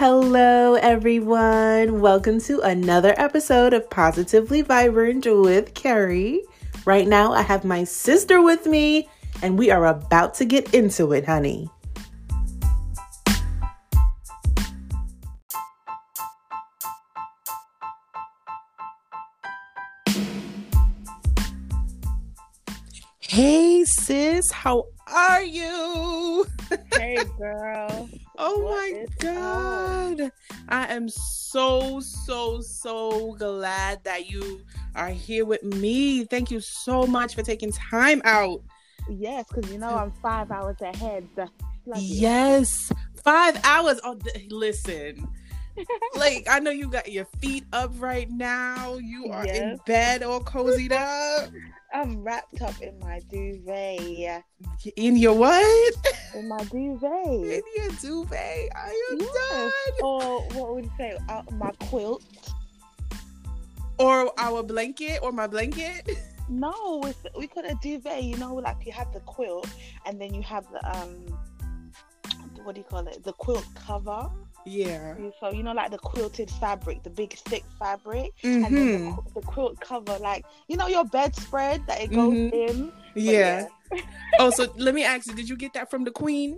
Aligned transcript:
Hello, 0.00 0.76
everyone. 0.76 2.00
Welcome 2.00 2.40
to 2.40 2.60
another 2.60 3.12
episode 3.18 3.74
of 3.74 3.90
Positively 3.90 4.62
Vibrant 4.62 5.26
with 5.26 5.74
Carrie. 5.74 6.40
Right 6.86 7.06
now, 7.06 7.34
I 7.34 7.42
have 7.42 7.66
my 7.66 7.84
sister 7.84 8.40
with 8.40 8.64
me, 8.64 9.10
and 9.42 9.58
we 9.58 9.70
are 9.70 9.84
about 9.84 10.32
to 10.36 10.46
get 10.46 10.72
into 10.72 11.12
it, 11.12 11.26
honey. 11.26 11.68
Hey, 23.18 23.84
sis, 23.84 24.50
how 24.50 24.86
are 25.12 25.42
you? 25.42 26.46
Girl. 27.38 28.08
Oh 28.38 28.58
What 28.58 28.92
my 28.92 29.06
god. 29.18 30.32
I 30.68 30.86
am 30.92 31.08
so 31.08 32.00
so 32.00 32.60
so 32.60 33.34
glad 33.38 34.02
that 34.04 34.30
you 34.30 34.62
are 34.94 35.10
here 35.10 35.44
with 35.44 35.62
me. 35.62 36.24
Thank 36.24 36.50
you 36.50 36.60
so 36.60 37.06
much 37.06 37.34
for 37.34 37.42
taking 37.42 37.72
time 37.72 38.22
out. 38.24 38.62
Yes, 39.08 39.46
because 39.48 39.70
you 39.72 39.78
know 39.78 39.88
I'm 39.88 40.12
five 40.22 40.50
hours 40.50 40.76
ahead. 40.80 41.26
Yes. 41.96 42.92
5 43.24 43.60
hours. 43.64 44.00
Oh 44.04 44.14
th- 44.14 44.50
listen. 44.50 45.28
like 46.16 46.46
I 46.50 46.58
know 46.58 46.70
you 46.70 46.88
got 46.88 47.10
your 47.10 47.26
feet 47.40 47.64
up 47.72 47.92
right 47.98 48.30
now. 48.30 48.96
You 48.96 49.26
are 49.32 49.46
in 49.46 49.78
bed 49.86 50.22
all 50.22 50.40
cozied 50.40 50.92
up. 50.92 51.50
I'm 51.92 52.22
wrapped 52.22 52.62
up 52.62 52.80
in 52.80 52.98
my 53.00 53.20
duvet. 53.32 54.42
In 54.96 55.16
your 55.16 55.34
what? 55.34 55.94
In 56.34 56.48
my 56.48 56.58
duvet. 56.72 57.44
In 57.44 57.62
your 57.76 57.90
duvet. 58.00 58.68
Are 58.74 58.92
you 58.92 59.18
Yes. 59.20 59.50
done? 59.50 59.72
Or 60.02 60.40
what 60.54 60.74
would 60.74 60.84
you 60.84 60.92
say? 60.96 61.18
Uh, 61.28 61.42
my 61.52 61.70
quilt. 61.88 62.22
Or 63.98 64.32
our 64.38 64.62
blanket 64.62 65.18
or 65.22 65.32
my 65.32 65.46
blanket? 65.46 66.08
No, 66.52 67.00
we 67.38 67.46
call 67.46 67.64
it 67.64 67.70
a 67.70 67.74
duvet. 67.76 68.24
You 68.24 68.36
know, 68.36 68.54
like 68.56 68.84
you 68.84 68.90
have 68.90 69.12
the 69.12 69.20
quilt, 69.20 69.68
and 70.04 70.20
then 70.20 70.34
you 70.34 70.42
have 70.42 70.66
the 70.72 70.82
um, 70.98 71.14
what 72.64 72.74
do 72.74 72.80
you 72.80 72.84
call 72.90 73.06
it? 73.06 73.22
The 73.22 73.32
quilt 73.34 73.64
cover. 73.76 74.28
Yeah. 74.66 75.14
So 75.40 75.50
you 75.52 75.62
know, 75.62 75.72
like 75.72 75.90
the 75.90 75.98
quilted 75.98 76.50
fabric, 76.50 77.02
the 77.02 77.10
big 77.10 77.32
thick 77.34 77.64
fabric, 77.78 78.32
and 78.42 78.64
then 78.64 78.72
the, 79.16 79.40
the 79.40 79.40
quilt 79.46 79.80
cover, 79.80 80.18
like 80.18 80.44
you 80.68 80.76
know, 80.76 80.86
your 80.86 81.04
bedspread 81.04 81.86
that 81.86 82.00
it 82.00 82.10
goes 82.12 82.34
Mhm. 82.34 82.52
in. 82.52 82.92
But 83.14 83.22
Yeah. 83.22 83.66
oh, 84.38 84.50
so 84.50 84.72
let 84.76 84.94
me 84.94 85.04
ask 85.04 85.26
you, 85.26 85.34
did 85.34 85.48
you 85.48 85.56
get 85.56 85.72
that 85.74 85.90
from 85.90 86.04
the 86.04 86.10
queen? 86.10 86.56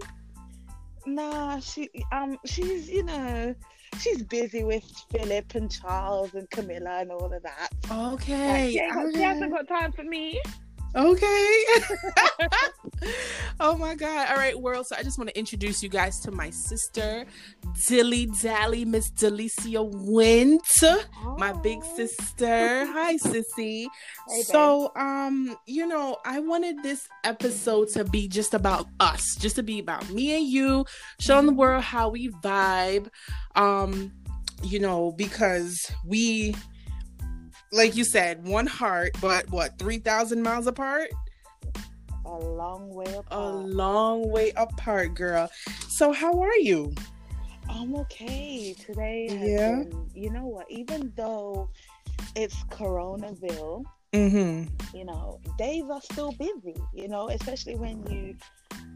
Nah, 1.07 1.59
she 1.61 1.91
um 2.13 2.39
she's 2.45 2.89
you 2.89 3.03
know 3.03 3.55
she's 3.99 4.23
busy 4.23 4.63
with 4.65 4.85
Philip 5.11 5.55
and 5.55 5.71
Charles 5.71 6.35
and 6.35 6.49
Camilla 6.51 7.01
and 7.01 7.11
all 7.11 7.33
of 7.33 7.43
that. 7.43 7.69
Like, 7.91 8.13
Okay. 8.15 8.71
she, 8.73 8.79
ain't 8.79 8.95
got- 8.95 9.15
she 9.15 9.21
hasn't 9.23 9.53
got 9.53 9.69
time 9.69 9.93
for 9.93 10.05
me. 10.05 10.41
Okay. 10.95 11.65
oh 13.61 13.77
my 13.77 13.95
God. 13.95 14.29
All 14.31 14.37
right, 14.37 14.59
world. 14.59 14.87
So 14.87 14.97
I 14.97 15.03
just 15.03 15.19
want 15.19 15.31
to 15.31 15.39
introduce 15.39 15.83
you 15.83 15.89
guys 15.89 16.21
to 16.21 16.31
my 16.31 16.51
sister, 16.51 17.25
Dilly 17.89 18.27
Dally, 18.43 18.85
Miss 18.85 19.11
Dillicia 19.11 19.83
Wint, 19.91 20.63
my 21.39 21.53
big 21.53 21.79
Oh. 21.83 21.97
sister. 21.97 22.87
Hi, 22.87 23.17
sissy. 23.17 23.87
Hey, 24.29 24.43
so, 24.43 24.93
um, 24.97 25.57
you 25.67 25.87
know, 25.87 26.19
I 26.25 26.41
wanted 26.41 26.83
this 26.83 27.09
episode 27.25 27.89
to 27.95 28.05
be 28.05 28.29
just 28.29 28.55
about 28.55 28.87
us, 29.01 29.37
just 29.37 29.57
to 29.57 29.63
be 29.63 29.79
about 29.79 30.09
me 30.11 30.37
and 30.37 30.47
you, 30.47 30.85
showing 31.21 31.47
the 31.47 31.53
world 31.53 31.83
how 31.83 32.11
we 32.11 32.29
vibe. 32.29 33.09
Um, 33.57 34.13
you 34.63 34.79
know, 34.79 35.13
because 35.13 35.91
we 36.07 36.55
like 37.73 37.97
you 37.97 38.05
said, 38.05 38.47
one 38.47 38.67
heart, 38.67 39.13
but 39.21 39.51
what, 39.51 39.79
3,000 39.79 40.43
miles 40.43 40.67
apart? 40.67 41.11
a 42.25 42.31
long 42.33 42.89
way 42.95 43.05
apart. 43.15 43.27
A 43.33 43.49
long 43.67 44.31
way 44.31 44.53
apart, 44.57 45.13
girl. 45.15 45.51
So, 45.89 46.13
how 46.13 46.41
are 46.41 46.57
you? 46.57 46.95
I'm 47.69 47.95
okay 47.97 48.75
today. 48.75 49.27
Has 49.29 49.49
Yeah. 49.51 49.83
been, 49.83 50.09
you 50.15 50.31
know 50.31 50.47
what? 50.47 50.71
Even 50.71 51.13
though 51.17 51.69
it's 52.37 52.63
Coronaville, 52.71 53.85
Mm-hmm. 54.15 54.97
you 54.97 55.05
know, 55.07 55.41
days 55.59 55.85
are 55.91 56.01
still 56.03 56.33
busy. 56.33 56.77
You 56.95 57.09
know, 57.09 57.29
especially 57.31 57.77
when 57.77 58.07
you 58.07 58.37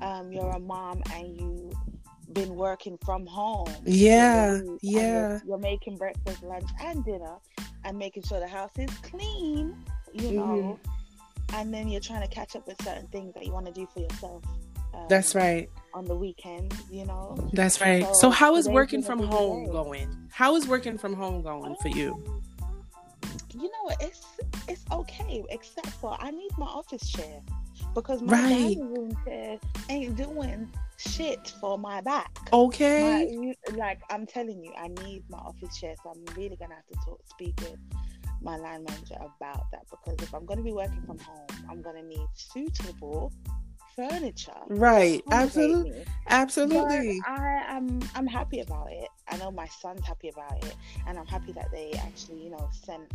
um 0.02 0.30
you're 0.30 0.50
a 0.50 0.58
mom 0.60 1.02
and 1.14 1.40
you 1.40 1.72
been 2.32 2.54
working 2.54 2.98
from 3.04 3.26
home. 3.26 3.66
Yeah, 3.84 4.56
you're- 4.56 4.78
yeah. 4.82 5.40
You're, 5.46 5.58
making 5.58 5.96
breakfast, 5.96 6.42
lunch, 6.42 6.68
and 6.82 7.02
dinner, 7.04 7.36
and 7.86 7.96
making 7.98 8.24
sure 8.24 8.40
the 8.40 8.48
house 8.48 8.72
is 8.78 8.90
clean. 8.98 9.74
You 10.12 10.32
Mm-hmm. 10.32 10.36
know, 10.36 10.80
and 11.54 11.72
then 11.72 11.88
you're 11.88 12.00
trying 12.00 12.22
to 12.22 12.28
catch 12.28 12.56
up 12.56 12.66
with 12.66 12.80
certain 12.82 13.06
things 13.08 13.32
that 13.34 13.44
you 13.46 13.52
want 13.52 13.66
to 13.66 13.72
do 13.72 13.86
for 13.92 14.00
yourself. 14.00 14.42
Um, 14.94 15.06
That's 15.08 15.34
right. 15.34 15.68
On 15.94 16.04
the 16.04 16.14
weekends, 16.14 16.74
you 16.90 17.04
know. 17.06 17.36
That's 17.52 17.80
right. 17.80 18.04
So, 18.06 18.12
So, 18.14 18.30
how 18.30 18.56
is 18.56 18.68
working 18.68 19.02
from 19.02 19.18
home 19.20 19.66
day. 19.66 19.72
going? 19.72 20.08
How 20.30 20.56
is 20.56 20.66
working 20.66 20.96
from 20.98 21.14
home 21.14 21.42
going 21.42 21.76
for 21.82 21.88
you? 21.88 22.22
You 23.54 23.62
know? 23.70 23.94
It's 24.00 24.24
it's 24.68 24.84
okay, 24.90 25.44
except 25.50 25.88
for 25.88 26.16
I 26.20 26.30
need 26.30 26.50
my 26.58 26.66
office 26.66 27.08
chair 27.10 27.40
because 27.94 28.22
my 28.22 28.32
Right. 28.32 28.48
dining 28.48 28.92
room 28.94 29.16
chair 29.26 29.58
ain't 29.90 30.16
doing 30.16 30.70
shit 30.98 31.52
for 31.60 31.78
my 31.78 32.00
back. 32.00 32.30
Okay. 32.52 33.28
you- 33.30 33.54
like 33.76 34.00
I'm 34.10 34.26
telling 34.26 34.62
you, 34.62 34.72
I 34.76 34.88
need 34.88 35.24
my 35.28 35.38
office 35.38 35.78
chair, 35.78 35.94
so 36.02 36.10
I'm 36.10 36.24
really 36.36 36.56
gonna 36.56 36.74
have 36.74 36.86
to 36.86 36.94
talk, 37.04 37.20
speak 37.26 37.54
with 37.60 37.78
my 38.42 38.56
line 38.56 38.84
manager 38.84 39.16
about 39.16 39.70
that 39.72 39.84
because 39.90 40.16
if 40.22 40.34
I'm 40.34 40.44
gonna 40.46 40.62
be 40.62 40.72
working 40.72 41.02
from 41.06 41.18
home, 41.18 41.46
I'm 41.68 41.82
gonna 41.82 42.02
need 42.02 42.26
suitable 42.34 43.32
furniture. 43.96 44.52
Right. 44.68 45.22
Absolutely. 45.30 45.90
me. 45.90 46.04
Absolutely. 46.28 47.20
But 47.26 47.32
I 47.32 47.64
am 47.68 48.00
I'm 48.14 48.26
happy 48.26 48.60
about 48.60 48.92
it. 48.92 49.08
I 49.28 49.36
know 49.38 49.50
my 49.50 49.66
son's 49.66 50.06
happy 50.06 50.28
about 50.28 50.64
it, 50.64 50.76
and 51.06 51.18
I'm 51.18 51.26
happy 51.26 51.52
that 51.52 51.70
they 51.72 51.92
actually, 51.98 52.42
you 52.44 52.50
know, 52.50 52.68
sent 52.72 53.10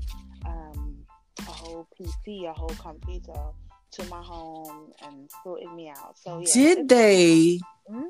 um, 0.46 0.98
a 1.40 1.52
whole 1.52 1.88
PC, 1.98 2.50
a 2.50 2.54
whole 2.54 2.76
computer 2.80 3.34
to 3.94 4.06
my 4.06 4.22
home 4.22 4.92
and 5.06 5.30
sorted 5.44 5.72
me 5.74 5.90
out. 5.90 6.18
So 6.18 6.40
yeah, 6.40 6.54
Did 6.54 6.90
they? 6.90 7.60
Mhm. 7.90 8.08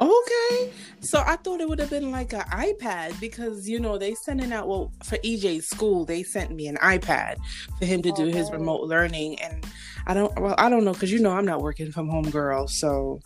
Okay. 0.00 0.72
So 1.00 1.22
I 1.26 1.36
thought 1.36 1.60
it 1.60 1.68
would 1.68 1.78
have 1.78 1.90
been 1.90 2.10
like 2.10 2.32
an 2.32 2.40
iPad 2.52 3.20
because 3.20 3.68
you 3.68 3.78
know 3.78 3.98
they 3.98 4.14
sending 4.14 4.50
out 4.52 4.66
well 4.66 4.92
for 5.04 5.16
EJ's 5.18 5.68
school 5.68 6.06
they 6.06 6.22
sent 6.22 6.52
me 6.52 6.68
an 6.68 6.76
iPad 6.76 7.36
for 7.78 7.84
him 7.84 8.00
to 8.02 8.12
do 8.12 8.26
his 8.26 8.50
remote 8.50 8.82
learning 8.84 9.38
and 9.40 9.66
I 10.06 10.14
don't 10.14 10.34
well 10.40 10.54
I 10.56 10.70
don't 10.70 10.84
know 10.84 10.94
because 10.94 11.12
you 11.12 11.18
know 11.20 11.32
I'm 11.32 11.44
not 11.44 11.60
working 11.60 11.92
from 11.92 12.08
home 12.08 12.30
girl 12.30 12.66
so 12.66 13.20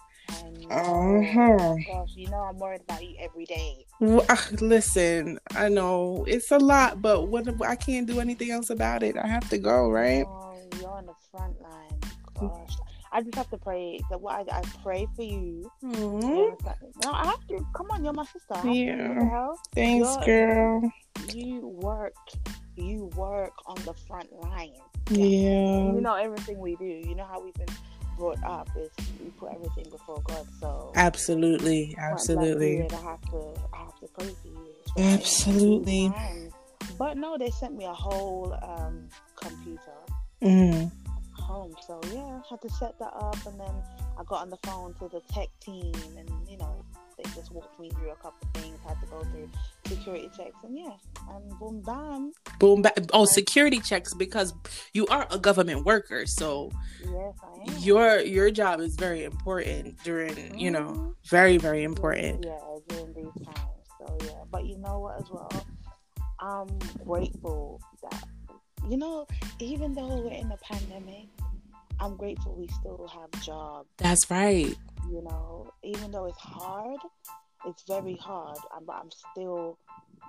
Uh-huh. 0.71 1.77
Gosh, 1.87 2.13
you 2.17 2.29
know 2.31 2.39
I'm 2.39 2.59
worried 2.59 2.81
about 2.81 3.05
you 3.05 3.15
every 3.21 3.45
day. 3.45 3.87
Well, 4.01 4.25
ah, 4.29 4.49
listen 4.61 5.39
I 5.55 5.69
know 5.69 6.25
it's 6.27 6.51
a 6.51 6.59
lot 6.59 7.01
but 7.01 7.29
what 7.29 7.47
I 7.65 7.77
can't 7.77 8.09
do 8.09 8.19
anything 8.19 8.51
else 8.51 8.71
about 8.71 9.05
it 9.05 9.17
I 9.17 9.29
have 9.29 9.49
to 9.51 9.59
go 9.59 9.89
right 9.89 10.27
you're 10.81 10.91
on 10.91 11.07
the 11.07 11.15
front 11.31 11.61
line. 11.61 12.01
Gosh, 12.39 12.77
I 13.13 13.23
just 13.23 13.35
have 13.37 13.49
to 13.51 13.59
pray. 13.59 14.01
That 14.11 14.21
what 14.21 14.51
I, 14.53 14.59
I 14.59 14.63
pray 14.83 15.07
for 15.15 15.23
you. 15.23 15.71
Aw, 15.85 15.91
No, 17.05 17.13
I 17.13 17.27
have 17.27 17.47
to. 17.49 17.65
Come 17.75 17.87
on, 17.91 18.05
you're 18.05 18.13
my 18.13 18.25
sister. 18.25 18.55
I 18.55 18.57
have 18.57 18.65
to. 18.65 18.71
Yeah. 18.75 19.09
What 19.09 19.19
the 19.21 19.25
hell? 19.27 19.59
thanks 19.75 20.09
You're- 20.09 20.27
girl 20.27 20.93
you 21.33 21.67
work 21.81 22.15
you 22.77 23.05
work 23.17 23.53
on 23.67 23.77
the 23.87 23.95
front 24.07 24.31
line 24.43 24.73
yeah 25.11 25.93
you 25.93 26.01
know 26.01 26.15
everything 26.15 26.59
we 26.59 26.75
do 26.77 26.85
you 26.85 27.15
know 27.15 27.25
how 27.25 27.43
we've 27.43 27.55
been 27.55 27.69
brought 28.19 28.43
up 28.45 28.69
is 28.77 28.91
we 29.23 29.31
put 29.31 29.51
everything 29.55 29.87
before 29.91 30.21
god 30.27 30.47
so 30.61 30.93
absolutely 30.97 31.95
absolutely 31.99 32.77
period, 32.77 32.93
i 32.93 33.01
have 33.01 33.21
to 33.31 33.55
i 33.73 33.79
have 33.79 33.99
to 34.01 34.07
pray 34.09 34.27
for 34.43 34.49
you 34.49 34.75
Absolutely. 34.99 36.13
but 36.99 37.17
no 37.17 37.39
they 37.39 37.51
sent 37.51 37.75
me 37.75 37.85
a 37.85 37.93
whole 37.93 38.57
um 38.63 39.09
computer 39.37 39.81
mm. 40.45 40.91
home 41.33 41.75
so 41.87 42.01
yeah 42.13 42.21
i 42.21 42.41
had 42.49 42.61
to 42.61 42.69
set 42.71 42.99
that 42.99 43.13
up 43.15 43.37
and 43.47 43.59
then 43.59 43.75
i 44.19 44.23
got 44.25 44.43
on 44.43 44.51
the 44.51 44.59
phone 44.65 44.95
to 44.95 45.09
the 45.09 45.21
tech 45.33 45.49
team 45.61 45.93
and 46.19 46.29
you 46.49 46.57
know 46.59 46.85
they 47.17 47.25
just 47.35 47.53
walked 47.53 47.79
me 47.79 47.91
through 47.91 48.11
a 48.11 48.17
couple 48.17 48.37
of 48.43 48.61
things 48.63 48.79
had 48.87 49.01
to 49.01 49.07
go 49.07 49.23
through 49.25 49.49
security 49.87 50.29
checks 50.37 50.57
and 50.65 50.77
yeah 50.77 50.91
and 51.31 51.59
boom 51.59 51.81
bam 51.83 52.33
boom 52.59 52.83
back 52.83 52.97
oh 53.13 53.25
security 53.25 53.79
checks 53.81 54.15
because 54.15 54.53
you 54.95 55.07
are 55.09 55.27
a 55.31 55.39
government 55.39 55.85
worker 55.85 56.25
so 56.27 56.71
Yes, 57.05 57.35
I 57.43 57.71
am. 57.71 57.79
your 57.81 58.21
your 58.21 58.51
job 58.51 58.81
is 58.81 58.97
very 58.97 59.25
important 59.25 60.03
during 60.05 60.59
you 60.59 60.71
know 60.71 60.89
Mhm. 60.93 61.15
very 61.29 61.57
very 61.59 61.83
important 61.83 62.45
Yeah, 62.45 62.59
during 62.89 63.13
these 63.13 63.45
times. 63.45 63.85
So 63.99 64.19
yeah, 64.25 64.43
but 64.51 64.65
you 64.65 64.79
know 64.79 65.01
what? 65.01 65.21
As 65.21 65.29
well, 65.31 65.51
I'm 66.41 66.69
grateful 67.05 67.81
that 68.03 68.25
you 68.89 68.97
know, 68.97 69.27
even 69.61 69.95
though 69.95 70.21
we're 70.21 70.33
in 70.33 70.51
a 70.53 70.57
pandemic, 70.59 71.29
I'm 72.01 72.17
grateful 72.17 72.55
we 72.55 72.69
still 72.69 73.09
have 73.09 73.43
jobs. 73.43 73.89
that's 73.97 74.31
right 74.31 74.75
You 75.11 75.23
know, 75.23 75.71
even 75.83 76.11
though 76.11 76.27
it's 76.27 76.39
hard, 76.39 76.99
it's 77.67 77.83
very 77.87 78.17
hard, 78.17 78.59
but 78.87 78.97
I'm 78.97 79.11
still 79.33 79.79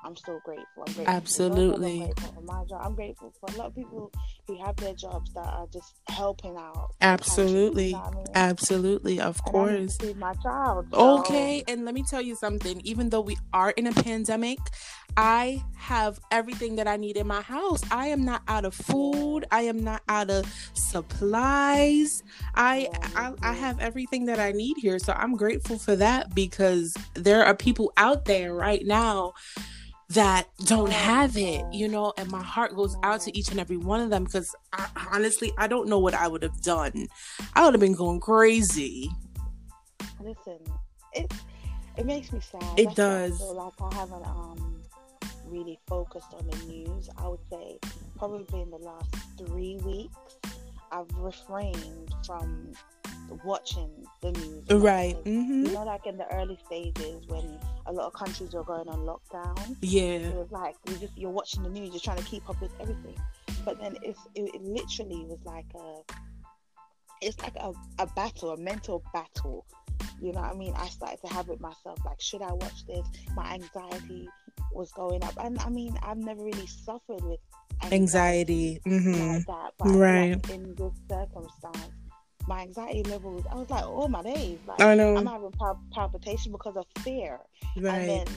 I'm 0.03 0.15
still 0.15 0.39
grateful. 0.43 0.83
I'm 0.87 0.93
grateful 0.93 1.15
Absolutely. 1.15 1.93
I'm 1.93 2.05
grateful 2.05 2.33
for 2.33 2.41
my 2.41 2.63
job. 2.65 2.81
I'm 2.83 2.95
grateful 2.95 3.33
for 3.39 3.53
a 3.53 3.57
lot 3.57 3.67
of 3.67 3.75
people 3.75 4.11
who 4.47 4.63
have 4.63 4.75
their 4.77 4.93
jobs 4.93 5.33
that 5.33 5.45
are 5.45 5.67
just 5.71 5.95
helping 6.09 6.57
out. 6.57 6.91
Absolutely. 7.01 7.87
You 7.87 7.93
know 7.93 8.03
I 8.03 8.15
mean? 8.15 8.25
Absolutely. 8.35 9.19
Of 9.19 9.39
and 9.45 9.51
course. 9.51 9.97
my 10.15 10.33
child. 10.35 10.87
So. 10.91 11.19
Okay. 11.19 11.63
And 11.67 11.85
let 11.85 11.93
me 11.93 12.03
tell 12.03 12.21
you 12.21 12.35
something. 12.35 12.81
Even 12.83 13.09
though 13.09 13.21
we 13.21 13.37
are 13.53 13.71
in 13.71 13.87
a 13.87 13.91
pandemic, 13.91 14.59
I 15.17 15.63
have 15.77 16.19
everything 16.31 16.75
that 16.75 16.87
I 16.87 16.97
need 16.97 17.17
in 17.17 17.27
my 17.27 17.41
house. 17.41 17.81
I 17.89 18.07
am 18.07 18.25
not 18.25 18.41
out 18.47 18.65
of 18.65 18.73
food. 18.73 19.45
I 19.51 19.61
am 19.61 19.83
not 19.83 20.01
out 20.09 20.29
of 20.29 20.45
supplies. 20.73 22.21
I, 22.53 22.89
I 23.15 23.33
I 23.41 23.53
have 23.53 23.79
everything 23.79 24.25
that 24.25 24.39
I 24.39 24.51
need 24.51 24.77
here. 24.77 24.99
So 24.99 25.13
I'm 25.13 25.35
grateful 25.35 25.77
for 25.79 25.95
that 25.95 26.35
because 26.35 26.93
there 27.13 27.45
are 27.45 27.55
people 27.55 27.93
out 27.97 28.25
there 28.25 28.53
right 28.53 28.85
now 28.85 29.33
that 30.15 30.47
don't 30.65 30.91
have 30.91 31.37
it, 31.37 31.63
you 31.71 31.87
know, 31.87 32.13
and 32.17 32.29
my 32.31 32.41
heart 32.41 32.75
goes 32.75 32.95
out 33.03 33.21
to 33.21 33.37
each 33.37 33.51
and 33.51 33.59
every 33.59 33.77
one 33.77 34.01
of 34.01 34.09
them 34.09 34.23
because 34.23 34.55
I, 34.73 34.87
honestly, 35.13 35.51
I 35.57 35.67
don't 35.67 35.87
know 35.87 35.99
what 35.99 36.13
I 36.13 36.27
would 36.27 36.43
have 36.43 36.61
done. 36.61 37.07
I 37.53 37.63
would 37.63 37.73
have 37.73 37.81
been 37.81 37.95
going 37.95 38.19
crazy. 38.19 39.09
Listen, 40.21 40.59
it 41.13 41.31
it 41.97 42.05
makes 42.05 42.31
me 42.31 42.39
sad. 42.39 42.63
It 42.77 42.85
That's 42.85 42.95
does. 42.95 43.41
I 43.41 43.45
like 43.45 43.73
I 43.81 43.93
haven't 43.95 44.25
um 44.25 44.81
really 45.45 45.79
focused 45.87 46.33
on 46.33 46.47
the 46.47 46.57
news. 46.65 47.09
I 47.17 47.27
would 47.27 47.39
say 47.49 47.79
probably 48.17 48.61
in 48.61 48.71
the 48.71 48.77
last 48.77 49.13
three 49.37 49.77
weeks, 49.83 50.37
I've 50.91 51.11
refrained 51.17 52.13
from 52.25 52.71
watching 53.43 53.89
the 54.21 54.31
news. 54.31 54.63
Right. 54.71 55.15
Mm-hmm. 55.23 55.65
You 55.65 55.71
know, 55.73 55.83
like 55.83 56.05
in 56.05 56.17
the 56.17 56.31
early 56.33 56.59
stages 56.65 57.27
when 57.27 57.59
a 57.85 57.91
lot 57.91 58.07
of 58.07 58.13
countries 58.13 58.53
were 58.53 58.63
going 58.63 58.87
on 58.87 58.99
lockdown. 58.99 59.75
Yeah. 59.81 60.03
It 60.03 60.35
was 60.35 60.51
like 60.51 60.75
you 60.87 60.97
just 60.97 61.17
you're 61.17 61.31
watching 61.31 61.63
the 61.63 61.69
news, 61.69 61.89
you're 61.91 61.99
trying 61.99 62.17
to 62.17 62.23
keep 62.23 62.49
up 62.49 62.59
with 62.61 62.71
everything. 62.79 63.17
But 63.63 63.79
then 63.79 63.97
it's 64.01 64.19
it, 64.35 64.53
it 64.53 64.61
literally 64.61 65.25
was 65.25 65.39
like 65.45 65.65
a 65.75 66.01
it's 67.21 67.39
like 67.41 67.55
a, 67.55 67.71
a 67.99 68.07
battle, 68.07 68.51
a 68.51 68.57
mental 68.57 69.03
battle. 69.13 69.65
You 70.21 70.31
know 70.31 70.41
what 70.41 70.53
I 70.53 70.55
mean? 70.55 70.73
I 70.77 70.87
started 70.87 71.19
to 71.25 71.33
have 71.33 71.49
it 71.49 71.59
myself. 71.59 71.99
Like, 72.05 72.21
should 72.21 72.41
I 72.41 72.53
watch 72.53 72.85
this? 72.87 73.05
My 73.35 73.53
anxiety 73.53 74.29
was 74.73 74.91
going 74.93 75.23
up, 75.23 75.33
and 75.43 75.59
I 75.59 75.69
mean, 75.69 75.97
I've 76.03 76.17
never 76.17 76.43
really 76.43 76.67
suffered 76.67 77.23
with 77.23 77.39
anxiety, 77.83 78.79
anxiety 78.81 78.81
mm-hmm. 78.85 79.33
like 79.33 79.45
that. 79.47 79.71
But 79.77 79.87
right 79.89 80.35
like, 80.35 80.49
in 80.49 80.75
this 80.75 80.93
circumstance, 81.09 81.93
my 82.47 82.61
anxiety 82.61 83.03
levels, 83.03 83.43
I 83.51 83.55
was 83.55 83.69
like, 83.69 83.83
oh 83.85 84.07
my 84.07 84.21
days, 84.21 84.59
like 84.67 84.81
I 84.81 84.95
know. 84.95 85.15
I'm 85.17 85.25
having 85.25 85.51
pal- 85.51 85.81
palpitation 85.93 86.51
because 86.51 86.75
of 86.75 86.85
fear. 87.03 87.39
right. 87.77 87.93
And 87.93 88.09
then, 88.09 88.27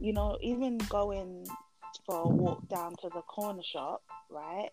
you 0.00 0.12
know, 0.12 0.38
even 0.40 0.78
going 0.88 1.46
for 2.06 2.22
a 2.22 2.28
walk 2.28 2.66
down 2.68 2.94
to 3.02 3.08
the 3.14 3.22
corner 3.22 3.62
shop, 3.62 4.02
right? 4.30 4.68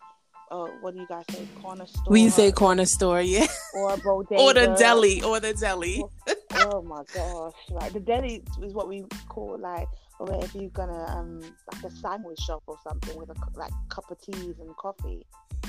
Uh, 0.52 0.68
what 0.82 0.94
do 0.94 1.00
you 1.00 1.08
guys 1.08 1.26
say? 1.32 1.48
Corner 1.62 1.88
store. 1.88 2.04
we 2.08 2.30
say 2.30 2.52
corner 2.52 2.86
store, 2.86 3.22
yeah, 3.22 3.48
or 3.74 3.94
a 3.94 3.98
bodega. 4.04 4.42
or 4.42 4.54
the 4.54 4.76
deli, 4.78 5.22
or 5.24 5.40
the 5.40 5.54
deli. 5.54 6.04
Oh 6.56 6.82
my 6.82 7.04
gosh! 7.14 7.54
Like 7.70 7.94
the 7.94 8.00
deli 8.00 8.44
is 8.62 8.74
what 8.74 8.88
we 8.88 9.04
call 9.30 9.58
like, 9.60 9.88
or 10.20 10.44
if 10.44 10.54
you're 10.56 10.70
gonna 10.70 11.06
um 11.18 11.42
like 11.42 11.84
a 11.84 11.92
sandwich 11.92 12.40
shop 12.40 12.64
or 12.68 12.78
something 12.84 13.18
with 13.18 13.30
a 13.30 13.36
like 13.56 13.72
cup 13.90 14.10
of 14.12 14.20
teas 14.22 14.56
and 14.60 14.76
coffee. 14.78 15.26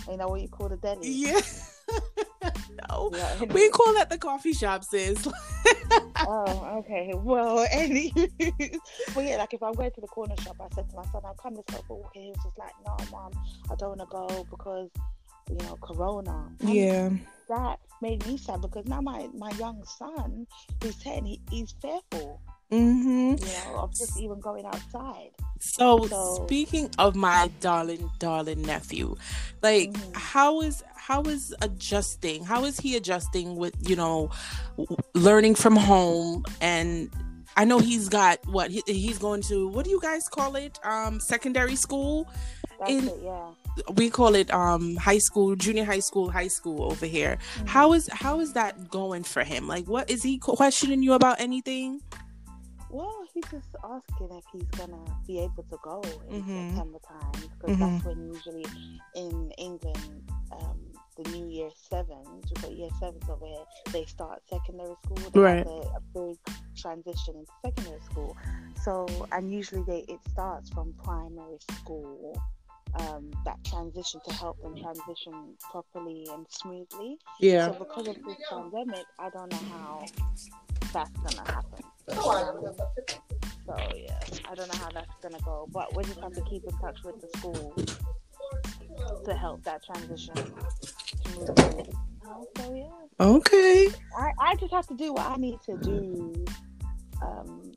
You 0.08 0.16
know 0.16 0.28
what 0.28 0.40
you 0.40 0.48
call 0.48 0.68
the 0.68 0.76
deli? 0.76 1.08
Yeah. 1.08 1.40
no, 2.90 3.10
Yeah. 3.12 3.42
we 3.52 3.68
call 3.70 3.92
that 3.94 4.08
the 4.08 4.18
coffee 4.18 4.52
shop, 4.52 4.84
sis. 4.84 5.26
oh, 6.28 6.78
okay. 6.78 7.12
Well, 7.14 7.66
any, 7.72 8.12
but 9.14 9.24
yeah, 9.24 9.36
like 9.38 9.52
if 9.52 9.62
I'm 9.62 9.72
going 9.72 9.90
to 9.90 10.00
the 10.00 10.06
corner 10.06 10.36
shop, 10.42 10.56
I 10.60 10.72
said 10.74 10.88
to 10.90 10.96
my 10.96 11.04
son, 11.06 11.22
"I'll 11.24 11.34
come 11.34 11.54
this 11.54 11.64
go 11.72 11.82
for 11.88 11.94
a 11.94 12.00
walk," 12.00 12.12
and 12.14 12.24
he 12.24 12.30
was 12.30 12.38
just 12.44 12.58
like, 12.58 12.72
"No, 12.86 12.96
mom, 13.10 13.32
I 13.70 13.74
don't 13.74 13.98
want 13.98 14.00
to 14.00 14.06
go 14.06 14.46
because 14.48 14.90
you 15.50 15.56
know 15.58 15.76
Corona." 15.82 16.48
Yeah. 16.60 17.10
that 17.48 17.78
made 18.02 18.26
me 18.26 18.36
sad 18.36 18.60
because 18.60 18.86
now 18.86 19.00
my 19.00 19.28
my 19.34 19.50
young 19.52 19.82
son, 19.84 20.46
who's 20.82 20.96
ten, 20.96 21.24
he, 21.24 21.40
he's 21.50 21.72
fearful, 21.80 22.40
Mm-hmm. 22.72 23.36
you 23.38 23.52
know, 23.72 23.78
of 23.78 23.94
just 23.94 24.18
even 24.18 24.40
going 24.40 24.66
outside. 24.66 25.30
So, 25.60 26.06
So- 26.08 26.44
speaking 26.44 26.90
of 26.98 27.14
my 27.14 27.48
darling, 27.60 28.10
darling 28.18 28.62
nephew, 28.62 29.14
like 29.62 29.92
Mhm. 29.92 30.16
how 30.16 30.60
is 30.62 30.82
how 30.96 31.22
is 31.22 31.54
adjusting? 31.62 32.44
How 32.44 32.64
is 32.64 32.80
he 32.80 32.96
adjusting 32.96 33.54
with 33.56 33.74
you 33.88 33.94
know 33.96 34.30
learning 35.14 35.54
from 35.54 35.76
home? 35.76 36.44
And 36.60 37.08
I 37.56 37.64
know 37.64 37.78
he's 37.78 38.08
got 38.08 38.44
what 38.48 38.70
he, 38.72 38.82
he's 38.86 39.18
going 39.18 39.42
to. 39.42 39.68
What 39.68 39.84
do 39.84 39.90
you 39.92 40.00
guys 40.00 40.28
call 40.28 40.56
it? 40.56 40.78
Um, 40.84 41.20
secondary 41.20 41.76
school. 41.76 42.26
That's 42.80 42.90
In- 42.90 43.08
it, 43.08 43.20
yeah. 43.22 43.50
We 43.94 44.10
call 44.10 44.34
it 44.34 44.50
um 44.52 44.96
high 44.96 45.18
school, 45.18 45.54
junior 45.56 45.84
high 45.84 46.00
school, 46.00 46.30
high 46.30 46.48
school 46.48 46.84
over 46.84 47.06
here. 47.06 47.38
Mhm. 47.58 47.68
How 47.68 47.92
is 47.92 48.08
how 48.12 48.40
is 48.40 48.52
that 48.54 48.90
going 48.90 49.22
for 49.24 49.44
him? 49.44 49.66
Like, 49.68 49.86
what 49.86 50.10
is 50.10 50.22
he 50.22 50.38
questioning 50.38 51.02
you 51.02 51.12
about 51.12 51.40
anything? 51.40 52.00
Well, 52.90 53.12
he's 53.34 53.44
just 53.50 53.74
asking 53.84 54.30
if 54.38 54.44
he's 54.52 54.70
gonna 54.78 55.04
be 55.26 55.40
able 55.40 55.64
to 55.64 55.78
go 55.82 56.00
in 56.30 56.42
Mhm. 56.42 56.68
September 56.70 56.98
time 57.06 57.32
because 57.58 57.76
Mhm. 57.76 57.80
that's 57.80 58.04
when 58.06 58.32
usually 58.32 58.64
in 59.14 59.50
England, 59.58 60.30
um, 60.52 60.78
the 61.16 61.28
new 61.30 61.46
year 61.48 61.70
sevens, 61.90 62.44
we've 62.44 62.62
got 62.62 62.72
year 62.72 62.90
sevens 63.00 63.28
over 63.28 63.44
here, 63.44 63.64
they 63.92 64.04
start 64.04 64.42
secondary 64.48 64.94
school. 65.04 65.30
They 65.32 65.40
Right. 65.40 65.58
have 65.58 65.66
a, 65.66 65.80
a 65.96 66.00
big 66.14 66.38
transition 66.76 67.36
into 67.36 67.52
secondary 67.64 68.00
school. 68.02 68.36
So, 68.84 69.06
and 69.32 69.50
usually 69.52 69.82
they 69.82 70.00
it 70.14 70.20
starts 70.30 70.70
from 70.70 70.94
primary 71.02 71.58
school. 71.72 72.40
Um, 72.98 73.30
that 73.44 73.62
transition 73.64 74.20
to 74.26 74.34
help 74.34 74.60
them 74.62 74.74
transition 74.74 75.54
properly 75.70 76.26
and 76.32 76.46
smoothly. 76.48 77.18
Yeah. 77.40 77.66
So 77.66 77.78
because 77.84 78.08
of 78.08 78.16
this 78.24 78.36
pandemic, 78.48 79.04
I 79.18 79.28
don't 79.28 79.52
know 79.52 79.58
how 79.70 80.06
that's 80.94 81.10
gonna 81.10 81.50
happen. 81.52 81.84
So 83.66 83.76
yeah, 83.94 84.18
I 84.48 84.54
don't 84.54 84.72
know 84.72 84.78
how 84.78 84.90
that's 84.90 85.14
gonna 85.22 85.40
go, 85.44 85.68
but 85.72 85.94
we 85.94 86.04
just 86.04 86.20
have 86.20 86.32
to 86.32 86.40
keep 86.42 86.64
in 86.64 86.78
touch 86.78 86.98
with 87.04 87.20
the 87.20 87.28
school 87.38 87.74
to 89.24 89.34
help 89.34 89.62
that 89.64 89.84
transition 89.84 90.34
smoothly. 91.26 91.92
So 92.56 92.74
yeah, 92.74 93.26
Okay. 93.26 93.88
I, 94.16 94.32
I 94.40 94.54
just 94.56 94.72
have 94.72 94.86
to 94.88 94.94
do 94.94 95.12
what 95.12 95.26
I 95.30 95.36
need 95.36 95.58
to 95.66 95.76
do, 95.78 96.44
um, 97.22 97.72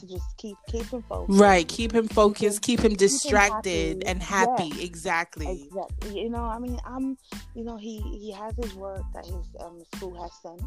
to 0.00 0.06
just 0.06 0.36
keep 0.36 0.56
keep 0.68 0.86
him 0.86 1.02
focused. 1.08 1.40
Right. 1.40 1.66
Keep 1.66 1.92
him 1.92 2.08
focused. 2.08 2.62
Keep 2.62 2.80
him 2.80 2.92
him 2.92 2.96
distracted 2.96 4.04
happy. 4.04 4.06
and 4.06 4.22
happy. 4.22 4.82
Exactly. 4.82 5.64
Exactly. 5.64 6.22
You 6.22 6.30
know, 6.30 6.44
I 6.44 6.58
mean, 6.58 6.78
I'm, 6.84 7.16
you 7.54 7.64
know, 7.64 7.76
he 7.76 8.00
he 8.00 8.32
has 8.32 8.54
his 8.56 8.74
work 8.74 9.02
that 9.14 9.24
his 9.24 9.34
um, 9.60 9.82
school 9.94 10.20
has 10.22 10.32
sent, 10.42 10.62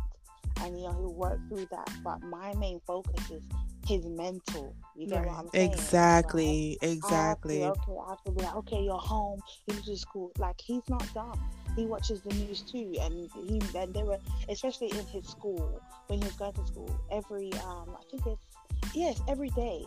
and 0.61 0.77
you 0.77 0.85
know 0.87 0.93
he'll 0.93 1.13
work 1.13 1.39
through 1.49 1.67
that. 1.71 1.89
But 2.03 2.21
my 2.23 2.53
main 2.55 2.79
focus 2.85 3.31
is 3.31 3.43
his 3.87 4.05
mental. 4.05 4.75
You 4.95 5.07
get 5.07 5.25
what 5.25 5.35
I'm 5.35 5.49
saying? 5.49 5.69
right? 5.69 5.79
Exactly. 5.79 6.77
I 6.81 6.85
Exactly. 6.85 7.63
okay, 7.63 7.91
I 8.05 8.09
have 8.09 8.23
to 8.23 8.31
be 8.31 8.43
like, 8.43 8.55
okay, 8.55 8.83
you're 8.83 8.97
home. 8.97 9.39
You 9.67 9.75
need 9.75 9.83
to 9.85 9.97
school. 9.97 10.31
Like 10.37 10.59
he's 10.61 10.87
not 10.89 11.05
dumb. 11.13 11.39
He 11.75 11.85
watches 11.85 12.21
the 12.21 12.33
news 12.35 12.61
too, 12.61 12.93
and 13.01 13.29
he 13.47 13.61
and 13.77 13.93
they 13.93 14.03
were 14.03 14.19
especially 14.49 14.91
in 14.91 15.05
his 15.07 15.25
school 15.27 15.81
when 16.07 16.19
he 16.19 16.25
was 16.25 16.35
going 16.35 16.53
to 16.53 16.67
school. 16.67 16.99
Every 17.11 17.51
um, 17.65 17.95
I 17.97 18.03
think 18.09 18.27
it's 18.27 18.50
yes, 18.93 19.21
every 19.27 19.49
day 19.49 19.85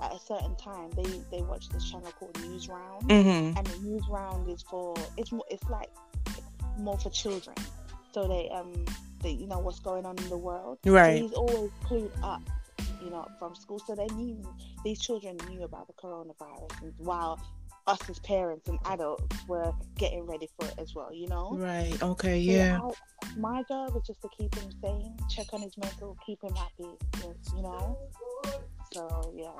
at 0.00 0.12
a 0.12 0.18
certain 0.18 0.54
time 0.56 0.90
they 0.96 1.20
they 1.30 1.42
watch 1.42 1.68
this 1.68 1.88
channel 1.90 2.12
called 2.18 2.34
Newsround, 2.34 3.02
Mm-hmm. 3.08 3.56
and 3.56 3.66
the 3.66 3.76
Newsround 3.78 4.52
is 4.52 4.62
for 4.62 4.94
it's 5.16 5.32
more 5.32 5.44
it's 5.50 5.64
like 5.68 5.90
more 6.78 6.98
for 6.98 7.10
children. 7.10 7.56
So 8.12 8.26
they 8.28 8.48
um 8.50 8.72
they 9.22 9.30
you 9.30 9.46
know 9.46 9.58
what's 9.58 9.80
going 9.80 10.04
on 10.06 10.18
in 10.18 10.28
the 10.28 10.36
world. 10.36 10.78
So 10.84 10.90
Right. 10.92 11.22
he's 11.22 11.32
always 11.32 11.70
clued 11.84 12.10
up, 12.22 12.42
you 13.02 13.10
know, 13.10 13.26
from 13.38 13.54
school. 13.54 13.78
So 13.78 13.94
they 13.94 14.06
knew 14.14 14.42
these 14.84 15.00
children 15.00 15.36
knew 15.48 15.62
about 15.64 15.86
the 15.86 15.92
coronavirus, 15.94 16.82
and 16.82 16.92
while 16.98 17.38
us 17.86 17.98
as 18.08 18.18
parents 18.20 18.68
and 18.68 18.78
adults 18.86 19.36
were 19.48 19.72
getting 19.96 20.26
ready 20.26 20.48
for 20.58 20.66
it 20.68 20.74
as 20.78 20.94
well, 20.94 21.12
you 21.12 21.28
know. 21.28 21.52
Right. 21.54 22.00
Okay. 22.02 22.44
So 22.44 22.52
Yeah. 22.52 22.80
I- 22.82 23.38
my 23.38 23.62
job 23.68 23.96
is 23.96 24.02
just 24.06 24.20
to 24.22 24.28
keep 24.36 24.54
him 24.54 24.70
sane, 24.82 25.16
check 25.30 25.46
on 25.52 25.62
his 25.62 25.76
mental, 25.78 26.16
keep 26.24 26.42
him 26.42 26.54
happy, 26.54 26.90
you 27.56 27.62
know. 27.62 27.98
So 28.92 29.32
yeah. 29.36 29.50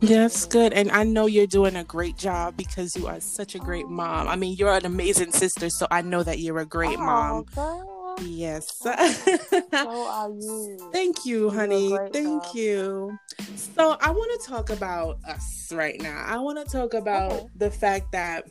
That's 0.00 0.46
good. 0.46 0.72
And 0.72 0.90
I 0.90 1.04
know 1.04 1.26
you're 1.26 1.46
doing 1.46 1.76
a 1.76 1.84
great 1.84 2.16
job 2.16 2.56
because 2.56 2.96
you 2.96 3.06
are 3.06 3.20
such 3.20 3.54
a 3.54 3.58
great 3.60 3.86
mom. 3.86 4.26
I 4.26 4.34
mean, 4.34 4.56
you're 4.56 4.72
an 4.72 4.84
amazing 4.84 5.30
sister, 5.30 5.70
so 5.70 5.86
I 5.92 6.02
know 6.02 6.24
that 6.24 6.40
you're 6.40 6.58
a 6.58 6.66
great 6.66 6.98
mom. 6.98 7.36
Oh, 7.36 7.42
girl, 7.54 7.91
Yes. 8.20 8.68
Oh, 8.84 9.36
so 9.72 10.06
are 10.08 10.30
you. 10.30 10.90
Thank 10.92 11.24
you, 11.24 11.44
You 11.44 11.50
honey. 11.50 11.88
great 11.90 12.12
Thank 12.12 12.42
job. 12.44 12.54
you. 12.56 13.18
So, 13.56 13.96
I 14.00 14.10
want 14.10 14.40
to 14.40 14.48
talk 14.48 14.70
about 14.70 15.18
us 15.28 15.70
right 15.72 16.00
now. 16.00 16.22
I 16.26 16.38
want 16.38 16.58
to 16.58 16.64
talk 16.64 16.94
about 16.94 17.32
Okay. 17.32 17.46
the 17.56 17.70
fact 17.70 18.12
that, 18.12 18.44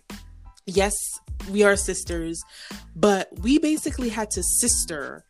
yes, 0.65 0.95
we 1.49 1.63
are 1.63 1.75
sisters, 1.75 2.43
but 2.95 3.27
we 3.41 3.57
basically 3.59 4.09
had 4.09 4.31
to 4.31 4.43
sister 4.43 5.23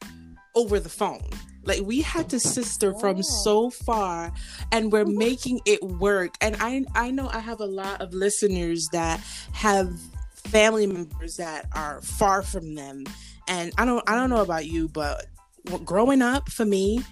over 0.56 0.80
the 0.80 0.90
phone. 0.90 1.30
Like 1.64 1.82
we 1.84 2.02
had 2.02 2.30
to 2.32 2.40
sister 2.40 2.94
from 3.00 3.18
Yeah. 3.18 3.24
so 3.44 3.70
far 3.70 4.34
and 4.72 4.92
we're 4.92 5.06
making 5.28 5.62
it 5.66 5.82
work. 5.84 6.34
And 6.42 6.58
I 6.60 6.84
I 6.96 7.12
know 7.12 7.30
I 7.32 7.40
have 7.40 7.60
a 7.62 7.66
lot 7.66 8.02
of 8.02 8.14
listeners 8.14 8.88
that 8.92 9.20
have 9.54 9.88
family 10.34 10.88
members 10.88 11.36
that 11.38 11.68
are 11.74 12.02
far 12.02 12.42
from 12.42 12.74
them. 12.76 13.04
And 13.52 13.74
I 13.78 13.84
don't 13.84 14.02
I 14.10 14.16
don't 14.16 14.30
know 14.30 14.42
about 14.42 14.66
you, 14.66 14.88
but 14.88 15.26
growing 15.84 16.22
up 16.22 16.50
for 16.50 16.64
me, 16.66 17.04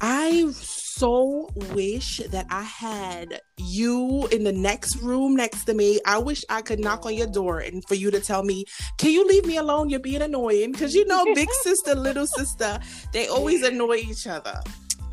I 0.00 0.50
so 0.52 1.48
wish 1.72 2.18
that 2.30 2.46
I 2.50 2.62
had 2.62 3.40
you 3.56 4.26
in 4.32 4.42
the 4.42 4.52
next 4.52 4.96
room 4.96 5.36
next 5.36 5.64
to 5.66 5.74
me. 5.74 6.00
I 6.04 6.18
wish 6.18 6.44
I 6.50 6.60
could 6.60 6.80
knock 6.80 7.06
on 7.06 7.14
your 7.14 7.28
door 7.28 7.60
and 7.60 7.84
for 7.86 7.94
you 7.94 8.10
to 8.10 8.18
tell 8.20 8.42
me, 8.42 8.64
"Can 8.98 9.12
you 9.12 9.24
leave 9.26 9.46
me 9.46 9.56
alone? 9.56 9.90
You're 9.90 10.00
being 10.00 10.22
annoying." 10.22 10.72
Because 10.72 10.92
you 10.92 11.06
know, 11.06 11.24
big 11.34 11.48
sister, 11.62 11.94
little 11.94 12.26
sister, 12.26 12.80
they 13.12 13.28
always 13.28 13.62
annoy 13.62 13.98
each 14.10 14.26
other. 14.26 14.60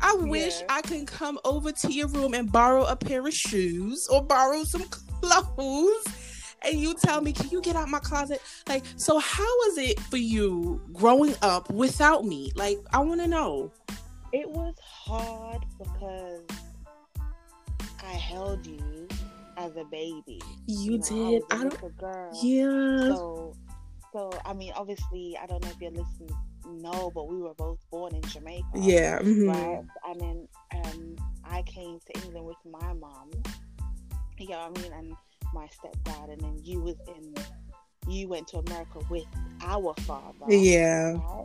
I 0.00 0.14
wish 0.14 0.58
Yeah. 0.58 0.66
I 0.70 0.82
can 0.82 1.06
come 1.06 1.38
over 1.44 1.70
to 1.70 1.92
your 1.92 2.08
room 2.08 2.34
and 2.34 2.50
borrow 2.50 2.84
a 2.84 2.96
pair 2.96 3.24
of 3.24 3.32
shoes 3.32 4.08
or 4.10 4.20
borrow 4.24 4.64
some 4.64 4.82
clothes. 4.88 6.04
And 6.64 6.78
you 6.80 6.94
tell 6.94 7.20
me, 7.20 7.32
can 7.32 7.48
you 7.50 7.60
get 7.60 7.76
out 7.76 7.88
my 7.88 7.98
closet? 7.98 8.40
Like, 8.68 8.84
so 8.96 9.18
how 9.18 9.44
was 9.66 9.78
it 9.78 9.98
for 10.00 10.16
you 10.16 10.80
growing 10.92 11.34
up 11.42 11.70
without 11.70 12.24
me? 12.24 12.52
Like, 12.54 12.78
I 12.92 12.98
want 13.00 13.20
to 13.20 13.26
know. 13.28 13.72
It 14.32 14.48
was 14.48 14.74
hard 14.82 15.64
because 15.78 16.42
I 18.02 18.12
held 18.14 18.66
you 18.66 19.08
as 19.56 19.76
a 19.76 19.84
baby. 19.84 20.40
You 20.66 20.98
know, 20.98 21.04
did. 21.04 21.12
I, 21.12 21.26
was 21.26 21.42
a 21.50 21.54
I 21.54 21.68
don't. 21.68 21.98
girl. 21.98 22.30
Yeah. 22.42 23.14
So, 23.14 23.54
so 24.12 24.30
I 24.44 24.52
mean, 24.54 24.72
obviously, 24.74 25.36
I 25.42 25.46
don't 25.46 25.62
know 25.62 25.70
if 25.70 25.80
you're 25.80 25.90
listening. 25.90 26.36
No, 26.66 27.10
but 27.14 27.28
we 27.28 27.38
were 27.38 27.54
both 27.54 27.78
born 27.90 28.14
in 28.14 28.22
Jamaica. 28.22 28.64
Yeah. 28.76 29.18
mhm. 29.18 29.48
Right. 29.52 29.84
And 30.08 30.20
then 30.20 30.48
um, 30.84 31.16
I 31.44 31.62
came 31.62 31.98
to 31.98 32.20
England 32.24 32.46
with 32.46 32.56
my 32.70 32.92
mom. 32.94 33.30
You 34.38 34.48
know 34.48 34.68
what 34.70 34.78
I 34.78 34.82
mean? 34.82 34.92
And 34.92 35.16
my 35.52 35.66
stepdad, 35.66 36.32
and 36.32 36.40
then 36.40 36.58
you 36.62 36.80
was 36.80 36.96
in. 37.08 37.34
You 38.08 38.28
went 38.28 38.48
to 38.48 38.58
America 38.58 38.98
with 39.08 39.26
our 39.62 39.94
father. 40.00 40.46
Yeah. 40.48 41.12
Right? 41.12 41.44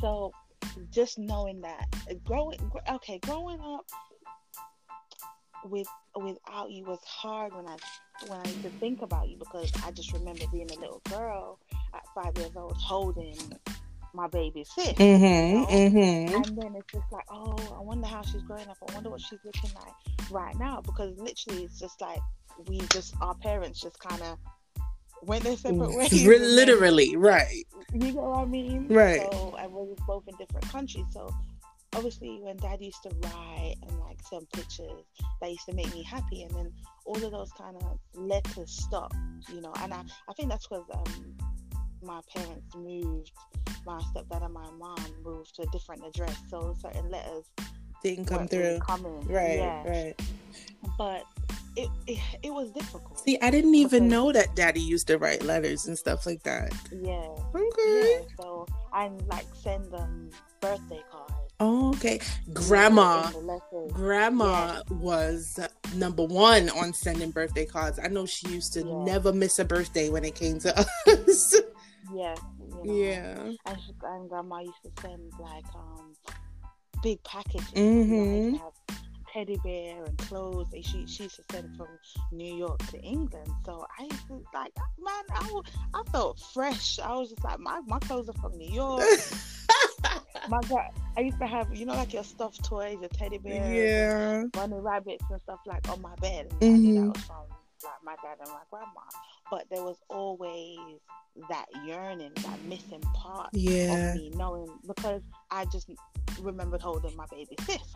So 0.00 0.30
just 0.92 1.18
knowing 1.18 1.60
that 1.62 1.86
growing 2.24 2.58
okay, 2.90 3.18
growing 3.18 3.60
up 3.60 3.84
with 5.64 5.88
without 6.14 6.70
you 6.70 6.84
was 6.84 7.00
hard 7.04 7.54
when 7.54 7.66
I 7.66 7.76
when 8.28 8.38
I 8.38 8.48
used 8.48 8.62
to 8.62 8.70
think 8.78 9.02
about 9.02 9.28
you 9.28 9.36
because 9.36 9.70
I 9.84 9.90
just 9.90 10.12
remember 10.12 10.44
being 10.52 10.70
a 10.70 10.80
little 10.80 11.02
girl 11.10 11.58
at 11.94 12.02
five 12.14 12.36
years 12.38 12.56
old 12.56 12.76
holding 12.76 13.36
my 14.14 14.26
baby 14.28 14.64
sis. 14.64 14.94
Mhm. 14.94 15.66
mm-hmm 15.66 16.34
And 16.34 16.58
then 16.58 16.74
it's 16.74 16.90
just 16.90 17.12
like, 17.12 17.26
oh, 17.30 17.76
I 17.76 17.80
wonder 17.82 18.06
how 18.06 18.22
she's 18.22 18.42
growing 18.42 18.66
up. 18.68 18.78
I 18.88 18.94
wonder 18.94 19.10
what 19.10 19.20
she's 19.20 19.38
looking 19.44 19.70
like 19.74 20.30
right 20.30 20.58
now. 20.58 20.80
Because 20.80 21.16
literally, 21.18 21.64
it's 21.64 21.78
just 21.78 22.00
like 22.00 22.20
we 22.68 22.78
just, 22.88 23.14
our 23.20 23.34
parents 23.34 23.80
just 23.80 23.98
kind 24.00 24.22
of 24.22 24.38
went 25.22 25.44
their 25.44 25.56
separate 25.56 25.94
ways. 25.96 26.26
Re- 26.26 26.38
then- 26.38 26.56
Literally, 26.56 27.16
right. 27.16 27.64
you 27.92 28.12
know 28.12 28.22
what 28.22 28.38
I 28.38 28.44
mean? 28.46 28.86
Right. 28.88 29.20
So 29.32 29.54
I 29.58 29.66
was 29.66 29.96
both 30.06 30.24
in 30.28 30.34
different 30.36 30.68
countries. 30.68 31.06
So 31.12 31.30
obviously, 31.94 32.38
when 32.42 32.56
Dad 32.58 32.80
used 32.80 33.02
to 33.04 33.10
write 33.22 33.76
and 33.82 33.98
like 34.00 34.18
send 34.28 34.48
pictures, 34.52 35.04
that 35.40 35.50
used 35.50 35.66
to 35.66 35.74
make 35.74 35.92
me 35.94 36.02
happy. 36.02 36.42
And 36.42 36.50
then 36.54 36.72
all 37.04 37.22
of 37.24 37.32
those 37.32 37.52
kind 37.52 37.76
of 37.76 37.98
letters 38.14 38.70
stopped, 38.70 39.16
you 39.52 39.60
know. 39.60 39.72
And 39.80 39.92
I, 39.94 40.02
I 40.28 40.32
think 40.34 40.50
that's 40.50 40.66
because 40.66 40.84
um, 40.94 41.36
my 42.02 42.20
parents 42.34 42.74
moved. 42.76 43.32
My 43.84 44.00
stepdad 44.14 44.44
and 44.44 44.52
my 44.52 44.68
mom 44.78 44.96
moved 45.24 45.54
to 45.56 45.62
a 45.62 45.66
different 45.66 46.04
address, 46.04 46.36
so 46.50 46.74
certain 46.80 47.08
letters 47.08 47.44
Didn't 48.02 48.24
come 48.26 48.48
really 48.50 48.78
through. 48.78 48.78
coming. 48.80 49.20
Right. 49.28 49.58
Yeah. 49.58 49.88
Right. 49.88 50.20
But 50.98 51.22
it, 51.76 51.88
it 52.06 52.18
it 52.44 52.50
was 52.54 52.70
difficult. 52.72 53.18
See, 53.20 53.38
I 53.40 53.50
didn't 53.50 53.74
even 53.74 54.04
Because- 54.04 54.10
know 54.10 54.32
that 54.32 54.54
Daddy 54.56 54.80
used 54.80 55.06
to 55.08 55.18
write 55.18 55.42
letters 55.42 55.86
and 55.86 55.96
stuff 55.98 56.26
like 56.26 56.42
that. 56.44 56.72
Yeah. 56.92 57.26
Okay. 57.54 58.20
Yeah. 58.20 58.26
So 58.40 58.66
I 58.92 59.08
like 59.26 59.46
send 59.54 59.90
them 59.92 60.30
birthday 60.60 61.02
cards. 61.10 61.32
Oh, 61.58 61.88
okay. 61.94 62.20
Grandma. 62.52 63.26
In 63.28 63.32
the 63.32 63.38
letters. 63.38 63.92
Grandma 63.92 64.82
was 64.90 65.58
number 65.94 66.24
one 66.24 66.68
on 66.70 66.92
sending 66.92 67.30
birthday 67.30 67.64
cards. 67.64 67.98
I 68.02 68.08
know 68.08 68.26
she 68.26 68.48
used 68.48 68.72
to 68.74 68.80
Yeah. 68.80 69.04
never 69.04 69.32
miss 69.32 69.58
a 69.58 69.64
birthday 69.64 70.10
when 70.10 70.24
it 70.24 70.34
came 70.34 70.58
to 70.60 70.78
us. 70.80 71.54
Yes. 72.14 72.38
You 72.60 72.68
know, 72.68 72.82
yeah. 72.84 73.38
And, 73.66 73.78
she, 73.84 73.92
and 74.02 74.28
grandma 74.28 74.60
used 74.60 74.82
to 74.84 74.90
send 75.02 75.32
like 75.40 75.64
um 75.74 76.12
big 77.02 77.22
packages. 77.24 77.70
Mhm. 77.72 78.52
You 78.54 78.60
know, 79.36 79.52
I 79.52 79.54
used 79.54 79.64
to 79.64 79.76
have 79.76 79.86
teddy 79.86 79.94
bear 79.94 80.04
and 80.04 80.18
clothes. 80.18 80.72
And 80.72 80.84
she 80.84 81.06
she 81.06 81.24
used 81.24 81.36
to 81.36 81.44
send 81.52 81.76
from 81.76 81.88
New 82.32 82.54
York 82.54 82.78
to 82.88 83.00
England. 83.00 83.50
So 83.64 83.86
I 83.98 84.04
used 84.04 84.28
like 84.54 84.72
man, 84.98 85.24
I, 85.30 85.60
I 85.94 86.02
felt 86.12 86.40
fresh. 86.52 86.98
I 86.98 87.14
was 87.16 87.30
just 87.30 87.44
like 87.44 87.60
my 87.60 87.80
my 87.86 87.98
clothes 88.00 88.28
are 88.28 88.32
from 88.34 88.56
New 88.56 88.70
York. 88.70 89.04
my 90.48 90.60
God, 90.68 90.90
I 91.16 91.20
used 91.20 91.38
to 91.38 91.46
have 91.46 91.74
you 91.74 91.86
know 91.86 91.94
like 91.94 92.12
your 92.12 92.24
stuffed 92.24 92.64
toys, 92.64 92.98
your 93.00 93.08
teddy 93.10 93.38
bears, 93.38 93.74
yeah. 93.74 94.44
bunny 94.52 94.78
rabbits 94.78 95.24
and 95.30 95.40
stuff 95.42 95.60
like 95.66 95.88
on 95.88 96.00
my 96.00 96.14
bed. 96.16 96.48
And 96.60 96.62
I 96.62 96.66
that 96.66 96.78
mm-hmm. 96.78 97.08
was 97.08 97.22
from 97.22 97.36
like 97.84 98.04
my 98.04 98.16
dad 98.22 98.38
and 98.40 98.48
my 98.50 98.62
grandma. 98.70 99.02
But 99.50 99.66
there 99.70 99.84
was 99.84 99.96
always 100.08 100.78
that 101.48 101.66
yearning, 101.84 102.32
that 102.36 102.62
missing 102.64 103.02
part 103.14 103.50
Yeah. 103.52 104.10
of 104.10 104.16
me 104.16 104.30
knowing 104.34 104.68
because 104.86 105.22
I 105.50 105.66
just 105.66 105.90
remembered 106.40 106.80
holding 106.80 107.14
my 107.16 107.26
baby 107.30 107.56
sis. 107.60 107.94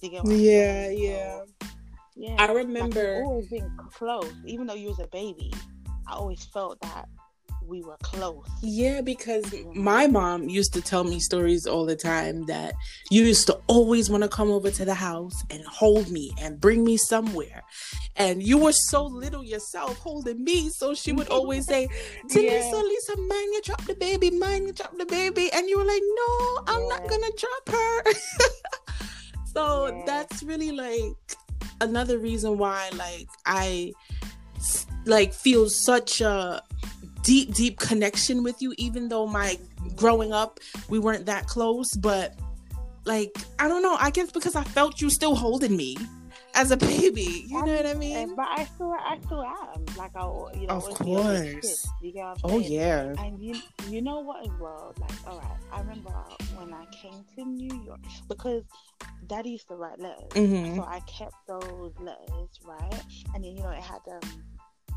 Do 0.00 0.06
you 0.06 0.12
get 0.12 0.24
what 0.24 0.32
I'm 0.32 0.38
Yeah, 0.40 0.88
yeah. 0.90 1.40
So, 1.60 1.68
yeah. 2.16 2.36
I 2.38 2.52
remember 2.52 3.16
we've 3.16 3.24
always 3.26 3.48
been 3.48 3.70
c- 3.70 3.88
close, 3.94 4.32
even 4.44 4.66
though 4.66 4.74
you 4.74 4.88
was 4.88 5.00
a 5.00 5.08
baby. 5.08 5.52
I 6.06 6.14
always 6.14 6.44
felt 6.44 6.80
that 6.80 7.08
we 7.66 7.82
were 7.82 7.98
close. 8.02 8.46
Yeah, 8.62 9.02
because 9.02 9.54
my 9.74 10.06
mom 10.06 10.48
used 10.48 10.72
to 10.72 10.80
tell 10.80 11.04
me 11.04 11.20
stories 11.20 11.66
all 11.66 11.84
the 11.84 11.96
time 11.96 12.46
that 12.46 12.74
you 13.10 13.24
used 13.24 13.46
to 13.48 13.58
always 13.66 14.08
want 14.08 14.22
to 14.22 14.28
come 14.28 14.50
over 14.50 14.70
to 14.70 14.84
the 14.84 14.94
house 14.94 15.34
and 15.50 15.62
hold 15.64 16.10
me 16.10 16.32
and 16.40 16.60
bring 16.60 16.82
me 16.82 16.96
somewhere. 16.96 17.62
And 18.16 18.42
you 18.42 18.56
were 18.58 18.72
so 18.72 19.04
little 19.04 19.44
yourself 19.44 19.98
holding 19.98 20.42
me. 20.42 20.70
So 20.70 20.94
she 20.94 21.12
would 21.12 21.28
always 21.28 21.66
say, 21.66 21.88
to 22.30 22.42
Yeah. 22.42 22.52
Lisa, 22.52 22.76
Lisa, 22.76 23.16
man, 23.16 23.52
you 23.52 23.60
drop 23.62 23.84
the 23.84 23.94
baby, 23.94 24.30
man, 24.30 24.66
you 24.66 24.72
drop 24.72 24.96
the 24.96 25.06
baby. 25.06 25.50
And 25.52 25.68
you 25.68 25.78
were 25.78 25.84
like, 25.84 26.02
no, 26.02 26.62
I'm 26.68 26.88
not 26.88 27.06
going 27.06 27.22
to 27.22 27.32
drop 27.36 27.76
her. 27.76 28.12
so 29.54 29.86
Yeah. 29.86 30.02
that's 30.06 30.42
really 30.42 30.70
like 30.72 31.16
another 31.80 32.18
reason 32.18 32.58
why, 32.58 32.90
like, 32.96 33.28
I 33.46 33.92
like 35.06 35.32
feel 35.32 35.68
such 35.68 36.20
a 36.20 36.62
deep 37.22 37.54
deep 37.54 37.78
connection 37.78 38.42
with 38.42 38.60
you 38.60 38.74
even 38.78 39.08
though 39.08 39.26
my 39.26 39.58
growing 39.96 40.32
up 40.32 40.58
we 40.88 40.98
weren't 40.98 41.26
that 41.26 41.46
close 41.46 41.92
but 41.94 42.34
like 43.04 43.30
i 43.58 43.68
don't 43.68 43.82
know 43.82 43.96
i 44.00 44.10
guess 44.10 44.30
because 44.30 44.54
i 44.56 44.62
felt 44.64 45.00
you 45.00 45.10
still 45.10 45.34
holding 45.34 45.76
me 45.76 45.96
as 46.54 46.70
a 46.70 46.76
baby 46.76 47.44
you 47.46 47.62
know 47.64 47.74
what 47.76 47.86
i 47.86 47.94
mean 47.94 48.34
but 48.34 48.46
I 48.48 48.64
still, 48.64 48.92
I 48.92 49.18
still 49.24 49.42
am. 49.44 49.84
Like 49.96 50.16
I, 50.16 50.22
you 50.58 50.66
know, 50.66 50.74
Of 50.74 50.82
always 50.84 50.98
be 50.98 51.14
a 51.14 51.16
big 51.42 51.62
course. 51.62 51.80
sis, 51.80 51.88
You 52.02 52.12
get 52.12 52.36
oh 52.44 52.60
saying? 52.60 52.72
yeah 52.72 53.14
And 53.18 53.38
you, 53.40 53.54
you 53.88 54.02
know 54.02 54.20
what 54.20 54.42
as 54.44 54.52
well? 54.60 54.94
Like, 55.00 55.10
all 55.28 55.38
right, 55.38 55.56
I 55.72 55.80
remember 55.80 56.10
when 56.56 56.72
I 56.72 56.84
came 56.86 57.24
to 57.36 57.44
New 57.44 57.82
York 57.84 58.00
because 58.28 58.64
Daddy 59.26 59.50
used 59.50 59.68
to 59.68 59.74
write 59.76 59.98
letters, 60.00 60.30
Mhm. 60.32 60.76
so 60.76 60.82
I 60.82 61.00
kept 61.00 61.34
those 61.46 61.92
letters, 62.00 62.48
right? 62.64 63.02
And 63.34 63.44
then 63.44 63.56
you 63.56 63.62
know 63.62 63.70
it 63.70 63.82
had 63.82 64.00
um, 64.10 64.44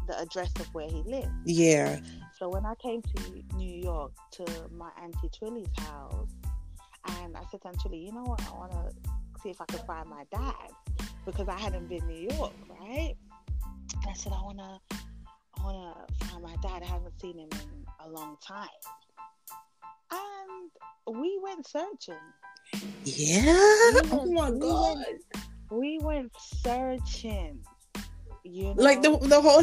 the 0.07 0.19
address 0.19 0.51
of 0.59 0.73
where 0.73 0.87
he 0.89 1.01
lived. 1.03 1.29
yeah 1.45 1.99
So 2.39 2.49
when 2.49 2.65
I 2.65 2.75
came 2.75 3.01
to 3.01 3.43
New 3.55 3.75
York 3.83 4.13
to 4.31 4.45
my 4.71 4.89
auntie 5.01 5.29
Twilly's 5.29 5.67
house, 5.79 6.29
and 7.19 7.35
I 7.35 7.43
said 7.51 7.61
to 7.63 7.67
Aunt 7.67 7.79
Twilly, 7.81 7.99
you 8.05 8.11
know 8.11 8.23
what? 8.23 8.41
I 8.47 8.51
want 8.57 8.71
to 8.71 8.93
see 9.41 9.49
if 9.49 9.59
I 9.61 9.65
can 9.65 9.85
find 9.85 10.07
my 10.09 10.23
dad 10.31 10.71
because 11.25 11.47
I 11.49 11.59
hadn't 11.59 11.87
been 11.87 12.05
New 12.07 12.27
York, 12.35 12.53
right? 12.69 13.15
And 14.01 14.09
I 14.09 14.13
said 14.13 14.31
I 14.33 14.41
want 14.41 14.59
to, 14.59 14.79
I 15.59 15.63
want 15.63 15.77
to 16.09 16.25
find 16.25 16.41
my 16.43 16.55
dad. 16.61 16.81
I 16.83 16.85
haven't 16.85 17.19
seen 17.19 17.37
him 17.37 17.49
in 17.51 17.85
a 17.99 18.09
long 18.09 18.37
time, 18.41 18.69
and 20.11 21.19
we 21.19 21.37
went 21.43 21.67
searching. 21.67 22.15
Yeah 23.03 23.91
We 23.93 23.99
oh 24.11 24.17
went- 24.17 24.33
my 24.33 24.49
we 24.51 24.59
god 24.59 24.97
went- 24.97 25.21
We 25.71 25.99
went 26.01 26.31
searching. 26.63 27.59
You 28.43 28.63
know, 28.75 28.83
like 28.83 29.01
the 29.01 29.17
the 29.17 29.39
whole 29.39 29.61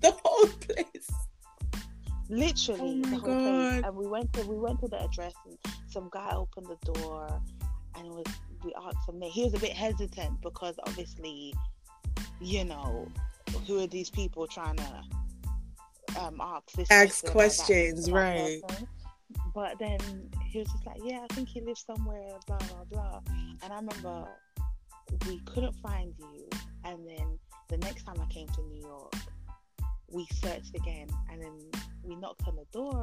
the 0.00 0.14
whole 0.22 0.46
place 0.66 1.08
literally 2.28 2.80
Oh 3.02 3.08
my 3.08 3.10
the 3.10 3.16
whole 3.18 3.34
place. 3.70 3.84
And 3.84 3.96
we 3.96 4.06
went 4.06 4.32
to 4.34 4.46
we 4.46 4.58
went 4.58 4.80
to 4.80 4.88
the 4.88 5.02
address 5.02 5.32
and 5.46 5.56
some 5.88 6.08
guy 6.12 6.30
opened 6.34 6.66
the 6.66 6.92
door 6.92 7.40
and 7.96 8.06
it 8.06 8.12
was 8.12 8.26
we 8.64 8.72
asked 8.86 9.08
him. 9.08 9.20
He 9.22 9.44
was 9.44 9.54
a 9.54 9.58
bit 9.58 9.72
hesitant 9.72 10.40
because 10.42 10.74
obviously, 10.86 11.54
you 12.40 12.64
know, 12.64 13.08
who 13.66 13.80
are 13.82 13.86
these 13.86 14.10
people 14.10 14.46
trying 14.46 14.76
to 14.76 15.02
um 16.20 16.40
ask 16.40 16.70
this 16.72 16.90
Ask 16.90 17.24
question 17.24 17.26
or 17.26 17.26
that- 17.26 17.32
questions, 17.32 18.06
that 18.06 18.12
right. 18.12 18.62
person? 18.68 18.88
But 19.58 19.76
then 19.80 19.98
he 20.46 20.60
was 20.60 20.68
just 20.68 20.86
like, 20.86 21.00
yeah, 21.02 21.18
I 21.28 21.34
think 21.34 21.48
he 21.48 21.60
lives 21.60 21.84
somewhere, 21.84 22.30
blah 22.46 22.58
blah 22.58 22.84
blah. 22.92 23.20
And 23.64 23.72
I 23.72 23.76
remember 23.76 24.28
we 25.26 25.40
couldn't 25.46 25.74
find 25.82 26.14
you, 26.16 26.48
and 26.84 26.98
then 27.04 27.26
the 27.68 27.78
next 27.78 28.04
time 28.04 28.14
I 28.20 28.32
came 28.32 28.46
to 28.46 28.62
New 28.62 28.80
York, 28.80 29.16
we 30.12 30.28
searched 30.32 30.76
again, 30.76 31.08
and 31.28 31.42
then 31.42 31.58
we 32.04 32.14
knocked 32.14 32.46
on 32.46 32.54
the 32.54 32.66
door, 32.72 33.02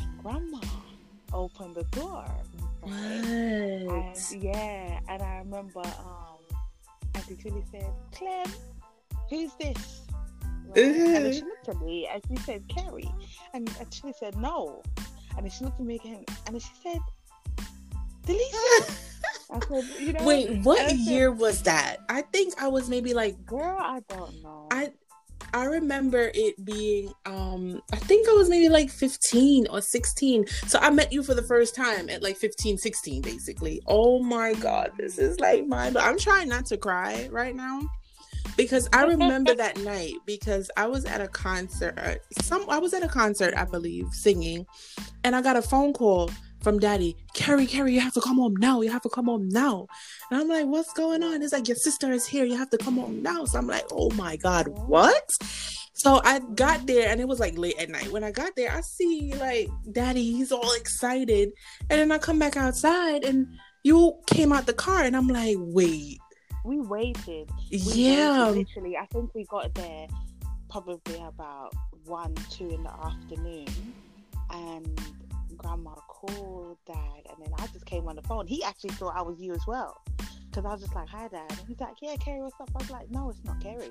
and 0.00 0.22
Grandma 0.24 0.58
opened 1.32 1.76
the 1.76 1.84
door. 1.84 2.24
What? 2.80 2.92
And, 2.92 4.42
yeah, 4.42 4.98
and 5.08 5.22
I 5.22 5.38
remember 5.38 5.82
um, 5.84 6.38
Auntie 7.14 7.36
Julie 7.36 7.64
said, 7.70 7.92
Clem, 8.10 8.46
who's 9.30 9.52
this? 9.60 10.00
Right? 10.66 10.78
And 10.78 11.32
she 11.32 11.42
looked 11.42 11.68
at 11.68 11.80
me 11.80 12.08
and 12.12 12.20
she 12.28 12.36
said, 12.42 12.64
Carrie. 12.68 13.08
And, 13.54 13.70
and 13.78 13.94
she 13.94 14.12
said, 14.18 14.36
no. 14.36 14.82
And 15.36 15.52
she 15.52 15.64
looked 15.64 15.80
at 15.80 15.86
me 15.86 15.96
again 15.96 16.24
and 16.46 16.60
she 16.60 16.70
said, 16.82 16.98
Dillicia. 18.26 19.02
I 19.50 19.60
said, 19.60 20.00
you 20.00 20.12
know. 20.12 20.24
Wait, 20.24 20.64
what 20.64 20.90
said, 20.90 20.98
year 20.98 21.30
was 21.30 21.62
that? 21.62 21.98
I 22.08 22.22
think 22.22 22.60
I 22.60 22.68
was 22.68 22.88
maybe 22.88 23.14
like 23.14 23.44
Girl, 23.46 23.76
I 23.78 24.00
don't 24.08 24.42
know. 24.42 24.66
I 24.70 24.92
I 25.54 25.64
remember 25.64 26.30
it 26.34 26.62
being 26.64 27.12
um 27.24 27.80
I 27.92 27.96
think 27.96 28.28
I 28.28 28.32
was 28.32 28.48
maybe 28.48 28.68
like 28.68 28.90
15 28.90 29.68
or 29.68 29.80
16. 29.80 30.46
So 30.66 30.78
I 30.80 30.90
met 30.90 31.12
you 31.12 31.22
for 31.22 31.34
the 31.34 31.42
first 31.42 31.74
time 31.74 32.08
at 32.08 32.22
like 32.22 32.36
15, 32.36 32.78
16 32.78 33.22
basically. 33.22 33.80
Oh 33.86 34.22
my 34.22 34.54
god, 34.54 34.92
this 34.98 35.18
is 35.18 35.38
like 35.38 35.66
my 35.66 35.90
but 35.90 36.02
I'm 36.02 36.18
trying 36.18 36.48
not 36.48 36.66
to 36.66 36.76
cry 36.76 37.28
right 37.30 37.54
now 37.54 37.82
because 38.56 38.88
I 38.92 39.04
remember 39.04 39.54
that 39.54 39.78
night 39.80 40.14
because 40.26 40.70
I 40.76 40.86
was 40.86 41.04
at 41.04 41.20
a 41.20 41.28
concert 41.28 41.98
uh, 41.98 42.14
some 42.42 42.68
I 42.68 42.78
was 42.78 42.94
at 42.94 43.02
a 43.02 43.08
concert 43.08 43.54
I 43.56 43.64
believe 43.64 44.06
singing 44.12 44.66
and 45.24 45.36
I 45.36 45.42
got 45.42 45.56
a 45.56 45.62
phone 45.62 45.92
call 45.92 46.30
from 46.66 46.80
daddy, 46.80 47.16
Kerry, 47.32 47.64
Kerry, 47.64 47.94
you 47.94 48.00
have 48.00 48.14
to 48.14 48.20
come 48.20 48.38
home 48.38 48.56
now. 48.56 48.80
You 48.80 48.90
have 48.90 49.02
to 49.02 49.08
come 49.08 49.26
home 49.26 49.48
now. 49.48 49.86
And 50.30 50.40
I'm 50.40 50.48
like, 50.48 50.66
what's 50.66 50.92
going 50.94 51.22
on? 51.22 51.40
It's 51.40 51.52
like, 51.52 51.68
your 51.68 51.76
sister 51.76 52.10
is 52.10 52.26
here. 52.26 52.44
You 52.44 52.56
have 52.56 52.70
to 52.70 52.78
come 52.78 52.96
home 52.96 53.22
now. 53.22 53.44
So 53.44 53.58
I'm 53.58 53.68
like, 53.68 53.84
oh 53.92 54.10
my 54.16 54.34
God, 54.34 54.66
what? 54.68 55.30
So 55.92 56.20
I 56.24 56.40
got 56.56 56.86
there 56.86 57.08
and 57.08 57.20
it 57.20 57.28
was 57.28 57.38
like 57.38 57.56
late 57.56 57.78
at 57.78 57.88
night. 57.88 58.10
When 58.10 58.24
I 58.24 58.32
got 58.32 58.56
there, 58.56 58.72
I 58.72 58.80
see 58.80 59.32
like 59.34 59.68
daddy, 59.92 60.32
he's 60.32 60.50
all 60.50 60.72
excited. 60.72 61.52
And 61.88 62.00
then 62.00 62.10
I 62.10 62.18
come 62.18 62.38
back 62.38 62.56
outside 62.56 63.24
and 63.24 63.46
you 63.84 64.14
came 64.26 64.52
out 64.52 64.66
the 64.66 64.72
car 64.74 65.04
and 65.04 65.16
I'm 65.16 65.28
like, 65.28 65.56
wait. 65.58 66.18
We 66.66 66.80
waited. 66.80 67.50
We 67.70 67.78
Yeah. 67.94 68.46
waited, 68.50 68.58
literally. 68.68 68.96
I 68.96 69.06
think 69.06 69.34
we 69.34 69.44
got 69.44 69.72
there 69.74 70.08
probably 70.68 71.20
about 71.22 71.72
one, 72.04 72.34
two 72.50 72.68
in 72.68 72.82
the 72.82 72.92
afternoon, 72.92 73.66
and 74.50 75.00
Grandma 75.56 75.94
called 76.08 76.76
Dad, 76.86 77.22
and 77.30 77.36
then 77.44 77.52
I 77.58 77.66
just 77.68 77.86
came 77.86 78.08
on 78.08 78.16
the 78.16 78.22
phone. 78.22 78.46
He 78.46 78.62
actually 78.64 78.90
thought 78.90 79.14
I 79.16 79.22
was 79.22 79.40
you 79.40 79.52
as 79.52 79.62
well, 79.66 80.00
because 80.50 80.64
I 80.64 80.72
was 80.72 80.80
just 80.82 80.94
like, 80.94 81.08
"Hi, 81.08 81.28
Dad." 81.28 81.46
And 81.50 81.60
he's 81.68 81.80
like, 81.80 81.96
"Yeah, 82.02 82.16
Kerry, 82.16 82.42
what's 82.42 82.60
up?" 82.60 82.70
I 82.74 82.78
was 82.78 82.90
like, 82.90 83.10
"No, 83.10 83.30
it's 83.30 83.42
not 83.44 83.60
Kerry." 83.60 83.90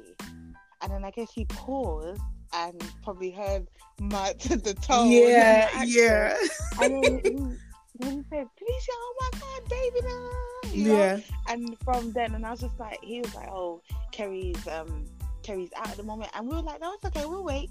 And 0.82 0.92
then 0.92 1.04
I 1.06 1.12
guess 1.12 1.32
he 1.32 1.46
paused 1.46 2.22
and 2.54 2.82
probably 3.04 3.32
heard 3.32 3.68
my 4.00 4.30
at 4.30 4.40
the 4.64 4.74
tone. 4.76 5.12
yeah, 5.12 5.70
and 5.80 5.90
yeah. 5.90 6.36
accent. 6.38 6.52
And 6.82 7.04
then 7.06 7.22
he, 7.24 7.58
then 8.00 8.18
he 8.18 8.24
said, 8.30 8.48
"Felicia, 8.58 8.92
oh 8.94 9.16
my 9.22 9.40
God, 9.40 9.70
baby, 9.70 10.02
no!" 10.08 10.70
You 10.72 10.84
know? 10.86 10.98
Yeah. 10.98 11.20
And 11.48 11.78
from 11.84 12.12
then, 12.12 12.36
and 12.36 12.46
I 12.46 12.52
was 12.52 12.62
just 12.62 12.80
like, 12.80 13.00
he 13.04 13.22
was 13.22 13.34
like, 13.36 13.50
"Oh, 13.50 13.82
Kerry's 14.12 14.68
um, 14.68 15.06
Kerry's 15.44 15.70
out 15.76 15.90
at 15.90 15.98
the 15.98 16.04
moment," 16.04 16.32
and 16.36 16.48
we 16.48 16.56
were 16.56 16.62
like, 16.62 16.82
"No, 16.82 16.94
it's 16.94 17.06
okay, 17.06 17.26
we'll 17.26 17.44
wait." 17.44 17.70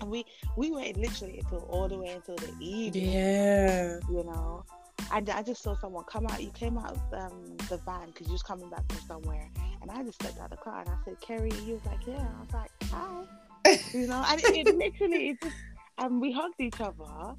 And 0.00 0.10
we 0.10 0.24
we 0.56 0.70
waited 0.70 0.98
literally 0.98 1.38
until 1.38 1.60
all 1.70 1.88
the 1.88 1.96
way 1.96 2.08
until 2.10 2.36
the 2.36 2.52
evening, 2.60 3.10
Yeah. 3.12 3.98
you 4.10 4.24
know. 4.24 4.64
And 5.12 5.30
I 5.30 5.42
just 5.42 5.62
saw 5.62 5.74
someone 5.80 6.04
come 6.04 6.26
out. 6.26 6.42
You 6.42 6.50
came 6.50 6.76
out 6.76 6.90
of 6.96 7.14
um, 7.14 7.56
the 7.68 7.78
van 7.86 8.06
because 8.08 8.26
you 8.26 8.32
was 8.32 8.42
coming 8.42 8.68
back 8.68 8.82
from 8.92 9.00
somewhere, 9.06 9.48
and 9.80 9.90
I 9.90 10.02
just 10.02 10.20
stepped 10.20 10.38
out 10.38 10.52
of 10.52 10.58
the 10.58 10.64
car 10.64 10.80
and 10.80 10.88
I 10.90 10.96
said, 11.04 11.20
"Kerry," 11.20 11.50
he 11.64 11.72
was 11.72 11.84
like, 11.86 12.06
"Yeah." 12.06 12.26
I 12.26 12.40
was 12.40 12.52
like, 12.52 12.70
"Hi," 12.90 13.78
you 13.98 14.06
know. 14.06 14.22
And 14.28 14.40
it, 14.40 14.66
it 14.66 14.76
literally, 14.76 15.28
it 15.30 15.40
just, 15.42 15.56
and 15.98 16.20
we 16.20 16.32
hugged 16.32 16.60
each 16.60 16.80
other, 16.80 17.34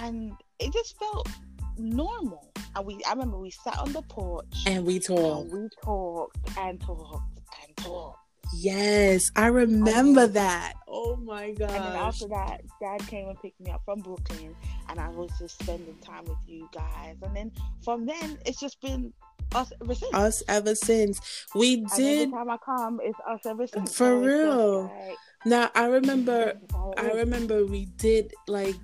and 0.00 0.32
it 0.58 0.72
just 0.72 0.98
felt 0.98 1.28
normal. 1.76 2.52
And 2.76 2.86
we, 2.86 3.00
I 3.06 3.12
remember 3.12 3.38
we 3.38 3.50
sat 3.50 3.78
on 3.78 3.92
the 3.92 4.02
porch 4.02 4.46
And 4.66 4.84
we 4.84 4.98
talked. 4.98 5.52
and 5.52 5.62
we 5.62 5.68
talked 5.82 6.36
and 6.58 6.80
talked 6.80 7.40
and 7.64 7.76
talked. 7.76 8.18
Yes, 8.56 9.30
I 9.36 9.48
remember 9.48 10.22
Um, 10.22 10.32
that. 10.32 10.72
Oh 10.88 11.16
my 11.16 11.52
god! 11.52 11.70
And 11.70 11.84
then 11.84 11.96
after 11.96 12.26
that, 12.28 12.62
Dad 12.80 13.06
came 13.06 13.28
and 13.28 13.38
picked 13.42 13.60
me 13.60 13.70
up 13.70 13.82
from 13.84 14.00
Brooklyn, 14.00 14.56
and 14.88 14.98
I 14.98 15.10
was 15.10 15.30
just 15.38 15.60
spending 15.62 15.94
time 16.00 16.24
with 16.24 16.38
you 16.46 16.66
guys. 16.72 17.16
And 17.22 17.36
then 17.36 17.52
from 17.84 18.06
then, 18.06 18.38
it's 18.46 18.58
just 18.58 18.80
been 18.80 19.12
us 19.54 19.70
ever 19.82 19.94
since. 19.94 20.14
Us 20.14 20.42
ever 20.48 20.74
since. 20.74 21.20
We 21.54 21.74
and 21.74 21.90
did 21.94 22.20
every 22.20 22.32
time 22.32 22.48
I 22.50 22.56
come, 22.64 23.00
it's 23.02 23.18
us 23.28 23.40
ever 23.44 23.66
since. 23.66 23.90
For 23.92 24.04
So 24.06 24.18
real. 24.18 24.82
like, 24.84 25.16
now 25.44 25.70
I 25.74 25.84
remember 25.88 26.54
this 26.54 26.62
is 26.62 26.68
how 26.72 26.92
it 26.92 27.00
I 27.00 27.10
remember 27.18 27.66
we 27.66 27.84
did 27.98 28.32
like 28.46 28.76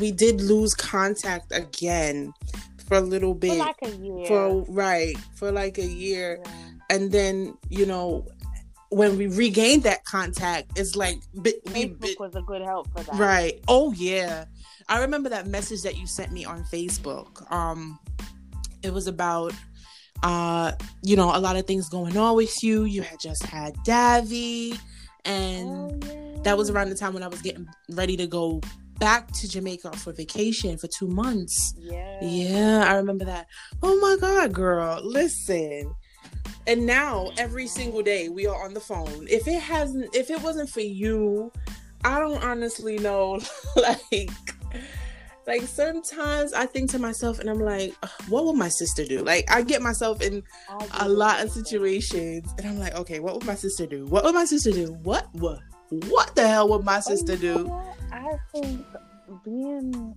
we 0.00 0.12
did 0.12 0.40
lose 0.40 0.74
contact 0.74 1.52
again 1.52 2.32
for 2.88 2.98
a 2.98 3.00
little 3.00 3.34
for 3.34 3.40
bit. 3.40 3.58
like 3.58 3.76
a 3.82 3.90
year. 3.90 4.26
For 4.26 4.62
right, 4.68 5.16
for 5.34 5.50
like 5.52 5.78
a 5.78 5.86
year. 5.86 6.40
yeah. 6.44 6.52
And 6.88 7.10
then, 7.10 7.56
you 7.68 7.84
know, 7.84 8.26
when 8.90 9.18
we 9.18 9.26
regained 9.26 9.82
that 9.82 10.04
contact, 10.04 10.78
it's 10.78 10.94
like 10.94 11.18
Facebook 11.34 12.20
was 12.20 12.34
a 12.36 12.42
good 12.42 12.62
help 12.62 12.86
for 12.96 13.02
that. 13.02 13.14
Right. 13.18 13.60
Oh 13.66 13.92
yeah. 13.92 14.44
I 14.88 15.00
remember 15.00 15.28
that 15.30 15.48
message 15.48 15.82
that 15.82 15.96
you 15.96 16.06
sent 16.06 16.30
me 16.30 16.44
on 16.44 16.62
Facebook. 16.72 17.50
Um 17.50 17.98
it 18.84 18.92
was 18.92 19.08
about 19.08 19.52
uh 20.22 20.72
you 21.02 21.16
know 21.16 21.36
a 21.36 21.40
lot 21.40 21.56
of 21.56 21.66
things 21.66 21.88
going 21.88 22.16
on 22.16 22.36
with 22.36 22.62
you. 22.62 22.84
You 22.84 23.02
had 23.02 23.18
just 23.18 23.42
had 23.44 23.74
Davy 23.84 24.74
and 25.24 25.68
Oh, 25.68 25.98
yeah. 26.06 26.42
that 26.44 26.56
was 26.56 26.70
around 26.70 26.90
the 26.90 26.94
time 26.94 27.12
when 27.14 27.24
I 27.24 27.28
was 27.28 27.42
getting 27.42 27.66
ready 27.90 28.16
to 28.16 28.28
go 28.28 28.60
back 28.98 29.30
to 29.32 29.48
Jamaica 29.48 29.92
for 29.92 30.12
vacation 30.12 30.76
for 30.78 30.86
2 30.88 31.06
months. 31.08 31.74
Yeah. 31.78 32.18
Yeah, 32.22 32.84
I 32.88 32.94
remember 32.94 33.24
that. 33.24 33.46
Oh 33.82 33.98
my 34.00 34.16
god, 34.20 34.52
girl. 34.52 35.00
Listen. 35.02 35.94
And 36.66 36.84
now 36.86 37.30
every 37.38 37.66
single 37.66 38.02
day 38.02 38.28
we 38.28 38.46
are 38.46 38.64
on 38.64 38.74
the 38.74 38.80
phone. 38.80 39.26
If 39.30 39.46
it 39.46 39.60
hasn't 39.60 40.14
if 40.14 40.30
it 40.30 40.42
wasn't 40.42 40.68
for 40.70 40.80
you, 40.80 41.52
I 42.04 42.18
don't 42.18 42.42
honestly 42.42 42.98
know 42.98 43.40
like 43.76 44.30
like 45.46 45.62
sometimes 45.62 46.52
I 46.52 46.66
think 46.66 46.90
to 46.90 46.98
myself 46.98 47.38
and 47.38 47.48
I'm 47.48 47.60
like, 47.60 47.94
what 48.28 48.44
would 48.46 48.56
my 48.56 48.68
sister 48.68 49.04
do? 49.04 49.22
Like 49.22 49.48
I 49.48 49.62
get 49.62 49.80
myself 49.80 50.20
in 50.20 50.42
a 50.98 51.08
lot 51.08 51.40
of 51.44 51.50
situations 51.52 52.52
and 52.58 52.66
I'm 52.66 52.78
like, 52.80 52.94
okay, 52.96 53.20
what 53.20 53.34
would 53.34 53.46
my 53.46 53.54
sister 53.54 53.86
do? 53.86 54.06
What 54.06 54.24
would 54.24 54.34
my 54.34 54.44
sister 54.44 54.72
do? 54.72 54.92
What 55.04 55.32
what 55.34 55.60
what 56.08 56.34
the 56.34 56.48
hell 56.48 56.68
would 56.70 56.84
my 56.84 56.96
Oh, 56.98 57.00
sister 57.00 57.36
do? 57.36 57.72
I 58.26 58.36
think 58.52 58.84
being 59.44 60.14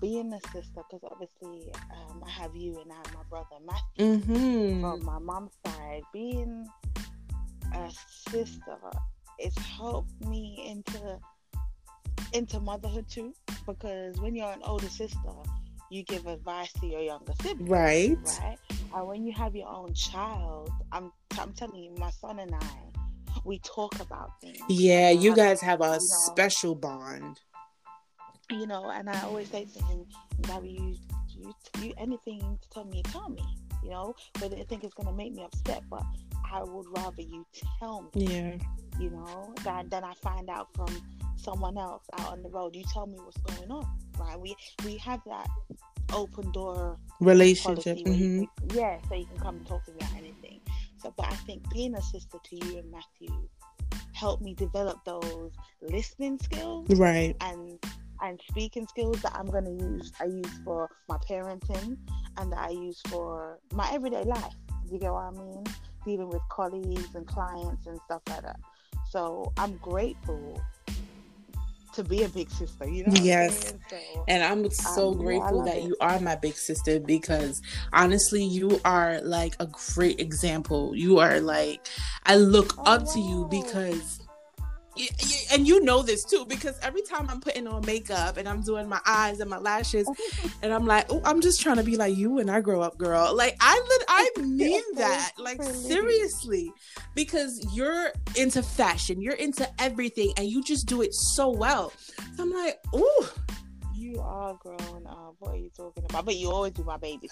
being 0.00 0.32
a 0.32 0.40
sister, 0.52 0.82
because 0.90 1.00
obviously 1.10 1.72
um, 1.94 2.22
I 2.26 2.30
have 2.30 2.54
you 2.54 2.78
and 2.80 2.92
I 2.92 2.96
have 2.96 3.14
my 3.14 3.22
brother 3.30 3.56
Matthew 3.64 4.18
Mhm. 4.20 4.80
from 4.82 5.04
my 5.04 5.18
mom's 5.18 5.52
side. 5.64 6.02
Being 6.12 6.66
a 7.72 7.90
sister, 8.30 8.78
it's 9.38 9.56
helped 9.58 10.20
me 10.26 10.64
into 10.68 11.18
into 12.32 12.60
motherhood 12.60 13.06
too. 13.08 13.32
Because 13.66 14.18
when 14.20 14.34
you're 14.34 14.52
an 14.52 14.62
older 14.64 14.88
sister, 14.88 15.32
you 15.90 16.02
give 16.04 16.26
advice 16.26 16.72
to 16.74 16.86
your 16.86 17.00
younger 17.00 17.32
sibling, 17.42 17.68
Right. 17.68 18.18
right? 18.40 18.58
And 18.94 19.06
when 19.08 19.24
you 19.24 19.32
have 19.32 19.54
your 19.56 19.68
own 19.68 19.94
child, 19.94 20.70
I'm 20.92 21.10
I'm 21.38 21.52
telling 21.54 21.82
you, 21.82 21.94
my 21.98 22.10
son 22.10 22.38
and 22.38 22.54
I, 22.54 22.68
we 23.46 23.58
talk 23.60 23.98
about 24.00 24.40
things. 24.40 24.58
Yeah, 24.68 25.10
you 25.10 25.34
guys 25.34 25.60
have 25.60 25.80
a 25.80 25.84
you 25.84 25.90
know, 25.92 25.98
special 25.98 26.74
bond. 26.74 27.40
you 28.50 28.66
know, 28.66 28.90
and 28.90 29.08
I 29.08 29.22
always 29.22 29.48
say 29.48 29.64
to 29.64 29.84
him, 29.84 30.04
Gabby, 30.42 30.70
you, 30.70 30.96
you, 31.38 31.54
you, 31.80 31.94
anything 31.98 32.40
to 32.60 32.70
tell 32.70 32.84
me, 32.84 33.02
tell 33.04 33.28
me, 33.28 33.42
you 33.82 33.90
know, 33.90 34.14
whether 34.40 34.56
you 34.56 34.64
think 34.64 34.84
it's 34.84 34.94
going 34.94 35.06
to 35.08 35.12
make 35.14 35.32
me 35.32 35.44
upset, 35.44 35.82
but 35.88 36.02
I 36.52 36.62
would 36.62 36.86
rather 36.96 37.22
you 37.22 37.46
tell 37.78 38.10
me, 38.14 38.26
Yeah. 38.26 38.56
you 39.00 39.10
know, 39.10 39.54
than, 39.64 39.88
than 39.88 40.04
I 40.04 40.14
find 40.14 40.50
out 40.50 40.68
from 40.74 40.88
someone 41.36 41.78
else 41.78 42.04
out 42.18 42.32
on 42.32 42.42
the 42.42 42.48
road. 42.48 42.74
You 42.74 42.84
tell 42.92 43.06
me 43.06 43.18
what's 43.22 43.38
going 43.38 43.70
on, 43.70 43.86
right? 44.18 44.38
We, 44.38 44.56
we 44.84 44.96
have 44.98 45.20
that 45.26 45.48
open 46.12 46.50
door 46.52 46.98
Relationship. 47.20 47.98
where 48.04 48.14
you 48.14 48.48
mm-hmm. 48.62 48.78
yeah, 48.78 48.98
so 49.08 49.14
you 49.14 49.26
can 49.26 49.38
come 49.38 49.56
and 49.56 49.66
talk 49.66 49.84
to 49.86 49.92
me 49.92 49.98
about 50.00 50.16
anything. 50.18 50.60
So, 51.02 51.12
but 51.16 51.26
I 51.26 51.34
think 51.34 51.68
being 51.70 51.94
a 51.94 52.02
sister 52.02 52.38
to 52.42 52.56
you 52.56 52.78
and 52.78 52.90
Matthew 52.90 53.48
helped 54.12 54.42
me 54.42 54.54
develop 54.54 55.04
those 55.04 55.52
listening 55.82 56.38
skills 56.38 56.88
Right. 56.98 57.36
and 57.40 57.78
and 58.22 58.40
speaking 58.48 58.86
skills 58.86 59.20
that 59.20 59.36
I'm 59.36 59.46
gonna 59.46 59.70
use. 59.72 60.10
I 60.20 60.24
use 60.24 60.58
for 60.64 60.88
my 61.08 61.18
parenting 61.28 61.98
and 62.38 62.50
that 62.52 62.58
I 62.58 62.70
use 62.70 63.00
for 63.08 63.58
my 63.74 63.90
everyday 63.92 64.22
life. 64.24 64.54
You 64.90 64.98
get 64.98 65.12
what 65.12 65.24
I 65.24 65.30
mean? 65.32 65.64
Dealing 66.04 66.28
with 66.28 66.40
colleagues 66.50 67.14
and 67.14 67.26
clients 67.26 67.86
and 67.86 68.00
stuff 68.06 68.22
like 68.28 68.42
that. 68.42 68.58
So 69.10 69.52
I'm 69.58 69.76
grateful 69.78 70.58
to 71.96 72.04
be 72.04 72.22
a 72.22 72.28
big 72.28 72.50
sister. 72.50 72.88
You 72.88 73.04
know. 73.06 73.14
yes. 73.22 73.74
So, 73.90 74.24
and 74.28 74.42
I'm 74.42 74.70
so 74.70 75.12
um, 75.12 75.18
grateful 75.18 75.58
love 75.58 75.66
that 75.66 75.78
it. 75.78 75.84
you 75.84 75.96
are 76.00 76.20
my 76.20 76.36
big 76.36 76.54
sister 76.56 77.00
because 77.00 77.60
honestly, 77.92 78.44
you 78.44 78.80
are 78.84 79.20
like 79.22 79.54
a 79.60 79.66
great 79.94 80.20
example. 80.20 80.94
You 80.96 81.18
are 81.18 81.40
like, 81.40 81.88
I 82.24 82.36
look 82.36 82.74
Oh, 82.78 82.82
up 82.86 83.04
to 83.14 83.20
you 83.20 83.46
because. 83.50 84.20
And 85.52 85.66
you 85.66 85.80
know 85.84 86.02
this 86.02 86.24
too 86.24 86.44
because 86.48 86.78
every 86.82 87.02
time 87.02 87.28
I'm 87.28 87.40
putting 87.40 87.66
on 87.66 87.84
makeup 87.86 88.36
and 88.36 88.48
I'm 88.48 88.62
doing 88.62 88.88
my 88.88 89.00
eyes 89.06 89.40
and 89.40 89.48
my 89.50 89.58
lashes 89.58 90.08
and 90.62 90.72
I'm 90.72 90.86
like, 90.86 91.06
oh, 91.10 91.20
I'm 91.24 91.40
just 91.40 91.60
trying 91.60 91.76
to 91.76 91.82
be 91.82 91.96
like 91.96 92.16
you 92.16 92.30
when 92.32 92.48
I 92.48 92.60
grow 92.60 92.80
up, 92.82 92.98
girl. 92.98 93.34
Like 93.34 93.56
I, 93.60 93.74
lit- 93.88 94.04
I 94.08 94.30
mean 94.42 94.82
that, 94.96 95.32
like 95.38 95.62
seriously, 95.62 96.72
because 97.14 97.66
you're 97.74 98.12
into 98.36 98.62
fashion, 98.62 99.20
you're 99.20 99.34
into 99.34 99.68
everything, 99.80 100.32
and 100.36 100.46
you 100.48 100.62
just 100.62 100.86
do 100.86 101.02
it 101.02 101.14
so 101.14 101.50
well. 101.50 101.92
So 102.36 102.42
I'm 102.42 102.50
like, 102.50 102.78
oh, 102.92 103.32
You 103.94 104.20
are 104.20 104.54
grown 104.54 105.06
up. 105.06 105.36
What 105.38 105.54
are 105.54 105.56
you 105.56 105.70
talking 105.76 106.04
about? 106.04 106.26
But 106.26 106.36
you 106.36 106.50
always 106.50 106.72
be 106.72 106.82
my 106.82 106.96
baby. 106.98 107.30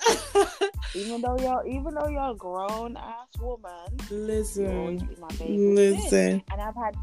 even 0.94 1.20
though 1.20 1.36
you're 1.38 1.66
even 1.66 1.94
though 1.94 2.08
you're 2.08 2.30
a 2.30 2.34
grown 2.34 2.96
ass 2.96 3.28
woman, 3.38 3.70
you 4.10 4.16
always 4.16 4.56
listen, 4.60 4.96
be 4.98 5.16
my 5.20 5.28
baby. 5.38 5.58
listen. 5.74 6.42
And 6.50 6.60
I've 6.60 6.74
had 6.74 6.96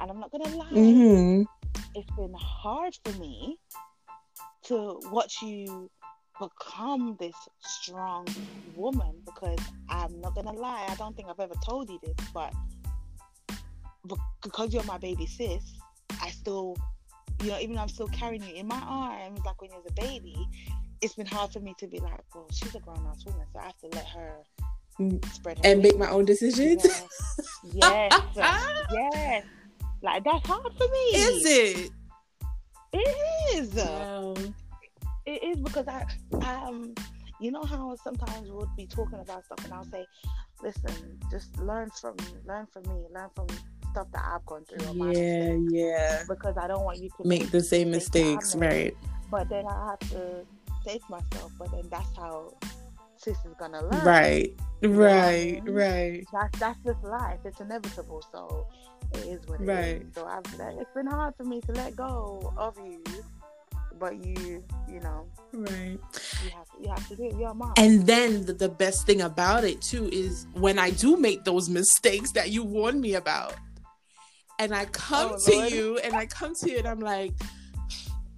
and 0.00 0.10
I'm 0.10 0.20
not 0.20 0.30
gonna 0.30 0.56
lie, 0.56 0.66
hmm 0.68 1.42
it's 1.94 2.10
been 2.16 2.34
hard 2.34 2.96
for 3.04 3.18
me 3.18 3.58
to 4.64 5.00
watch 5.10 5.42
you 5.42 5.90
become 6.38 7.16
this 7.18 7.34
strong 7.60 8.26
woman 8.76 9.22
because 9.24 9.58
I'm 9.88 10.20
not 10.20 10.34
gonna 10.34 10.52
lie, 10.52 10.86
I 10.88 10.94
don't 10.96 11.16
think 11.16 11.28
I've 11.28 11.40
ever 11.40 11.54
told 11.64 11.88
you 11.90 11.98
this, 12.02 12.14
but 12.32 12.52
because 14.42 14.72
you're 14.72 14.84
my 14.84 14.98
baby 14.98 15.26
sis, 15.26 15.62
I 16.22 16.30
still, 16.30 16.76
you 17.42 17.50
know, 17.50 17.58
even 17.58 17.74
though 17.76 17.82
I'm 17.82 17.88
still 17.88 18.08
carrying 18.08 18.42
you 18.42 18.54
in 18.54 18.66
my 18.66 18.80
arms 18.80 19.40
like 19.44 19.60
when 19.60 19.70
you 19.70 19.76
was 19.76 19.86
a 19.88 20.00
baby, 20.00 20.36
it's 21.00 21.14
been 21.14 21.26
hard 21.26 21.52
for 21.52 21.60
me 21.60 21.74
to 21.78 21.86
be 21.86 21.98
like, 21.98 22.20
well, 22.34 22.46
she's 22.52 22.74
a 22.74 22.80
grown 22.80 23.04
ass 23.10 23.24
woman, 23.26 23.46
so 23.52 23.60
I 23.60 23.64
have 23.64 23.78
to 23.78 23.88
let 23.88 24.06
her 24.06 24.44
Mm. 25.00 25.24
spread 25.32 25.58
her 25.58 25.64
And 25.64 25.80
make 25.80 25.96
my 25.96 26.10
own 26.10 26.24
decisions. 26.24 26.82
Yes, 26.84 27.52
yes, 27.72 28.12
yes. 28.36 29.44
Like 30.02 30.24
that's 30.24 30.46
hard 30.46 30.72
for 30.76 30.88
me. 30.88 30.98
Is 31.14 31.44
it? 31.46 31.90
It 32.92 33.56
is. 33.56 33.74
Wow. 33.74 34.34
It 35.26 35.42
is 35.42 35.56
because 35.58 35.86
I, 35.88 36.04
um, 36.46 36.94
you 37.40 37.50
know 37.50 37.62
how 37.62 37.94
sometimes 38.02 38.50
we'll 38.50 38.70
be 38.76 38.86
talking 38.86 39.18
about 39.20 39.44
stuff 39.44 39.62
and 39.64 39.74
I'll 39.74 39.84
say, 39.84 40.06
listen, 40.62 41.18
just 41.30 41.58
learn 41.58 41.90
from 41.90 42.16
me, 42.16 42.24
learn 42.46 42.66
from 42.72 42.82
me, 42.84 43.06
learn 43.12 43.28
from 43.34 43.46
stuff 43.90 44.06
that 44.12 44.24
I've 44.24 44.46
gone 44.46 44.64
through. 44.64 45.12
Yeah, 45.12 45.56
yeah. 45.70 46.22
Because 46.28 46.56
I 46.56 46.66
don't 46.66 46.84
want 46.84 46.98
you 46.98 47.10
to 47.10 47.28
Make 47.28 47.50
the 47.50 47.62
same 47.62 47.90
mistakes, 47.90 48.54
right? 48.56 48.96
But 49.30 49.48
then 49.50 49.66
I 49.66 49.90
have 49.90 49.98
to 50.10 50.46
to 50.84 51.02
myself, 51.10 51.52
but 51.58 51.70
then 51.70 51.84
that's 51.90 52.16
how 52.16 52.54
sis 53.16 53.36
is 53.44 53.54
gonna 53.58 53.82
learn. 53.82 54.04
Right, 54.04 54.54
know 54.82 54.88
I 54.88 54.88
right, 54.88 55.64
mean? 55.64 55.74
right. 55.74 56.24
That's 56.32 56.58
that's 56.58 56.78
just 56.84 57.02
life. 57.04 57.40
It's 57.44 57.60
inevitable. 57.60 58.22
So 58.32 58.66
it 59.14 59.18
is 59.18 59.40
what 59.46 59.60
it 59.60 59.64
is. 59.64 59.68
Right. 59.68 60.06
So 60.14 60.26
I've 60.26 60.42
it's 60.78 60.90
been 60.94 61.06
hard 61.06 61.34
for 61.36 61.44
me 61.44 61.60
to 61.62 61.72
let 61.72 61.96
go 61.96 62.52
of 62.56 62.76
you, 62.78 63.02
but 63.98 64.24
you, 64.24 64.62
you 64.88 65.00
know, 65.00 65.26
Right. 65.52 65.98
you 66.44 66.50
have 66.50 66.66
you 66.80 66.88
have 66.88 67.08
to 67.08 67.16
do 67.16 67.24
it. 67.24 67.36
You're 67.38 67.50
a 67.50 67.54
mom. 67.54 67.72
And 67.76 68.06
then 68.06 68.46
the, 68.46 68.52
the 68.52 68.68
best 68.68 69.06
thing 69.06 69.20
about 69.22 69.64
it 69.64 69.80
too 69.82 70.08
is 70.12 70.46
when 70.54 70.78
I 70.78 70.90
do 70.90 71.16
make 71.16 71.44
those 71.44 71.68
mistakes 71.80 72.32
that 72.32 72.50
you 72.50 72.62
warned 72.64 73.00
me 73.00 73.14
about, 73.14 73.54
and 74.58 74.74
I 74.74 74.84
come 74.86 75.32
Oh, 75.34 75.50
to 75.50 75.56
Lord. 75.58 75.72
you 75.72 75.98
and 75.98 76.14
I 76.14 76.26
come 76.26 76.52
to 76.62 76.70
you 76.70 76.78
and 76.78 76.86
I'm 76.88 77.00
like, 77.00 77.32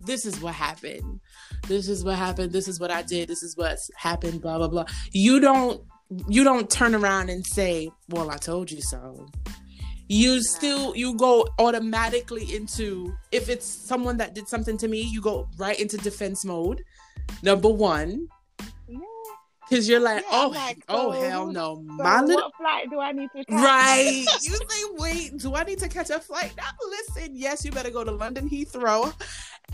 this 0.04 0.24
is 0.24 0.40
what 0.40 0.54
happened. 0.54 1.20
This 1.68 1.88
is 1.88 2.04
what 2.04 2.16
happened. 2.16 2.52
This 2.52 2.68
is 2.68 2.80
what 2.80 2.90
I 2.90 3.02
did. 3.02 3.28
This 3.28 3.42
is 3.42 3.56
what's 3.56 3.90
happened. 3.96 4.40
Blah 4.40 4.59
blah 4.59 4.68
blah. 4.68 4.85
You 5.12 5.40
don't 5.40 5.83
you 6.28 6.42
don't 6.42 6.68
turn 6.70 6.94
around 6.94 7.28
and 7.30 7.44
say, 7.46 7.90
"Well, 8.09 8.30
I 8.30 8.37
told 8.37 8.70
you 8.70 8.80
so." 8.83 9.26
You 10.12 10.42
still 10.42 10.96
you 10.96 11.14
go 11.14 11.46
automatically 11.61 12.53
into 12.53 13.14
if 13.31 13.49
it's 13.49 13.64
someone 13.64 14.16
that 14.16 14.35
did 14.35 14.49
something 14.49 14.77
to 14.79 14.88
me, 14.88 15.03
you 15.03 15.20
go 15.20 15.49
right 15.57 15.79
into 15.79 15.96
defense 15.99 16.44
mode. 16.44 16.83
Number 17.44 17.68
one, 17.68 18.27
because 19.68 19.88
you're 19.88 20.01
like, 20.01 20.25
Yeah, 20.29 20.42
oh, 20.46 20.49
like, 20.49 20.83
oh 20.88 21.12
so- 21.12 21.20
hell 21.20 21.46
no, 21.46 21.77
So 21.77 22.03
my 22.03 22.23
little 22.23 22.42
what 22.42 22.57
flight 22.57 22.90
do 22.90 22.99
I 22.99 23.12
need 23.12 23.29
to 23.37 23.44
catch? 23.44 23.55
right. 23.62 24.27
You 24.42 24.57
say, 24.57 24.85
wait, 24.99 25.37
do 25.38 25.55
I 25.55 25.62
need 25.62 25.79
to 25.79 25.88
catch 25.88 26.11
a 26.11 26.18
flight? 26.18 26.55
Now 26.57 26.70
listen, 26.88 27.37
yes, 27.37 27.64
you 27.64 27.70
better 27.70 27.90
go 27.90 28.03
to 28.03 28.11
London 28.11 28.51
Heathrow 28.51 29.14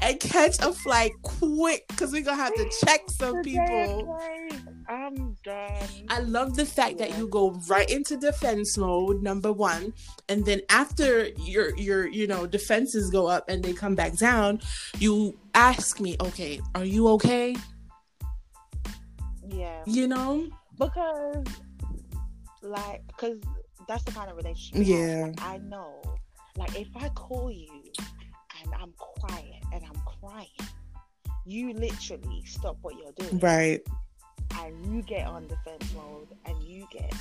and 0.02 0.20
catch 0.20 0.58
a 0.60 0.70
flight 0.70 1.12
quick 1.22 1.88
because 1.88 2.12
we're 2.12 2.20
gonna 2.20 2.36
have 2.36 2.54
to 2.56 2.70
check 2.84 3.00
some 3.08 3.40
people. 3.42 4.20
I'm 4.88 5.36
done. 5.42 5.88
I 6.08 6.20
love 6.20 6.56
the 6.56 6.66
fact 6.66 6.98
that 6.98 7.16
you 7.18 7.28
go 7.28 7.50
right 7.68 7.88
into 7.90 8.16
defense 8.16 8.76
mode, 8.76 9.22
number 9.22 9.52
one, 9.52 9.92
and 10.28 10.44
then 10.44 10.60
after 10.70 11.28
your 11.38 11.76
your 11.76 12.06
you 12.06 12.26
know 12.26 12.46
defenses 12.46 13.10
go 13.10 13.26
up 13.26 13.48
and 13.48 13.62
they 13.62 13.72
come 13.72 13.94
back 13.94 14.16
down, 14.16 14.60
you 14.98 15.38
ask 15.54 16.00
me, 16.00 16.16
okay, 16.20 16.60
are 16.74 16.84
you 16.84 17.08
okay? 17.08 17.56
yeah, 19.48 19.82
You 19.86 20.08
know, 20.08 20.48
because 20.78 21.44
like, 22.62 23.06
because 23.06 23.38
that's 23.88 24.04
the 24.04 24.12
kind 24.12 24.30
of 24.30 24.36
relationship. 24.36 24.86
Yeah. 24.86 25.26
Like, 25.26 25.42
I 25.42 25.58
know. 25.58 26.02
Like, 26.56 26.78
if 26.78 26.88
I 26.96 27.08
call 27.10 27.50
you 27.50 27.68
and 28.62 28.74
I'm 28.74 28.92
quiet 28.96 29.62
and 29.72 29.84
I'm 29.84 30.00
crying, 30.20 30.48
you 31.44 31.72
literally 31.74 32.42
stop 32.44 32.78
what 32.82 32.94
you're 32.96 33.12
doing. 33.12 33.38
right? 33.40 33.80
And 34.60 34.94
you 34.94 35.02
get 35.02 35.26
on 35.26 35.46
defense 35.46 35.92
mode 35.94 36.28
and 36.46 36.62
you 36.62 36.86
get 36.90 37.12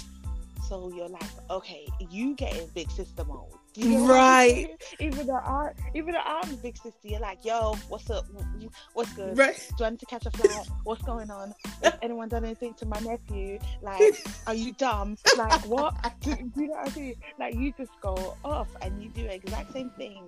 so 0.67 0.91
you're 0.95 1.07
like 1.09 1.23
okay 1.49 1.87
you 2.09 2.33
get 2.35 2.55
in 2.57 2.67
big 2.73 2.89
sister 2.91 3.23
mode. 3.25 3.49
You 3.77 3.89
know 3.89 4.03
what 4.03 4.11
I'm 4.11 4.17
Right. 4.17 4.67
even 5.01 5.27
though 5.27 5.33
I 5.35 5.71
even 5.93 6.13
though 6.13 6.21
I'm 6.25 6.55
big 6.57 6.77
sister 6.77 6.97
you're 7.03 7.19
like 7.19 7.43
yo 7.43 7.75
what's 7.89 8.09
up? 8.09 8.25
What's 8.93 9.11
good? 9.13 9.37
Right. 9.37 9.55
do 9.77 9.83
I 9.83 9.89
need 9.89 9.99
to 9.99 10.05
catch 10.05 10.25
a 10.25 10.31
flight? 10.31 10.65
What's 10.85 11.01
going 11.03 11.29
on? 11.29 11.53
Has 11.83 11.93
anyone 12.01 12.29
done 12.29 12.45
anything 12.45 12.73
to 12.75 12.85
my 12.85 12.99
nephew? 13.01 13.59
Like 13.81 14.25
are 14.47 14.53
you 14.53 14.71
dumb? 14.73 15.17
Like 15.35 15.65
what? 15.65 15.93
Do, 16.21 16.35
do 16.35 16.61
you 16.61 16.67
know 16.69 16.75
what 16.75 16.95
I 16.95 16.99
mean? 16.99 17.15
Like 17.37 17.55
you 17.55 17.73
just 17.77 17.91
go 18.01 18.37
off 18.45 18.69
and 18.81 19.03
you 19.03 19.09
do 19.09 19.23
the 19.23 19.33
exact 19.35 19.73
same 19.73 19.89
thing 19.91 20.23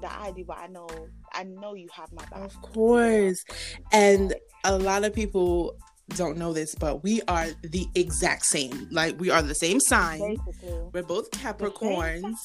that 0.00 0.18
I 0.18 0.30
do 0.32 0.44
but 0.44 0.56
I 0.58 0.66
know 0.68 0.88
I 1.34 1.42
know 1.44 1.74
you 1.74 1.88
have 1.92 2.10
my 2.14 2.24
back. 2.26 2.40
Of 2.40 2.62
course. 2.62 3.44
And 3.92 4.34
a 4.64 4.78
lot 4.78 5.04
of 5.04 5.12
people 5.14 5.76
don't 6.10 6.38
know 6.38 6.52
this, 6.52 6.74
but 6.74 7.02
we 7.02 7.20
are 7.28 7.48
the 7.62 7.86
exact 7.94 8.44
same. 8.46 8.88
Like 8.90 9.18
we 9.18 9.30
are 9.30 9.42
the 9.42 9.54
same 9.54 9.80
sign. 9.80 10.36
basically 10.46 10.78
We're 10.92 11.02
both 11.02 11.30
Capricorns. 11.30 12.36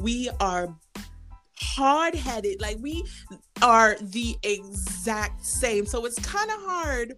We 0.00 0.28
are 0.40 0.74
hard 1.60 2.14
headed. 2.14 2.60
Like 2.60 2.78
we 2.80 3.04
are 3.62 3.96
the 4.00 4.36
exact 4.42 5.44
same. 5.44 5.86
So 5.86 6.04
it's 6.04 6.18
kind 6.20 6.50
of 6.50 6.60
hard 6.62 7.14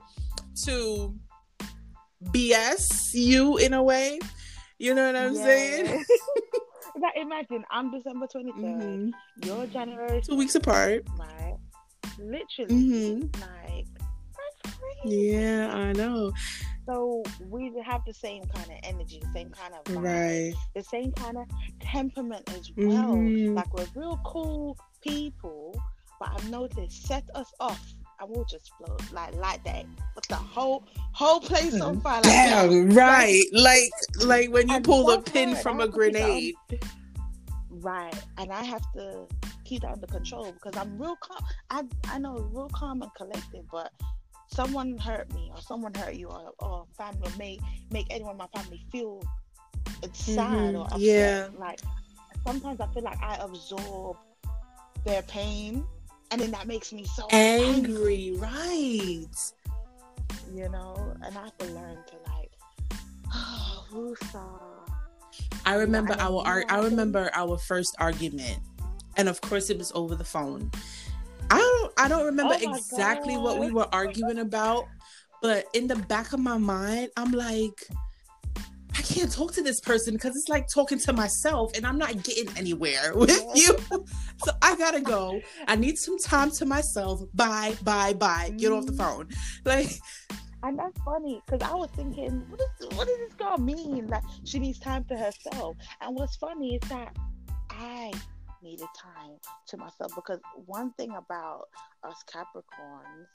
to 0.65 1.15
BS 2.27 3.11
you 3.15 3.57
in 3.59 3.75
a 3.75 3.83
way. 3.83 4.19
You 4.79 4.95
know 4.95 5.07
what 5.07 5.17
I'm 5.17 5.35
Yeah. 5.35 5.45
saying? 5.45 6.05
Like, 7.01 7.17
imagine 7.17 7.65
I'm 7.71 7.91
December 7.93 8.27
23rd, 8.27 8.83
Mhm. 8.83 9.13
you're 9.47 9.65
January, 9.69 10.21
Two 10.21 10.37
weeks 10.37 10.55
apart. 10.55 11.07
Like, 11.17 11.57
Literally, 12.19 12.75
Mhm. 12.75 13.41
like. 13.41 13.87
Yeah, 15.05 15.71
I 15.75 15.93
know. 15.93 16.33
So 16.87 17.23
we 17.49 17.73
have 17.85 18.03
the 18.07 18.13
same 18.15 18.43
kind 18.45 18.67
of 18.71 18.77
energy, 18.83 19.21
the 19.21 19.33
same 19.33 19.51
kind 19.51 19.75
of 19.75 19.85
vibe, 19.85 20.03
Right. 20.03 20.55
the 20.75 20.83
same 20.83 21.13
kind 21.13 21.37
of 21.39 21.47
temperament 21.81 22.49
as 22.51 22.71
well. 22.77 23.15
Mhm. 23.15 23.55
Like 23.55 23.73
we're 23.73 23.87
real 23.95 24.21
cool 24.25 24.77
people, 25.01 25.81
but 26.19 26.31
I've 26.33 26.51
noticed 26.51 27.07
set 27.07 27.25
us 27.35 27.53
off. 27.61 27.95
And 28.23 28.29
we'll 28.29 28.45
just 28.45 28.71
float 28.77 29.01
like 29.13 29.35
like 29.37 29.65
that. 29.65 29.87
Put 30.15 30.29
the 30.29 30.35
whole 30.35 30.85
whole 31.13 31.41
place 31.41 31.81
on 31.81 32.01
fire. 32.03 32.17
Like, 32.17 32.25
Damn, 32.25 32.91
right. 32.91 33.41
Like 33.53 33.91
like 34.25 34.51
when 34.53 34.69
you 34.69 34.81
pull 34.83 35.11
a 35.11 35.23
pin 35.23 35.51
hard. 35.53 35.63
from 35.63 35.81
I 35.81 35.85
a 35.85 35.87
have 35.87 35.95
to 35.95 36.01
keep 36.01 36.15
it 36.15 36.21
on- 36.21 36.29
grenade. 36.29 36.55
Right, 37.71 38.15
and 38.37 38.53
I 38.53 38.63
have 38.65 38.83
to 38.95 39.27
keep 39.65 39.83
that 39.83 39.93
under 39.93 40.07
control 40.07 40.53
because 40.53 40.77
I'm 40.77 40.99
real 41.01 41.17
calm. 41.17 41.39
I 41.71 41.85
I 42.09 42.19
know 42.19 42.35
real 42.53 42.69
calm 42.69 43.01
and 43.01 43.11
collected, 43.15 43.65
but 43.73 43.91
someone 44.53 44.99
hurt 44.99 45.33
me 45.35 45.51
or 45.55 45.61
someone 45.61 45.95
hurt 45.95 46.15
you 46.15 46.29
or, 46.29 46.53
or 46.59 46.87
family 46.97 47.29
or 47.29 47.37
make 47.39 47.61
make 47.91 48.07
anyone 48.11 48.33
in 48.33 48.39
my 48.39 48.47
family 48.55 48.81
feel 48.91 49.23
sad 50.13 50.75
or 50.75 50.85
Mhm, 50.85 50.87
upset. 50.87 51.01
yeah. 51.01 51.49
Like 51.59 51.81
sometimes 52.47 52.81
I 52.81 52.87
feel 52.89 53.03
like 53.03 53.23
I 53.23 53.37
absorb 53.37 54.17
their 55.05 55.23
pain, 55.23 55.85
and 56.31 56.41
then 56.41 56.51
that 56.53 56.67
makes 56.67 56.93
me 56.93 57.05
so 57.05 57.27
Angry, 57.31 58.33
right. 58.37 59.27
you 60.53 60.69
know. 60.69 61.15
And 61.23 61.37
I 61.37 61.43
have 61.43 61.57
to 61.59 61.67
learn 61.67 61.97
to 62.07 62.17
like, 62.31 62.51
oh, 63.35 63.85
woosah. 63.93 64.93
I 65.65 65.75
remember 65.75 66.13
and 66.13 66.23
our 66.23 66.43
ar- 66.47 66.65
I 66.69 66.81
remember 66.81 67.31
our 67.35 67.57
first 67.59 67.95
argument. 67.99 68.59
and 69.17 69.29
of 69.29 69.41
course 69.41 69.71
it 69.71 69.79
was 69.79 69.93
over 69.95 70.15
the 70.15 70.25
phone. 70.25 70.71
I 71.51 71.59
don't 71.59 71.93
I 71.99 72.09
don't 72.09 72.25
remember 72.27 72.55
Oh 72.59 72.75
exactly 72.77 73.37
what 73.37 73.59
we 73.59 73.71
were 73.71 73.87
arguing 73.93 74.39
about, 74.39 74.87
but 75.43 75.67
in 75.75 75.87
the 75.87 75.97
back 75.97 76.33
of 76.33 76.41
my 76.41 76.59
mind, 76.59 77.11
I'm 77.17 77.33
like, 77.33 77.89
I 78.97 79.03
can't 79.03 79.31
talk 79.33 79.53
to 79.55 79.63
this 79.63 79.81
person 79.81 80.15
because 80.15 80.37
it's 80.37 80.49
like 80.49 80.67
talking 80.73 80.99
to 81.01 81.13
myself 81.13 81.73
and 81.75 81.87
I'm 81.87 81.99
not 81.99 82.23
getting 82.23 82.49
anywhere 82.57 83.13
with 83.15 83.31
you. 83.55 83.77
So 84.45 84.53
I 84.63 84.77
gotta 84.77 85.01
go. 85.01 85.43
I 85.67 85.77
need 85.77 85.99
some 85.99 86.19
time 86.19 86.51
to 86.53 86.67
myself. 86.67 87.21
Bye, 87.35 87.75
bye, 87.83 88.15
bye. 88.15 88.53
Get 88.57 88.73
off 88.73 88.87
the 88.87 88.93
Mhm. 88.93 88.97
phone. 88.97 89.29
Like, 89.65 89.91
And 90.63 90.79
that's 90.79 91.01
funny 91.03 91.41
because 91.47 91.67
I 91.69 91.75
was 91.75 91.91
thinking, 91.97 92.45
what, 92.51 92.61
is, 92.61 92.97
what 92.97 93.07
does 93.09 93.19
this 93.19 93.35
girl 93.35 93.57
mean? 93.59 94.07
Like 94.09 94.23
she 94.45 94.59
needs 94.59 94.79
time 94.79 95.05
to 95.05 95.17
herself. 95.17 95.77
And 96.01 96.15
what's 96.17 96.37
funny 96.37 96.77
is 96.77 96.89
that 96.91 97.17
I 97.71 98.13
needed 98.63 98.89
time 99.01 99.33
to 99.69 99.77
myself 99.77 100.13
because 100.15 100.41
one 100.67 100.93
thing 100.93 101.11
about 101.17 101.63
us 102.05 102.23
Capricorns, 102.33 103.27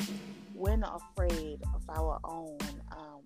we're 0.53 0.77
not 0.77 1.01
afraid 1.11 1.59
of 1.73 1.81
our 1.89 2.19
own 2.23 2.57
um, 2.91 3.21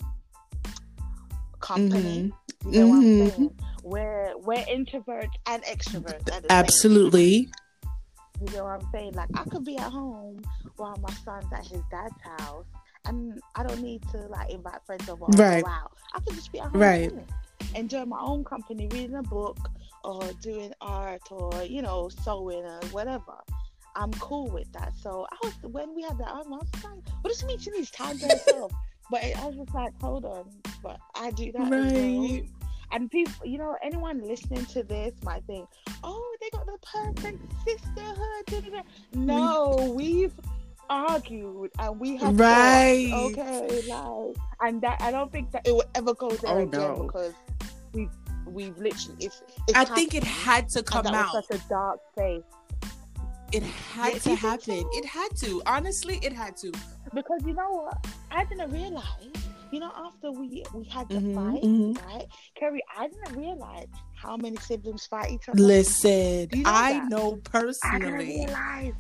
company. 1.59 2.31
You 2.65 2.71
know 2.71 2.87
what 2.87 2.97
I'm 2.97 3.03
Mhm. 3.03 3.29
saying? 3.35 3.55
We're 3.83 4.37
we're 4.39 4.65
introverts 4.65 5.31
and 5.47 5.63
extroverts 5.63 6.31
at 6.31 6.43
the 6.43 6.49
same 6.49 6.49
absolutely. 6.49 7.49
you 8.41 8.53
know 8.53 8.63
what 8.65 8.81
I'm 8.81 8.87
saying? 8.91 9.13
Like 9.13 9.29
I 9.35 9.43
could 9.45 9.65
be 9.65 9.77
at 9.77 9.91
home 9.91 10.41
while 10.77 10.95
my 11.01 11.13
son's 11.25 11.51
at 11.53 11.65
his 11.67 11.81
dad's 11.91 12.13
house, 12.21 12.65
and 13.05 13.41
I 13.55 13.63
don't 13.63 13.81
need 13.81 14.01
to 14.11 14.17
like 14.27 14.49
invite 14.49 14.79
friends 14.85 15.07
over 15.09 15.25
Right. 15.27 15.63
out. 15.65 15.91
I 16.13 16.19
could 16.21 16.35
just 16.35 16.51
be 16.51 16.59
at 16.59 16.67
home, 16.69 16.79
Right. 16.79 17.11
Enjoy 17.75 18.05
my 18.05 18.19
own 18.19 18.43
company, 18.43 18.87
reading 18.91 19.15
a 19.15 19.23
book 19.23 19.57
or 20.03 20.21
doing 20.41 20.73
art 20.81 21.21
or 21.31 21.63
you 21.63 21.81
know 21.81 22.09
sewing 22.23 22.65
or 22.65 22.79
whatever. 22.91 23.35
I'm 23.95 24.11
cool 24.13 24.49
with 24.49 24.71
that. 24.73 24.93
So 25.01 25.27
I 25.31 25.37
was 25.43 25.53
when 25.63 25.95
we 25.95 26.03
had 26.03 26.17
that 26.19 26.27
I 26.27 26.37
was 26.37 26.47
like, 26.47 26.65
"What 27.21 27.29
does 27.29 27.43
it 27.43 27.45
mean 27.45 27.59
she 27.59 27.71
needs 27.71 27.91
time 27.91 28.17
to 28.19 28.27
herself?" 28.27 28.71
but 29.11 29.23
I 29.23 29.45
was 29.45 29.55
just 29.55 29.73
like, 29.73 29.99
"Hold 30.01 30.25
on," 30.25 30.49
but 30.83 30.99
I 31.15 31.31
do 31.31 31.51
that 31.51 31.69
well. 31.69 31.83
Right. 31.83 32.43
And 32.91 33.11
people, 33.11 33.45
you 33.45 33.59
know, 33.59 33.77
anyone 33.83 34.19
listening 34.21 34.65
to 34.67 34.81
this 34.81 35.13
might 35.21 35.43
think, 35.45 35.69
oh, 36.03 36.35
they 36.41 36.49
got 36.49 36.65
the 36.65 36.77
perfect 36.81 37.39
sisterhood. 37.63 38.45
da, 38.47 38.61
da, 38.61 38.69
da." 38.69 38.81
No, 39.13 39.93
we've 39.95 40.33
argued 40.89 41.69
and 41.79 41.99
we 41.99 42.17
have 42.17 42.37
Right. 42.39 43.09
fought, 43.11 43.31
okay, 43.39 43.81
like, 43.87 44.35
and 44.61 44.81
that 44.81 45.01
I 45.01 45.11
don't 45.11 45.31
think 45.31 45.51
that 45.51 45.67
it 45.67 45.71
will 45.71 45.83
ever 45.95 46.13
go 46.13 46.29
there 46.29 46.51
Oh, 46.51 46.57
again 46.59 46.69
no. 46.71 46.95
because 47.05 47.33
we've 47.93 48.09
we've 48.47 48.77
literally 48.77 49.17
it's. 49.25 49.41
it's 49.67 49.77
I 49.77 49.85
think 49.85 50.15
it 50.15 50.23
had 50.23 50.69
to 50.69 50.83
come 50.83 51.03
that 51.03 51.13
out. 51.13 51.31
Such 51.31 51.59
a 51.59 51.63
dark 51.69 51.99
face 52.17 52.41
It 53.51 53.63
had 53.63 54.13
Yeah, 54.13 54.19
to 54.19 54.35
happen. 54.35 54.83
It 54.93 55.05
had 55.05 55.29
to. 55.37 55.61
Honestly, 55.65 56.19
it 56.21 56.33
had 56.33 56.55
to. 56.57 56.71
because 57.13 57.41
you 57.45 57.53
know 57.53 57.69
what? 57.69 58.07
I 58.31 58.45
didn't 58.45 58.71
realize. 58.71 59.33
You 59.71 59.79
know, 59.79 59.91
after 59.95 60.31
we 60.31 60.63
we 60.73 60.83
had 60.85 61.07
the 61.09 61.15
Mhm, 61.15 61.35
fight, 61.35 61.61
mhm. 61.63 62.05
right, 62.05 62.25
Kerry? 62.59 62.81
I 62.97 63.07
didn't 63.07 63.37
realize 63.37 63.85
how 64.15 64.35
many 64.35 64.57
siblings 64.57 65.05
fight 65.05 65.31
each 65.31 65.47
other. 65.47 65.61
Listen, 65.61 66.47
you 66.51 66.63
know 66.63 66.71
I 66.71 66.93
that? 66.93 67.09
know 67.09 67.27
I 67.27 67.29
didn't 67.29 67.43
personally. 67.43 68.25
realize. 68.47 68.93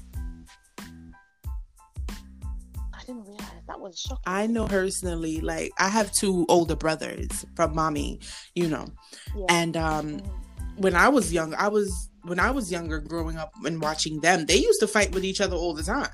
Didn't 3.09 3.23
realize 3.27 3.63
that 3.67 3.79
was 3.79 3.99
shocking. 3.99 4.23
I 4.25 4.47
know 4.47 4.67
personally. 4.67 5.41
Like, 5.41 5.71
I 5.77 5.89
have 5.89 6.11
two 6.11 6.45
older 6.49 6.75
brothers 6.75 7.45
from 7.55 7.75
mommy, 7.75 8.19
you 8.55 8.67
know, 8.67 8.87
Yeah. 9.35 9.45
and 9.49 9.75
um, 9.77 10.07
Mhm. 10.19 10.29
when 10.77 10.95
I 10.95 11.09
was 11.09 11.33
young, 11.33 11.53
I 11.55 11.67
was 11.67 11.91
when 12.23 12.37
I 12.39 12.51
was 12.51 12.69
younger, 12.69 12.99
growing 12.99 13.37
up 13.37 13.51
and 13.63 13.81
watching 13.81 14.19
them, 14.19 14.45
they 14.45 14.57
used 14.57 14.81
to 14.81 14.87
fight 14.87 15.13
with 15.13 15.23
each 15.23 15.39
other 15.39 15.55
all 15.55 15.73
the 15.73 15.83
time. 15.83 16.09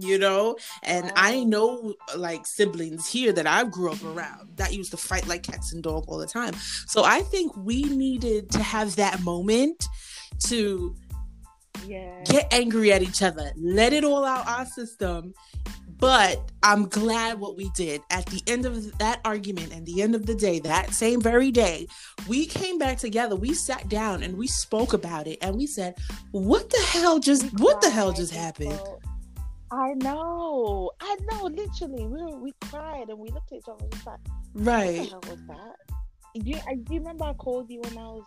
You 0.00 0.18
know, 0.18 0.56
and 0.82 1.12
I 1.14 1.44
know 1.44 1.94
like 2.16 2.44
siblings 2.46 3.06
here 3.08 3.32
that 3.32 3.46
I 3.46 3.64
grew 3.64 3.90
up 3.92 4.02
around 4.04 4.56
that 4.56 4.72
used 4.72 4.90
to 4.90 4.96
fight 4.96 5.26
like 5.28 5.44
cats 5.44 5.72
and 5.72 5.82
dog 5.82 6.04
all 6.08 6.18
the 6.18 6.26
time. 6.26 6.54
So 6.86 7.04
I 7.04 7.22
think 7.22 7.56
we 7.56 7.84
needed 7.84 8.50
to 8.52 8.62
have 8.62 8.96
that 8.96 9.22
moment 9.22 9.84
to 10.48 10.94
Yeah. 11.86 12.22
get 12.24 12.52
angry 12.52 12.92
at 12.92 13.02
each 13.02 13.22
other, 13.22 13.52
let 13.56 13.92
it 13.92 14.04
all 14.04 14.24
out 14.24 14.46
our 14.46 14.66
system. 14.66 15.34
But 15.98 16.50
I'm 16.62 16.88
glad 16.90 17.40
what 17.40 17.56
we 17.56 17.70
did 17.74 18.02
at 18.10 18.26
the 18.26 18.42
end 18.46 18.66
of 18.66 18.98
that 18.98 19.20
argument 19.24 19.72
and 19.72 19.86
the 19.86 20.02
end 20.02 20.14
of 20.14 20.26
the 20.26 20.34
day, 20.34 20.58
that 20.60 20.92
same 20.92 21.22
very 21.22 21.50
day, 21.50 21.86
we 22.28 22.44
came 22.44 22.76
back 22.78 22.98
together. 22.98 23.34
We 23.34 23.54
sat 23.54 23.88
down 23.88 24.22
and 24.22 24.36
we 24.36 24.46
spoke 24.46 24.92
about 24.92 25.26
it 25.26 25.38
and 25.40 25.56
we 25.56 25.66
said, 25.66 25.94
What 26.32 26.68
the 26.68 26.82
hell 26.92 27.18
just 27.18 27.44
We 27.44 27.48
what 27.62 27.80
the 27.80 27.88
hell 27.88 28.12
just 28.12 28.34
happened? 28.34 28.78
I 29.70 29.94
know. 29.94 30.90
I 31.00 31.16
know. 31.32 31.44
Literally, 31.44 32.06
we 32.06 32.22
were, 32.22 32.38
we 32.38 32.52
cried 32.60 33.08
and 33.08 33.18
we 33.18 33.30
looked 33.30 33.50
at 33.52 33.58
each 33.58 33.64
other 33.68 33.82
and 33.82 33.92
was 33.92 34.06
like, 34.06 34.18
"What 34.52 34.64
Right. 34.66 34.96
the 35.02 35.04
hell 35.10 35.20
was 35.28 35.40
that?" 35.48 35.76
Do 36.34 36.50
you, 36.50 36.56
I- 36.68 36.74
do 36.74 36.94
you 36.94 37.00
remember 37.00 37.24
I 37.24 37.32
called 37.32 37.70
you 37.70 37.80
when 37.80 37.96
I 37.98 38.02
was 38.08 38.22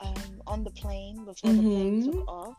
um, 0.00 0.42
on 0.46 0.64
the 0.64 0.70
plane 0.70 1.24
before 1.24 1.52
the 1.54 1.62
plane 1.62 2.02
Mhm. 2.02 2.04
took 2.12 2.28
off, 2.28 2.56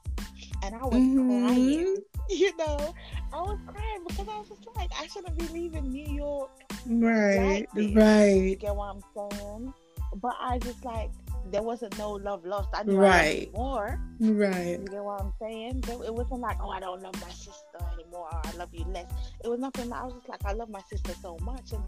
and 0.63 0.75
I 0.75 0.83
was 0.85 1.03
Mhm. 1.03 1.25
crying. 1.27 1.95
You 2.29 2.55
know, 2.57 2.93
I 3.33 3.41
was 3.41 3.57
crying 3.65 4.03
because 4.07 4.27
I 4.27 4.37
was 4.37 4.49
just 4.49 4.67
like, 4.75 4.91
I 4.99 5.07
shouldn't 5.07 5.35
be 5.39 5.47
leaving 5.47 5.89
New 5.91 6.05
York 6.13 6.51
Right. 6.85 7.35
Like 7.37 7.69
this. 7.73 7.87
You 7.87 7.95
Right. 7.99 8.59
get 8.59 8.75
what 8.75 8.95
I'm 8.95 9.31
saying? 9.31 9.73
But 10.15 10.35
I 10.39 10.59
just 10.59 10.83
like 10.85 11.09
there 11.51 11.63
wasn't 11.63 11.97
no 11.97 12.11
love 12.11 12.45
lost. 12.45 12.69
I 12.73 12.83
knew 12.83 12.97
Right. 12.97 13.51
more. 13.53 13.99
Right. 14.19 14.79
You 14.79 14.85
get 14.87 15.03
what 15.03 15.21
I'm 15.21 15.33
saying? 15.41 15.83
It 15.87 16.13
wasn't 16.13 16.41
like, 16.41 16.57
oh, 16.61 16.69
I 16.69 16.79
don't 16.79 17.01
love 17.01 17.15
my 17.21 17.29
sister 17.29 17.79
anymore. 17.93 18.27
Or 18.31 18.41
I 18.45 18.51
love 18.57 18.69
you 18.73 18.85
less. 18.85 19.11
It 19.43 19.47
was 19.47 19.59
nothing. 19.59 19.91
I 19.91 20.03
was 20.03 20.13
just 20.13 20.29
like, 20.29 20.45
I 20.45 20.53
love 20.53 20.69
my 20.69 20.81
sister 20.89 21.13
so 21.21 21.37
much, 21.41 21.71
and 21.71 21.83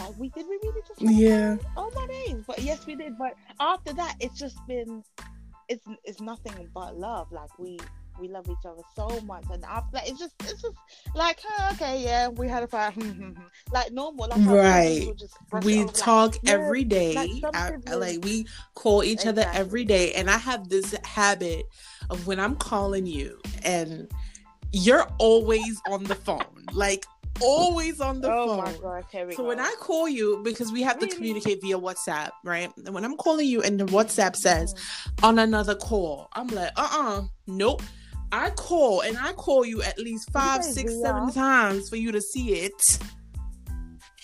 like, 0.00 0.18
we 0.18 0.28
did 0.30 0.46
we 0.48 0.58
really 0.62 0.80
just 0.86 1.00
Yeah. 1.00 1.56
Oh 1.76 1.90
my 1.94 2.06
days! 2.06 2.42
But 2.46 2.60
yes, 2.62 2.86
we 2.86 2.94
did. 2.94 3.16
But 3.18 3.34
after 3.60 3.92
that, 3.94 4.16
it's 4.20 4.38
just 4.38 4.56
been, 4.66 5.02
it's 5.68 5.86
it's 6.04 6.20
nothing 6.20 6.68
but 6.74 6.96
love. 6.98 7.30
Like 7.30 7.56
we 7.58 7.78
we 8.18 8.28
love 8.28 8.46
each 8.50 8.66
other 8.66 8.82
so 8.94 9.20
much, 9.22 9.44
and 9.50 9.64
after 9.64 9.92
that, 9.92 10.08
it's 10.08 10.18
just 10.18 10.34
it's 10.40 10.60
just 10.62 10.76
like, 11.14 11.40
okay, 11.72 12.02
yeah, 12.02 12.28
we 12.28 12.48
had 12.48 12.62
a 12.62 12.66
fight, 12.66 12.94
like 13.72 13.92
normal. 13.92 14.28
Like 14.28 14.46
Right. 14.46 14.82
cousins 14.82 15.06
would 15.06 15.18
just 15.18 15.36
brush 15.48 15.62
it 15.62 15.66
we 15.66 15.78
off, 15.80 15.86
like, 15.86 15.94
talk 15.94 16.38
yeah, 16.42 16.52
every 16.52 16.84
day 16.84 17.40
like 17.42 17.54
I- 17.54 17.94
like 17.94 18.24
we 18.24 18.46
call 18.74 19.02
each 19.02 19.26
other 19.26 19.44
every 19.52 19.84
day 19.84 20.12
and 20.14 20.30
i 20.30 20.36
have 20.38 20.68
this 20.68 20.94
habit 21.04 21.64
of 22.08 22.26
when 22.26 22.38
i'm 22.40 22.56
calling 22.56 23.04
you 23.06 23.40
and 23.64 24.08
you're 24.72 25.06
always 25.18 25.80
on 25.90 26.04
the 26.04 26.14
phone 26.14 26.66
like 26.72 27.04
always 27.40 28.00
on 28.00 28.20
the 28.20 28.32
oh 28.32 28.46
phone 28.48 28.58
my 28.58 28.72
god, 28.74 29.04
so 29.32 29.42
go. 29.42 29.44
when 29.48 29.60
I 29.60 29.74
call 29.80 30.08
you, 30.08 30.40
because 30.44 30.72
we 30.72 30.82
have 30.82 30.98
to 30.98 31.06
communicate 31.06 31.60
via 31.62 31.78
WhatsApp, 31.78 32.30
right? 32.44 32.70
And 32.84 32.94
when 32.94 33.04
I'm 33.04 33.16
calling 33.16 33.46
you 33.46 33.62
and 33.62 33.78
the 33.80 33.86
WhatsApp 33.86 34.36
says 34.36 34.74
Mhm. 34.74 35.24
on 35.28 35.38
another 35.38 35.74
call, 35.74 36.28
I'm 36.34 36.48
like, 36.48 36.72
uh 36.76 36.88
uh 36.90 37.22
nope. 37.46 37.82
I 38.32 38.50
call 38.50 39.00
and 39.00 39.18
I 39.18 39.32
call 39.32 39.64
you 39.64 39.82
at 39.82 39.98
least 39.98 40.30
five, 40.32 40.62
six, 40.62 40.74
seven 40.74 40.74
say 40.74 40.82
six, 40.82 40.94
via? 40.94 41.02
seven 41.06 41.32
times 41.32 41.88
for 41.88 41.96
you 41.96 42.12
to 42.12 42.20
see 42.20 42.52
it. 42.52 42.98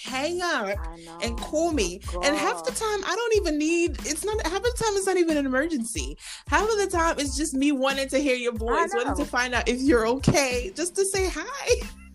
Hang 0.04 0.40
up 0.40 0.78
and 1.22 1.36
call 1.38 1.72
me. 1.72 2.00
And 2.22 2.36
half 2.36 2.64
the 2.64 2.70
time, 2.70 3.00
I 3.04 3.16
don't 3.16 3.36
even 3.36 3.58
need. 3.58 3.92
It's 4.06 4.24
not 4.24 4.40
half 4.46 4.58
of 4.58 4.62
the 4.62 4.74
time. 4.78 4.92
It's 4.94 5.06
not 5.06 5.16
even 5.16 5.36
an 5.36 5.46
emergency. 5.46 6.16
Half 6.46 6.70
of 6.70 6.78
the 6.78 6.86
time, 6.86 7.18
it's 7.18 7.36
just 7.36 7.54
me 7.54 7.72
wanting 7.72 8.08
to 8.10 8.18
hear 8.18 8.36
your 8.36 8.52
voice, 8.52 8.90
wanting 8.94 9.16
to 9.16 9.24
find 9.24 9.52
out 9.54 9.68
if 9.68 9.80
you're 9.80 10.06
okay, 10.06 10.70
just 10.76 10.94
to 10.96 11.04
say 11.04 11.28
hi. 11.28 11.86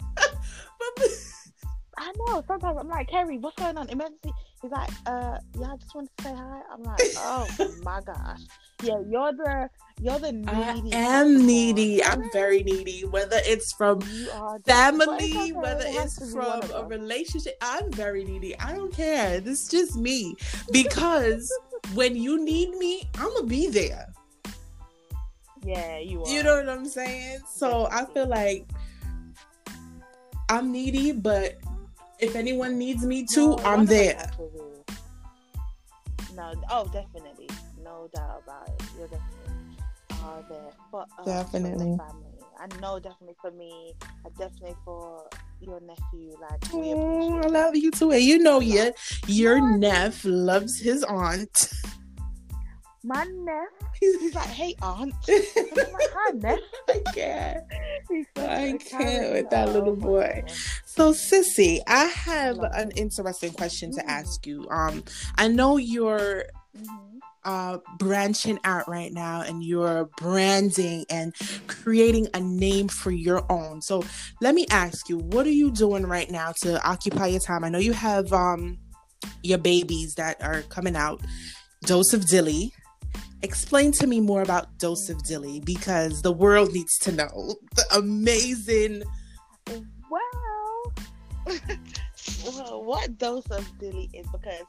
I 1.97 2.11
know. 2.27 2.43
Sometimes 2.47 2.77
I'm 2.79 2.87
like, 2.87 3.09
Kerry, 3.09 3.37
what's 3.37 3.55
going 3.57 3.77
on? 3.77 3.89
Emergency. 3.89 4.31
He's 4.61 4.71
like, 4.71 4.89
uh, 5.05 5.37
yeah, 5.59 5.73
I 5.73 5.75
just 5.77 5.93
wanted 5.93 6.09
to 6.17 6.23
say 6.23 6.33
hi. 6.33 6.61
I'm 6.71 6.83
like, 6.83 7.01
oh 7.17 7.47
my 7.83 7.99
gosh. 8.01 8.39
Yeah, 8.83 8.99
you're 9.07 9.33
the 9.33 9.69
you're 9.99 10.17
the 10.17 10.31
needy. 10.31 10.51
I 10.51 10.81
am 10.93 11.45
needy. 11.45 12.03
I'm 12.03 12.23
very 12.31 12.63
needy. 12.63 13.05
Whether 13.05 13.39
it's 13.43 13.73
from 13.73 14.01
You 14.11 14.29
are 14.31 14.57
the- 14.57 14.63
but 14.65 15.21
family, 15.21 15.51
whether 15.51 15.85
it 15.85 15.95
it's 15.95 16.31
from 16.33 16.61
a 16.73 16.85
relationship, 16.85 17.57
I'm 17.61 17.91
very 17.91 18.23
needy. 18.23 18.57
I 18.59 18.73
don't 18.73 18.93
care. 18.93 19.39
This 19.39 19.63
is 19.63 19.67
just 19.69 19.97
me. 19.97 20.35
Because 20.71 21.51
when 21.93 22.15
you 22.15 22.43
need 22.43 22.71
me, 22.77 23.09
I'm 23.19 23.33
gonna 23.33 23.45
be 23.45 23.67
there. 23.67 24.07
Yeah, 25.63 25.99
you 25.99 26.23
are. 26.23 26.29
You 26.29 26.41
know 26.43 26.55
what 26.57 26.69
I'm 26.69 26.85
saying? 26.85 27.41
So 27.47 27.87
I 27.91 28.05
feel 28.05 28.27
like 28.27 28.65
I'm 30.51 30.71
needy, 30.73 31.13
but 31.13 31.55
if 32.19 32.35
anyone 32.35 32.77
needs 32.77 33.05
me 33.05 33.25
too, 33.25 33.55
No, 33.55 33.63
I'm 33.63 33.85
there. 33.85 34.15
has 34.17 34.31
to 34.31 34.49
be. 34.53 36.35
No, 36.35 36.53
oh, 36.69 36.83
definitely, 36.91 37.47
no 37.81 38.09
doubt 38.13 38.43
about 38.45 38.67
it. 38.67 38.83
You're 38.97 39.07
definitely 39.07 39.51
are 40.23 40.43
there, 40.49 40.71
but 40.91 41.07
uh, 41.17 41.23
for 41.23 41.25
the 41.25 41.25
Definitely. 41.25 41.97
family. 41.97 42.41
I 42.59 42.67
know 42.81 42.99
definitely 42.99 43.35
for 43.41 43.51
me, 43.51 43.93
and 44.25 44.35
definitely 44.37 44.75
for 44.83 45.23
your 45.61 45.79
nephew. 45.79 46.35
Like 46.39 46.61
we 46.73 46.93
Oh, 46.93 47.39
I 47.43 47.47
love 47.47 47.75
you 47.75 47.89
too. 47.91 48.11
And 48.11 48.21
you 48.21 48.39
know, 48.39 48.59
your 48.59 48.91
your 49.27 49.61
What? 49.61 49.79
nephew 49.79 50.31
loves 50.31 50.79
his 50.79 51.03
aunt. 51.05 51.71
My 53.03 53.23
nephew. 53.23 54.19
He's 54.19 54.35
like, 54.35 54.47
"Hey, 54.47 54.75
aunt." 54.81 55.13
I'm 55.29 56.39
like. 56.39 56.59
I 56.89 56.99
can't. 57.13 57.63
I 58.37 58.77
can't 58.79 59.31
with 59.33 59.49
that 59.49 59.69
little 59.71 59.93
Oh 59.93 59.95
boy. 59.95 60.43
So, 60.85 61.13
Sissy, 61.13 61.79
I 61.87 62.05
have 62.05 62.59
an 62.73 62.91
interesting 62.91 63.53
question 63.53 63.91
to 63.93 64.01
Mm. 64.01 64.07
ask 64.07 64.45
you. 64.45 64.67
Um, 64.69 65.03
I 65.37 65.47
know 65.47 65.77
you're 65.77 66.45
Mhm. 66.77 67.19
uh 67.43 67.77
branching 67.97 68.59
out 68.63 68.87
right 68.87 69.11
now 69.11 69.41
and 69.41 69.63
you're 69.63 70.05
branding 70.17 71.05
and 71.09 71.33
creating 71.67 72.27
a 72.35 72.39
name 72.39 72.87
for 72.87 73.09
your 73.11 73.43
own. 73.51 73.81
So, 73.81 74.03
let 74.41 74.53
me 74.53 74.67
ask 74.69 75.09
you, 75.09 75.17
what 75.17 75.47
are 75.47 75.51
you 75.51 75.71
doing 75.71 76.05
right 76.05 76.29
now 76.29 76.53
to 76.61 76.83
occupy 76.87 77.27
your 77.27 77.39
time? 77.39 77.63
I 77.63 77.69
know 77.69 77.79
you 77.79 77.93
have 77.93 78.31
um 78.33 78.77
your 79.43 79.57
babies 79.57 80.15
that 80.15 80.41
are 80.43 80.61
coming 80.63 80.95
out, 80.95 81.21
Dose 81.85 82.13
of 82.13 82.27
Dilly. 82.27 82.73
Explain 83.43 83.91
to 83.93 84.07
me 84.07 84.19
more 84.19 84.41
about 84.41 84.77
Dose 84.77 85.09
of 85.09 85.23
Dilly 85.23 85.59
because 85.61 86.21
the 86.21 86.31
world 86.31 86.73
needs 86.73 86.97
to 86.99 87.11
know 87.11 87.55
the 87.75 87.85
amazing 87.95 89.03
Well, 92.45 92.83
what 92.83 93.17
dose 93.17 93.49
of 93.51 93.67
dilly 93.79 94.09
is 94.13 94.27
because 94.31 94.65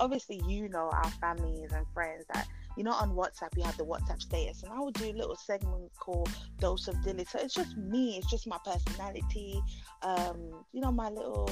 obviously 0.00 0.40
you 0.46 0.68
know 0.68 0.90
our 0.92 1.10
families 1.20 1.72
and 1.72 1.86
friends 1.94 2.24
that 2.32 2.46
you 2.76 2.84
know 2.84 2.92
on 2.92 3.12
WhatsApp 3.12 3.56
you 3.56 3.62
have 3.62 3.76
the 3.76 3.84
WhatsApp 3.84 4.20
status, 4.20 4.62
and 4.62 4.72
I 4.72 4.80
would 4.80 4.94
do 4.94 5.10
a 5.10 5.12
little 5.12 5.36
segments 5.36 5.96
called 5.98 6.28
dose 6.58 6.88
of 6.88 7.02
dilly. 7.04 7.24
So 7.24 7.38
it's 7.38 7.54
just 7.54 7.76
me, 7.76 8.16
it's 8.16 8.30
just 8.30 8.46
my 8.46 8.58
personality, 8.64 9.60
um, 10.02 10.64
you 10.72 10.80
know 10.80 10.92
my 10.92 11.08
little 11.08 11.48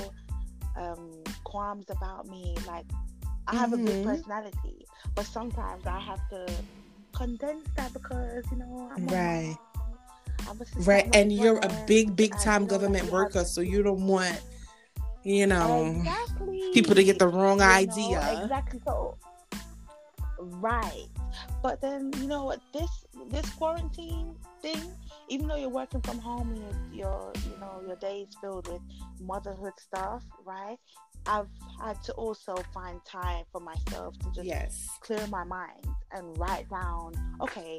um 0.77 1.23
qualms 1.45 1.87
about 1.91 2.27
me. 2.27 2.57
Like 2.67 2.87
I 3.47 3.57
have 3.57 3.73
a 3.73 3.77
big 3.77 3.87
mm-hmm. 3.87 4.09
personality, 4.09 4.87
but 5.15 5.27
sometimes 5.27 5.87
I 5.87 6.01
have 6.01 6.21
to 6.31 6.47
condense 7.13 7.69
that 7.77 7.93
because 7.93 8.45
you 8.51 8.59
know 8.59 8.91
I'm 8.95 9.07
Right. 9.07 9.57
A 10.47 10.81
Right, 10.81 11.17
and 11.17 11.33
you're 11.33 11.59
a 11.59 11.85
big, 11.87 12.15
big 12.17 12.37
time 12.39 12.63
know, 12.63 12.69
government 12.69 13.05
have 13.05 13.13
worker, 13.13 13.45
so 13.45 13.63
you 13.63 13.83
don't 13.83 14.07
want, 14.07 14.43
you 15.23 15.47
know, 15.47 15.87
exactly 15.87 16.71
people 16.75 16.95
to 16.95 17.03
get 17.03 17.19
the 17.19 17.29
wrong 17.29 17.61
You 17.61 17.67
know, 17.67 17.73
idea. 17.73 18.43
exactly 18.43 18.81
so 18.85 19.17
right 20.39 21.07
but 21.63 21.81
then 21.81 22.13
you 22.19 22.27
know 22.27 22.45
what 22.45 22.61
this 22.73 23.07
this 23.31 23.49
quarantine 23.51 24.35
thing 24.61 24.81
even 25.29 25.47
though 25.49 25.57
you're 25.57 25.69
working 25.69 26.01
from 26.03 26.19
home 26.19 26.51
and 26.51 26.95
your, 26.95 27.07
your 27.07 27.33
you 27.51 27.59
know 27.61 27.83
your 27.87 27.97
days 27.97 28.29
filled 28.41 28.69
with 28.69 28.83
motherhood 29.21 29.73
stuff 29.79 30.23
right 30.45 30.79
i've 31.27 31.49
had 31.81 32.01
to 32.03 32.13
also 32.15 32.55
find 32.73 33.01
time 33.05 33.45
for 33.53 33.61
myself 33.61 34.17
to 34.19 34.27
just 34.33 34.47
Yes. 34.47 34.89
clear 35.01 35.27
my 35.29 35.45
mind 35.45 35.85
and 36.13 36.37
write 36.39 36.69
down 36.69 37.13
okay 37.41 37.77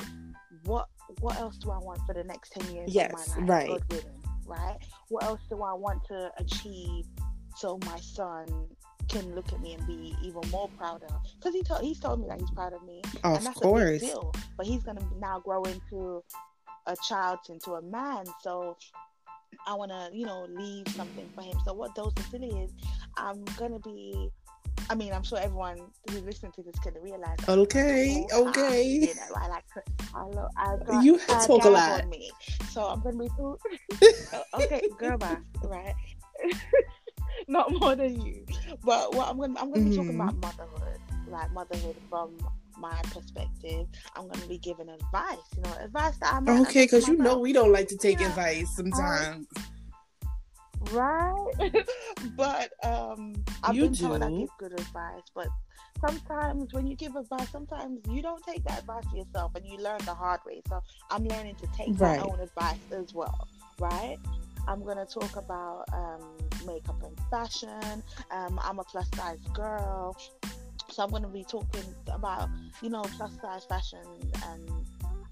what 0.65 0.87
what 1.21 1.37
else 1.37 1.57
do 1.57 1.71
i 1.71 1.77
want 1.77 1.99
for 2.05 2.13
the 2.13 2.23
next 2.23 2.51
10 2.53 2.73
years 2.75 2.93
Yes, 2.93 3.11
of 3.37 3.43
my 3.43 3.47
life 3.47 3.69
right. 3.69 3.81
Willing, 3.89 4.21
right 4.45 4.77
what 5.09 5.23
else 5.23 5.41
do 5.49 5.61
i 5.63 5.73
want 5.73 6.03
to 6.05 6.31
achieve 6.37 7.05
so 7.55 7.79
my 7.85 7.99
son 7.99 8.45
can 9.07 9.35
look 9.35 9.53
at 9.53 9.61
me 9.61 9.73
and 9.75 9.85
be 9.85 10.15
even 10.23 10.41
more 10.49 10.67
proud 10.77 11.03
of? 11.03 11.11
because 11.37 11.53
he 11.53 11.61
told 11.63 11.81
he's 11.81 11.99
told 11.99 12.19
me 12.19 12.27
that 12.27 12.39
he's 12.39 12.49
proud 12.51 12.73
of 12.73 12.83
me 12.83 13.01
and 13.23 13.37
Of 13.37 13.43
that's 13.43 13.57
a 13.57 13.61
course. 13.61 13.99
big 14.01 14.09
deal 14.09 14.33
but 14.57 14.65
he's 14.65 14.83
gonna 14.83 15.07
now 15.19 15.39
grow 15.39 15.61
into 15.63 16.23
a 16.87 16.95
child 17.07 17.39
into 17.49 17.73
a 17.73 17.81
man 17.83 18.25
so 18.41 18.75
i 19.67 19.73
want 19.73 19.91
to 19.91 20.09
you 20.13 20.25
know 20.25 20.45
leave 20.49 20.87
something 20.89 21.29
for 21.35 21.43
him 21.43 21.53
so 21.65 21.73
what 21.73 21.93
dose 21.95 22.13
Dilly 22.31 22.49
is 22.63 22.71
i'm 23.17 23.43
gonna 23.57 23.79
be 23.79 24.29
i 24.89 24.95
mean 24.95 25.13
i'm 25.13 25.23
sure 25.23 25.39
everyone 25.39 25.77
who's 26.09 26.21
listening 26.23 26.51
to 26.53 26.63
this 26.63 26.75
can 26.79 26.93
realize 27.01 27.37
Okay, 27.47 28.25
time, 28.31 28.47
okay. 28.47 28.83
you 28.83 29.15
know 29.15 29.35
i 29.37 29.47
like 29.47 29.65
to 29.73 29.81
i, 30.13 30.23
lo- 30.23 30.47
I 30.57 30.75
got, 30.85 31.03
You 31.03 31.19
I 31.29 31.45
talk 31.47 31.65
a 31.65 31.69
lot. 31.69 32.05
me 32.07 32.31
so 32.71 32.83
i'm 32.85 33.01
gonna 33.01 33.17
be 33.17 33.29
too 33.37 33.57
okay 34.55 34.81
girl 34.99 35.17
boss 35.17 35.37
right 35.63 35.93
not 37.47 37.71
more 37.79 37.95
than 37.95 38.19
you 38.21 38.45
but 38.83 39.13
what 39.15 39.27
i'm 39.29 39.37
gonna 39.39 39.59
i'm 39.59 39.71
gonna 39.71 39.83
be 39.83 39.95
talking 39.95 40.15
Mhm. 40.15 40.21
about 40.21 40.35
motherhood 40.37 40.99
like 41.27 41.51
motherhood 41.53 41.95
from 42.09 42.37
my 42.77 43.01
perspective 43.11 43.87
i'm 44.15 44.27
gonna 44.27 44.47
be 44.47 44.57
giving 44.57 44.89
advice 44.89 45.37
you 45.55 45.61
know 45.63 45.73
advice 45.81 46.17
that 46.17 46.33
i'm 46.33 46.47
Okay, 46.61 46.83
because 46.83 47.07
you 47.07 47.17
know 47.17 47.37
we 47.39 47.53
don't 47.53 47.71
like 47.71 47.87
to 47.89 47.97
take 47.97 48.19
advice 48.21 48.69
sometimes. 48.75 49.47
right? 50.91 51.45
But 52.37 52.71
um 52.83 53.33
i've 53.63 53.75
You 53.75 53.81
been 53.81 53.93
told 53.93 54.21
i 54.21 54.29
give 54.31 54.49
good 54.59 54.73
advice 54.73 55.23
but 55.33 55.47
sometimes 56.01 56.73
when 56.73 56.87
you 56.87 56.95
give 56.95 57.15
advice 57.15 57.49
sometimes 57.49 57.99
you 58.09 58.21
don't 58.21 58.43
take 58.45 58.63
that 58.65 58.79
advice 58.79 59.05
yourself 59.13 59.55
and 59.55 59.65
you 59.65 59.77
learn 59.77 59.99
the 60.05 60.13
hard 60.13 60.41
way. 60.45 60.61
So 60.69 60.81
i'm 61.11 61.25
learning 61.25 61.55
to 61.57 61.67
take 61.67 61.97
Right. 61.99 62.19
my 62.19 62.23
own 62.25 62.39
advice 62.39 62.79
as 62.91 63.13
well 63.13 63.47
right? 63.79 64.17
I'm 64.67 64.83
going 64.83 64.97
to 64.97 65.05
talk 65.05 65.35
about 65.35 65.85
um, 65.93 66.37
makeup 66.65 67.01
and 67.03 67.15
fashion. 67.29 68.01
Um, 68.31 68.59
i'm 68.63 68.79
a 68.79 68.83
plus 68.83 69.09
size 69.15 69.37
girl 69.53 70.15
so 70.95 71.03
i'm 71.03 71.09
going 71.09 71.21
to 71.21 71.27
be 71.27 71.43
talking 71.43 71.83
about 72.07 72.49
you 72.81 72.89
know 72.89 73.01
plus 73.17 73.31
size 73.41 73.65
fashion 73.65 73.99
and 74.49 74.69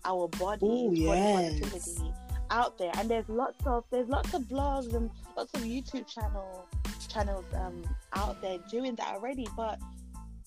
our 0.05 0.27
bodies 0.39 0.63
Ooh, 0.63 1.05
body 1.05 1.21
yes. 1.21 1.59
positivity 1.59 2.11
out 2.51 2.77
there 2.77 2.91
and 2.97 3.09
there's 3.09 3.27
lots 3.29 3.65
of 3.65 3.85
there's 3.91 4.07
lots 4.09 4.33
of 4.33 4.41
blogs 4.43 4.93
and 4.93 5.09
lots 5.37 5.51
of 5.53 5.61
youtube 5.61 6.05
channel 6.07 6.67
channels 7.07 7.45
um 7.55 7.81
out 8.13 8.41
there 8.41 8.57
doing 8.69 8.93
that 8.95 9.07
already 9.15 9.47
but 9.55 9.79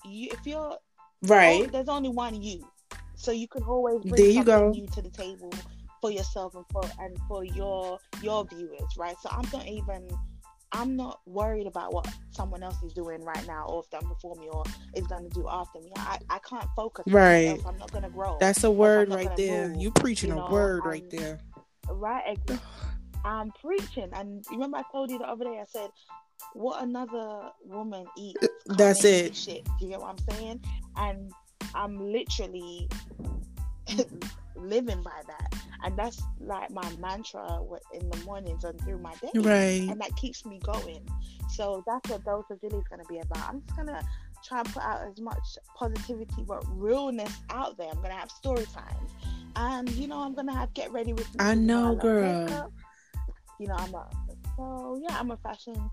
you 0.05 0.29
if 0.31 0.45
you're 0.45 0.59
oh, 0.73 0.77
Right. 1.27 1.71
there's 1.71 1.89
only 1.89 2.09
one 2.09 2.39
you 2.41 2.67
so 3.15 3.31
you 3.31 3.47
can 3.47 3.63
always 3.63 4.01
bring 4.01 4.15
There 4.15 4.25
you 4.27 4.33
something 4.35 4.45
go. 4.45 4.69
new 4.69 4.87
to 4.87 5.01
the 5.01 5.09
table 5.09 5.51
for 5.99 6.11
yourself 6.11 6.53
and 6.55 6.65
for 6.71 6.83
and 6.99 7.17
for 7.27 7.43
your 7.43 7.97
your 8.21 8.45
viewers 8.45 8.95
right 8.97 9.15
so 9.21 9.29
i'm 9.31 9.47
not 9.51 9.65
even 9.67 10.07
i'm 10.73 10.95
not 10.95 11.19
worried 11.25 11.65
about 11.67 11.93
what 11.93 12.07
someone 12.31 12.61
else 12.63 12.81
is 12.83 12.93
doing 12.93 13.23
right 13.23 13.45
now 13.47 13.65
or 13.67 13.81
if 13.83 13.89
done 13.89 14.07
before 14.09 14.35
me 14.35 14.47
or 14.51 14.63
is 14.95 15.07
going 15.07 15.23
to 15.23 15.29
do 15.29 15.45
after 15.49 15.79
me 15.79 15.91
i 15.97 16.17
i 16.29 16.39
can't 16.39 16.67
focus 16.75 17.03
Right. 17.07 17.57
i'm 17.65 17.77
not 17.77 17.91
going 17.91 18.03
to 18.03 18.09
grow 18.09 18.37
That's 18.39 18.63
a 18.63 18.71
word 18.71 19.09
right 19.09 19.33
there. 19.37 19.69
move, 19.69 19.81
You 19.81 19.91
preaching 19.91 20.29
you 20.29 20.35
a 20.35 20.39
know, 20.39 20.51
word 20.51 20.83
right 20.85 21.03
um, 21.03 21.09
there. 21.09 21.39
right 21.89 22.37
i'm 23.25 23.51
preaching 23.61 24.09
and 24.13 24.43
you 24.51 24.57
remember 24.57 24.77
i 24.77 24.83
told 24.91 25.09
you 25.09 25.17
the 25.17 25.25
other 25.27 25.45
day 25.45 25.59
i 25.59 25.65
said 25.67 25.89
what 26.53 26.83
another 26.83 27.49
woman 27.65 28.05
eats 28.17 28.45
That's 28.67 29.03
it. 29.05 29.35
shit 29.35 29.63
do 29.65 29.85
you 29.85 29.89
get 29.89 29.99
what 30.01 30.09
i'm 30.11 30.35
saying 30.35 30.61
and 30.97 31.31
i'm 31.73 31.97
literally 32.11 32.87
living 34.59 35.01
by 35.01 35.21
that. 35.27 35.53
And 35.83 35.97
that's 35.97 36.21
like 36.39 36.71
my 36.71 36.89
mantra 36.99 37.61
in 37.93 38.09
the 38.09 38.17
mornings 38.25 38.63
and 38.63 38.79
through 38.81 38.99
my 38.99 39.13
day. 39.15 39.31
Right. 39.35 39.89
and 39.89 39.99
that 40.01 40.15
keeps 40.15 40.45
me 40.45 40.59
going. 40.63 41.07
So 41.49 41.83
that's 41.85 42.09
what 42.09 42.25
dose 42.25 42.45
of 42.49 42.59
Dilly 42.61 42.77
is 42.79 42.87
going 42.89 43.01
to 43.01 43.07
be 43.07 43.19
about. 43.19 43.49
I'm 43.49 43.61
just 43.61 43.75
going 43.75 43.87
to 43.87 44.03
try 44.43 44.59
and 44.59 44.73
put 44.73 44.83
out 44.83 45.01
as 45.07 45.19
much 45.19 45.57
positivity 45.75 46.43
but 46.47 46.63
realness 46.69 47.33
out 47.49 47.77
there. 47.77 47.87
I'm 47.89 47.97
going 47.97 48.09
to 48.09 48.15
have 48.15 48.31
story 48.31 48.65
times 48.65 49.11
and 49.57 49.89
you 49.91 50.07
know 50.07 50.19
i'm 50.19 50.33
going 50.33 50.47
to 50.47 50.53
have 50.53 50.73
get 50.73 50.91
ready 50.91 51.13
with 51.13 51.27
me 51.33 51.39
I 51.39 51.55
know, 51.55 51.95
girl. 51.95 52.43
makeup. 52.43 52.71
you 53.59 53.67
know 53.67 53.75
i'm 53.75 53.93
a 53.93 54.07
so 54.55 55.01
yeah 55.01 55.17
i'm 55.19 55.31
a 55.31 55.37
fashion 55.37 55.89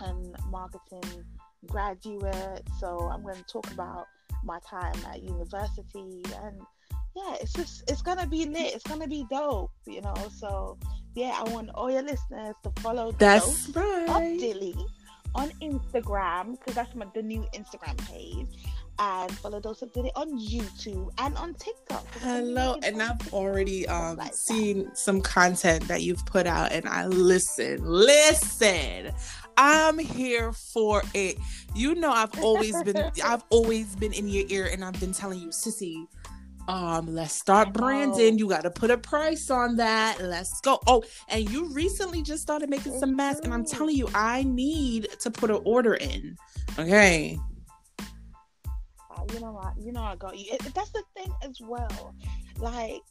and 0.00 0.34
marketing 0.50 1.24
graduate. 1.66 2.62
So 2.78 3.10
i'm 3.12 3.22
going 3.22 3.36
to 3.36 3.44
talk 3.44 3.70
about 3.70 4.06
my 4.44 4.58
time 4.66 4.94
at 5.08 5.22
university 5.22 6.22
and 6.42 6.60
yeah 7.16 7.36
it's 7.40 7.52
just 7.52 7.90
it's 7.90 8.02
gonna 8.02 8.26
be 8.26 8.46
lit 8.46 8.74
it's 8.74 8.84
gonna 8.84 9.08
be 9.08 9.26
dope 9.30 9.72
you 9.86 10.00
know 10.00 10.14
so 10.34 10.78
yeah 11.14 11.34
i 11.38 11.50
want 11.50 11.68
all 11.74 11.90
your 11.90 12.02
listeners 12.02 12.54
to 12.62 12.70
follow 12.80 13.12
That's 13.12 13.68
Dose 13.68 13.76
right. 13.76 14.32
of 14.32 14.38
Dilly 14.38 14.76
on 15.34 15.50
instagram 15.62 16.58
because 16.58 16.74
that's 16.74 16.94
my 16.94 17.06
the 17.14 17.22
new 17.22 17.46
instagram 17.54 17.96
page 18.08 18.48
and 18.98 19.32
follow 19.38 19.60
Dose 19.60 19.82
of 19.82 19.92
Dilly 19.92 20.10
on 20.14 20.38
youtube 20.38 21.10
and 21.18 21.36
on 21.36 21.54
TikTok. 21.54 22.06
Hello, 22.20 22.78
and 22.82 23.02
I've 23.02 23.32
already 23.32 23.88
um 23.88 24.16
like 24.16 24.32
that. 24.32 24.34
seen 24.34 24.90
some 24.94 25.20
content 25.22 25.88
that 25.88 26.02
you've 26.02 26.24
put 26.26 26.46
out, 26.46 26.70
and 26.72 26.86
I 26.86 27.06
listen, 27.06 27.80
listen. 27.82 29.12
I'm 29.56 29.98
here 29.98 30.52
for 30.52 31.02
it. 31.12 31.38
You 31.74 31.94
know, 31.94 32.10
I've 32.10 32.38
always 32.42 32.82
been, 32.82 33.10
I've 33.24 33.44
always 33.50 33.94
been 33.96 34.12
in 34.12 34.28
your 34.28 34.44
ear, 34.48 34.68
and 34.72 34.84
I've 34.84 34.98
been 35.00 35.12
telling 35.12 35.40
you, 35.40 35.48
sissy. 35.48 36.06
Um, 36.70 37.06
let's 37.08 37.34
start 37.34 37.72
branding. 37.72 38.38
You 38.38 38.48
got 38.48 38.62
to 38.62 38.70
put 38.70 38.92
a 38.92 38.96
price 38.96 39.50
on 39.50 39.74
that. 39.76 40.18
Let's 40.20 40.60
go. 40.60 40.78
Oh, 40.86 41.02
and 41.28 41.50
you 41.50 41.68
recently 41.72 42.22
just 42.22 42.42
started 42.42 42.70
making 42.70 42.96
some 42.96 43.16
masks, 43.16 43.40
and 43.42 43.52
I'm 43.52 43.64
telling 43.64 43.96
you, 43.96 44.08
I 44.14 44.44
need 44.44 45.08
to 45.18 45.32
put 45.32 45.50
an 45.50 45.60
order 45.64 45.94
in. 45.94 46.36
Okay. 46.78 47.36
Uh, 47.98 49.24
you 49.32 49.40
know 49.40 49.50
what? 49.50 49.74
You 49.80 49.90
know 49.90 50.02
I 50.02 50.14
got 50.14 50.38
you. 50.38 50.52
It, 50.52 50.60
that's 50.72 50.90
the 50.90 51.02
thing 51.16 51.32
as 51.42 51.60
well. 51.60 52.14
Like 52.58 53.02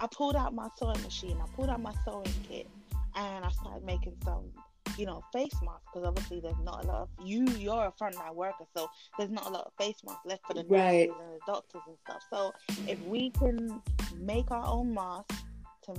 I 0.00 0.08
pulled 0.10 0.34
out 0.34 0.52
my 0.52 0.68
sewing 0.76 1.00
machine, 1.02 1.38
I 1.40 1.46
pulled 1.54 1.70
out 1.70 1.80
my 1.80 1.94
sewing 2.04 2.24
kit, 2.48 2.68
and 3.14 3.44
I 3.44 3.50
started 3.50 3.84
making 3.84 4.16
some 4.24 4.50
you 4.96 5.06
know, 5.06 5.22
face 5.32 5.54
masks 5.64 5.82
because 5.92 6.06
obviously 6.06 6.40
there's 6.40 6.58
not 6.62 6.84
a 6.84 6.86
lot 6.86 7.02
of 7.02 7.08
you. 7.26 7.44
You're 7.58 7.86
a 7.86 7.92
frontline 8.00 8.34
worker, 8.34 8.64
so 8.76 8.88
there's 9.18 9.30
not 9.30 9.46
a 9.46 9.50
lot 9.50 9.64
of 9.66 9.72
face 9.78 9.96
masks 10.04 10.20
left 10.24 10.46
for 10.46 10.54
the 10.54 10.64
Right. 10.68 11.08
nurses 11.08 11.22
and 11.22 11.34
the 11.34 11.40
doctors 11.46 11.82
and 11.86 11.96
stuff. 12.04 12.22
So 12.30 12.52
if 12.88 13.00
we 13.00 13.30
can 13.30 13.82
make 14.16 14.50
our 14.50 14.64
own 14.66 14.94
masks 14.94 15.42
to 15.86 15.94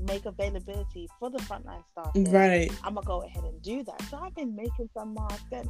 make 0.00 0.24
availability 0.26 1.08
for 1.18 1.30
the 1.30 1.38
frontline 1.38 1.84
staff, 1.92 2.10
Right. 2.32 2.70
I'm 2.82 2.94
gonna 2.94 3.06
go 3.06 3.22
ahead 3.22 3.44
and 3.44 3.60
do 3.62 3.84
that. 3.84 4.02
So 4.10 4.16
I've 4.18 4.34
been 4.34 4.54
making 4.56 4.88
some 4.94 5.14
masks, 5.14 5.44
and 5.52 5.68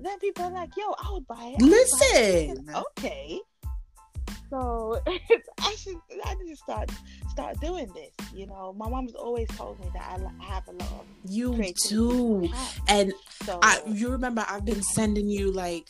then 0.00 0.18
people 0.18 0.44
are 0.46 0.50
like, 0.50 0.76
"Yo, 0.76 0.90
I 0.98 1.12
would 1.12 1.26
buy 1.26 1.34
it." 1.56 1.62
I 1.62 1.64
would 1.64 1.70
buy 1.70 2.08
it." 2.14 2.48
Listen. 2.58 2.74
okay. 2.74 3.40
So 4.50 5.00
I 5.06 5.74
should 5.78 5.96
I 6.24 6.34
need 6.34 6.50
to 6.50 6.56
start 6.56 6.90
start 7.28 7.60
doing 7.60 7.90
this. 7.94 8.10
You 8.34 8.46
know, 8.46 8.74
my 8.76 8.88
mom's 8.88 9.14
always 9.14 9.48
told 9.48 9.80
me 9.80 9.90
that 9.94 10.20
I 10.40 10.44
have 10.44 10.62
a 10.68 10.72
lot 10.72 10.92
of 11.00 11.06
You 11.30 11.72
do. 11.88 12.50
And 12.88 13.12
So 13.44 13.58
I, 13.62 13.80
you 13.86 14.08
remember 14.10 14.44
I've 14.48 14.64
been 14.64 14.82
sending 14.82 15.28
you 15.28 15.52
like 15.52 15.86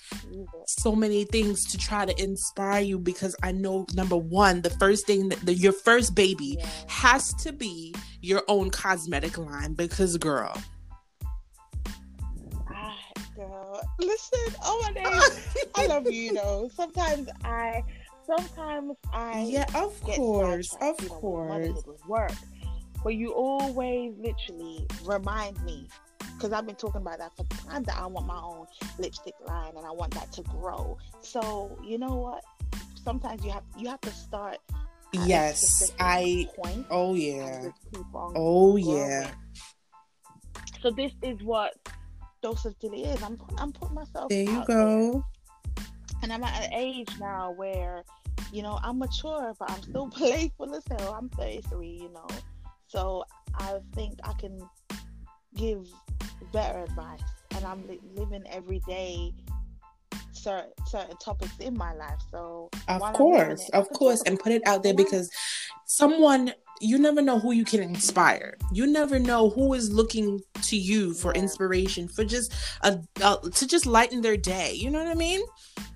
so 0.67 0.95
many 0.95 1.25
things 1.25 1.65
to 1.71 1.79
try 1.79 2.05
to 2.05 2.23
inspire 2.23 2.83
you 2.83 2.99
because 2.99 3.35
I 3.43 3.53
know 3.53 3.87
number 3.95 4.17
one, 4.17 4.63
the 4.63 4.71
first 4.71 5.07
thing 5.07 5.29
that 5.31 5.41
the, 5.41 5.55
your 5.55 5.73
first 5.73 6.15
baby 6.15 6.57
Yeah. 6.59 6.67
has 6.89 7.33
to 7.45 7.53
be 7.53 7.95
your 8.21 8.43
own 8.49 8.71
cosmetic 8.71 9.39
line 9.39 9.75
because 9.75 10.17
girl. 10.19 10.61
Ah, 12.71 12.97
girl, 13.35 13.81
listen. 14.01 14.55
Oh 14.63 14.83
my 14.85 14.93
days. 14.93 15.57
I 15.75 15.87
love 15.87 16.07
you. 16.07 16.13
You 16.13 16.33
know, 16.35 16.71
sometimes 16.75 17.29
I, 17.45 17.83
sometimes 18.29 18.97
I. 19.13 19.47
yeah, 19.49 19.65
of 19.75 20.01
course, 20.03 20.77
of 20.81 21.01
you 21.01 21.09
know, 21.09 21.15
course. 21.15 21.85
work. 22.07 22.33
But 23.03 23.15
you 23.15 23.33
always 23.33 24.15
literally 24.19 24.87
remind 25.05 25.63
me 25.65 25.89
because 26.35 26.53
I've 26.53 26.67
been 26.67 26.77
talking 26.77 27.01
about 27.01 27.19
that 27.19 27.37
for 27.37 27.45
time 27.45 27.83
that 27.85 27.97
I 27.97 28.07
want 28.07 28.27
my 28.27 28.41
own 28.41 28.67
lipstick 28.99 29.35
line 29.47 29.75
and 29.77 29.87
I 29.87 29.91
want 29.91 30.15
that 30.15 30.33
to 30.33 30.43
grow. 30.43 30.99
So 31.21 31.79
you 31.85 31.99
know 31.99 32.17
what? 32.17 32.45
Sometimes 33.03 33.45
you 33.45 33.51
have 33.51 33.65
you 33.77 33.89
have 33.89 34.01
to 34.03 34.11
start. 34.11 34.59
Yes, 35.13 35.91
I. 35.99 36.49
point 36.55 36.87
Oh 36.91 37.15
yeah. 37.15 37.71
Oh 38.15 38.77
growing. 38.77 38.85
yeah. 38.85 39.31
So 40.83 40.91
this 40.91 41.13
is 41.23 41.43
what 41.43 41.75
dose 42.43 42.65
of 42.65 42.79
dilly 42.79 43.05
is. 43.05 43.23
I'm 43.23 43.39
I'm 43.57 43.73
putting 43.73 43.95
myself. 43.95 44.29
There 44.29 44.43
you 44.43 44.65
go. 44.67 45.25
And 46.23 46.33
I'm 46.33 46.43
at 46.45 46.65
an 46.65 46.73
age 46.73 47.09
now 47.19 47.53
where, 47.53 48.05
you 48.53 48.63
know, 48.63 48.79
I'm 48.83 48.99
mature, 48.99 49.55
but 49.59 49.71
I'm 49.71 49.83
still 49.83 50.09
playful 50.11 50.75
as 50.75 50.85
hell. 50.91 51.15
I'm 51.15 51.29
33, 51.31 51.89
you 51.89 52.11
know, 52.11 52.27
so 52.87 53.25
I 53.55 53.79
think 53.95 54.19
I 54.25 54.33
can 54.35 54.61
give 55.55 55.89
better 56.53 56.81
advice, 56.85 57.21
and 57.55 57.65
I'm 57.65 57.87
li- 57.87 58.01
living 58.15 58.45
every 58.51 58.81
day 58.87 59.33
certain 60.33 60.71
certain 60.87 61.17
topics 61.19 61.57
in 61.59 61.77
my 61.77 61.93
life. 61.95 62.19
So 62.31 62.71
Of 62.89 63.01
while 63.01 63.17
I'm 63.17 63.31
living 63.31 63.57
course, 63.57 63.69
of 63.71 63.89
course, 63.91 64.23
and 64.23 64.39
put 64.39 64.53
it 64.53 64.63
out 64.67 64.83
there 64.83 64.95
because 64.95 65.31
someone 65.87 66.53
you 66.81 66.97
never 66.97 67.21
know 67.21 67.41
who 67.41 67.51
you 67.53 67.65
can 67.65 67.83
inspire. 67.83 68.57
You 68.73 68.87
never 68.87 69.19
know 69.19 69.51
who 69.51 69.75
is 69.75 69.91
looking 69.91 70.41
to 70.63 70.77
you 70.77 71.13
for 71.13 71.33
Yeah. 71.35 71.41
inspiration 71.41 72.07
for 72.09 72.25
just 72.25 72.53
a, 72.83 73.01
uh 73.23 73.37
to 73.39 73.67
just 73.67 73.85
lighten 73.87 74.21
their 74.21 74.37
day. 74.37 74.75
You 74.75 74.91
know 74.91 74.99
what 75.03 75.09
I 75.09 75.15
mean? 75.15 75.41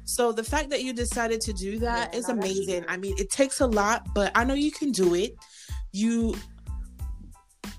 So 0.05 0.33
the 0.33 0.43
fact 0.45 0.71
that 0.71 0.83
you 0.83 0.93
decided 0.93 1.41
to 1.43 1.53
do 1.53 1.79
that 1.79 2.13
Yeah, 2.13 2.19
is 2.19 2.29
amazing. 2.29 2.85
I 2.89 2.97
mean, 2.97 3.15
it 3.19 3.31
takes 3.31 3.61
a 3.61 3.67
lot, 3.67 4.09
but 4.15 4.33
I 4.35 4.45
know 4.45 4.55
you 4.55 4.73
can 4.73 4.91
do 4.91 5.15
it. 5.15 5.37
You 5.93 6.35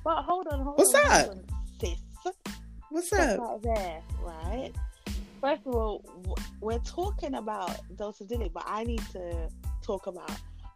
But 0.04 0.24
hold 0.24 0.48
on, 0.48 0.62
hold 0.62 0.78
What's 0.78 0.94
on, 0.94 1.02
that? 1.04 1.26
hold 1.26 1.38
on, 1.38 1.46
sis. 1.82 2.00
what's 2.90 3.14
up? 3.14 3.62
there, 3.64 4.02
right? 4.22 4.72
First 5.44 5.68
of 5.68 5.76
all, 5.76 6.38
we're 6.62 6.80
talking 6.80 7.36
about 7.36 7.78
dose 7.98 8.20
dilly, 8.20 8.50
but 8.54 8.64
I 8.66 8.86
need 8.86 9.02
to 9.12 9.50
talk 9.82 10.08
about 10.08 10.32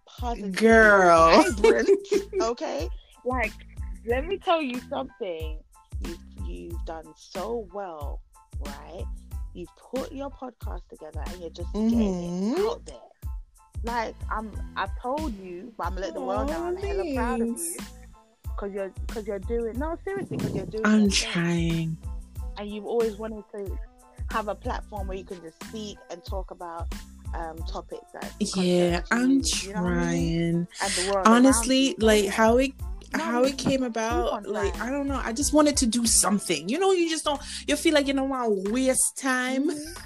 positive 0.06 0.58
Girl. 0.58 1.46
okay? 2.42 2.90
Like, 3.24 3.54
let 4.06 4.28
me 4.28 4.38
tell 4.38 4.62
you 4.62 4.82
something. 4.90 5.60
You've 6.02 6.20
you've 6.46 6.86
done 6.86 7.06
so 7.16 7.66
well, 7.74 8.20
right? 8.60 9.06
You've 9.54 9.74
put 9.78 10.12
your 10.12 10.30
podcast 10.30 10.82
together 10.90 11.24
and 11.28 11.40
you're 11.40 11.50
just 11.50 11.72
getting 11.72 12.00
mm-hmm. 12.00 12.62
it 12.62 12.70
out 12.70 12.86
there. 12.86 12.98
Like 13.86 14.16
I'm, 14.30 14.52
I've 14.76 14.92
told 15.02 15.34
you, 15.40 15.74
but 15.78 15.88
I'm 15.88 15.94
gonna 15.94 16.08
let 16.08 16.14
the 16.14 16.20
world 16.20 16.50
know 16.50 16.66
I'm 16.66 16.76
hella 16.76 17.06
proud 17.16 17.40
of 17.40 17.48
you 17.48 17.78
because 18.44 18.74
you're 18.74 18.92
because 19.08 19.28
you're 19.28 19.40
doing 19.40 19.80
no 19.80 19.98
seriously 20.04 20.36
because 20.36 20.54
you're 20.54 20.66
doing. 20.66 20.86
I'm 20.86 21.04
your 21.04 21.10
thing 21.10 21.32
trying. 21.32 21.98
and 22.58 22.70
you've 22.70 22.86
always 22.86 23.16
wanted 23.16 23.46
to 23.56 23.78
have 24.32 24.48
a 24.48 24.56
platform 24.56 25.08
where 25.08 25.18
you 25.18 25.24
can 25.24 25.42
just 25.42 25.62
speak 25.66 25.98
and 26.10 26.24
talk 26.26 26.52
about 26.52 26.88
um, 27.34 27.58
topics 27.70 28.06
that 28.14 28.32
Yeah, 28.40 29.02
I'm 29.12 29.42
you, 29.44 29.74
know 29.74 29.84
what 29.84 29.94
I 29.94 30.06
mean? 30.14 30.68
trying. 30.80 30.96
the 30.96 31.12
world 31.12 31.28
around 31.28 31.46
honestly 31.46 31.96
like 32.00 32.26
how 32.28 32.58
it 32.58 32.72
No, 33.18 33.24
how 33.24 33.44
it 33.44 33.58
came 33.58 33.84
about 33.84 34.46
like 34.48 34.78
i 34.80 34.90
don't 34.90 35.08
know. 35.08 35.20
I 35.24 35.34
just 35.34 35.54
wanted 35.54 35.76
to 35.78 35.86
do 35.88 36.06
something. 36.06 36.68
You 36.70 36.80
know 36.80 36.92
you 36.94 37.10
just 37.10 37.26
don't 37.26 37.42
you 37.68 37.76
feel 37.76 37.94
like 37.94 38.08
you 38.08 38.14
don't 38.14 38.30
want 38.30 38.66
to 38.66 38.72
waste 38.72 39.18
time. 39.18 39.70
Mhm. 39.72 39.98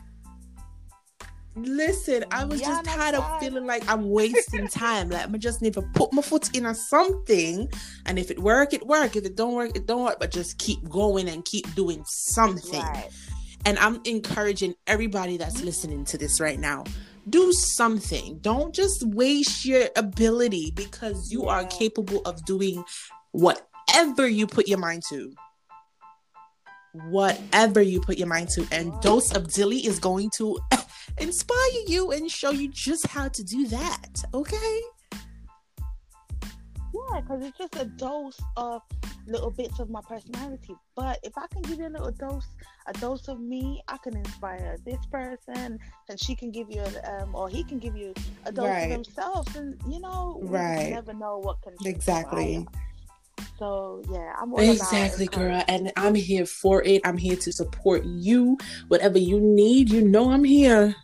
listen 1.55 2.23
i 2.31 2.45
was 2.45 2.61
Yeah, 2.61 2.67
just 2.69 2.85
tired 2.85 3.13
of 3.13 3.39
feeling 3.41 3.65
like 3.65 3.83
i'm 3.91 4.09
wasting 4.09 4.67
time. 4.69 5.09
Like 5.09 5.27
i 5.33 5.37
just 5.37 5.61
need 5.61 5.73
to 5.73 5.81
put 5.93 6.13
my 6.13 6.21
foot 6.21 6.55
in 6.55 6.65
a 6.65 6.73
something. 6.73 7.67
And 8.05 8.17
if 8.17 8.31
it 8.31 8.39
work 8.39 8.73
it 8.73 8.85
work. 8.87 9.15
If 9.15 9.25
it 9.25 9.35
don't 9.35 9.53
work 9.53 9.75
it 9.75 9.85
don't 9.85 10.03
work. 10.03 10.17
But 10.19 10.31
just 10.31 10.57
keep 10.57 10.87
going 10.89 11.27
and 11.27 11.43
keep 11.43 11.65
doing 11.75 12.03
something. 12.07 12.81
Right. 12.81 13.09
And 13.65 13.77
I'm 13.79 14.01
encouraging 14.05 14.75
everybody 14.87 15.37
that's 15.37 15.61
listening 15.61 16.05
to 16.05 16.17
this 16.17 16.39
right 16.39 16.59
now. 16.59 16.83
Do 17.29 17.51
something. 17.51 18.39
Don't 18.41 18.73
just 18.73 19.03
waste 19.05 19.65
your 19.65 19.87
ability 19.95 20.71
because 20.75 21.31
you 21.31 21.47
are 21.47 21.65
capable 21.65 22.21
of 22.25 22.43
doing 22.45 22.83
whatever 23.31 24.27
you 24.27 24.47
put 24.47 24.67
your 24.67 24.79
mind 24.79 25.03
to. 25.09 25.33
Whatever 27.09 27.81
you 27.81 28.01
put 28.01 28.17
your 28.17 28.27
mind 28.27 28.49
to. 28.49 28.67
And 28.71 28.99
Dose 29.01 29.31
of 29.33 29.51
Dilly 29.53 29.85
is 29.85 29.99
going 29.99 30.31
to 30.37 30.59
inspire 31.19 31.57
you 31.87 32.11
and 32.11 32.29
show 32.29 32.51
you 32.51 32.69
just 32.69 33.07
how 33.07 33.27
to 33.29 33.43
do 33.43 33.67
that. 33.67 34.23
Okay? 34.33 34.81
Yeah, 37.13 37.21
because 37.21 37.43
it's 37.43 37.57
just 37.57 37.75
a 37.75 37.85
dose 37.85 38.39
of 38.57 38.81
little 39.27 39.51
bits 39.51 39.79
of 39.79 39.89
my 39.89 40.01
personality. 40.01 40.75
But 40.95 41.19
if 41.23 41.37
I 41.37 41.47
can 41.47 41.61
give 41.63 41.79
you 41.79 41.87
a 41.87 41.89
little 41.89 42.11
dose, 42.11 42.47
a 42.87 42.93
dose 42.93 43.27
of 43.27 43.39
me, 43.39 43.81
I 43.87 43.97
can 43.97 44.15
inspire 44.17 44.77
this 44.85 45.05
person, 45.11 45.79
and 46.09 46.19
she 46.19 46.35
can 46.35 46.51
give 46.51 46.69
you, 46.69 46.81
a, 46.81 47.21
um, 47.21 47.35
or 47.35 47.49
he 47.49 47.63
can 47.63 47.79
give 47.79 47.95
you 47.95 48.13
a 48.45 48.51
dose 48.51 48.67
Right. 48.67 48.83
of 48.83 48.89
themselves, 48.89 49.55
and 49.55 49.79
you 49.89 49.99
know, 49.99 50.37
we 50.41 50.47
just 50.47 50.51
Right. 50.51 50.91
never 50.91 51.13
know 51.13 51.37
what 51.39 51.61
can 51.61 51.75
Exactly. 51.85 52.53
transpire. 52.53 52.81
So 53.57 54.01
yeah, 54.11 54.33
I'm 54.39 54.53
all 54.53 54.59
about 54.59 54.73
Exactly, 54.73 55.27
girl. 55.27 55.63
And 55.67 55.91
I'm 55.97 56.15
here 56.15 56.45
for 56.45 56.83
it. 56.83 57.01
I'm 57.05 57.17
here 57.17 57.35
to 57.37 57.51
support 57.51 58.03
you. 58.05 58.57
Whatever 58.87 59.17
you 59.17 59.39
need, 59.39 59.89
you 59.91 60.01
know 60.01 60.31
I'm 60.31 60.43
here. 60.43 60.95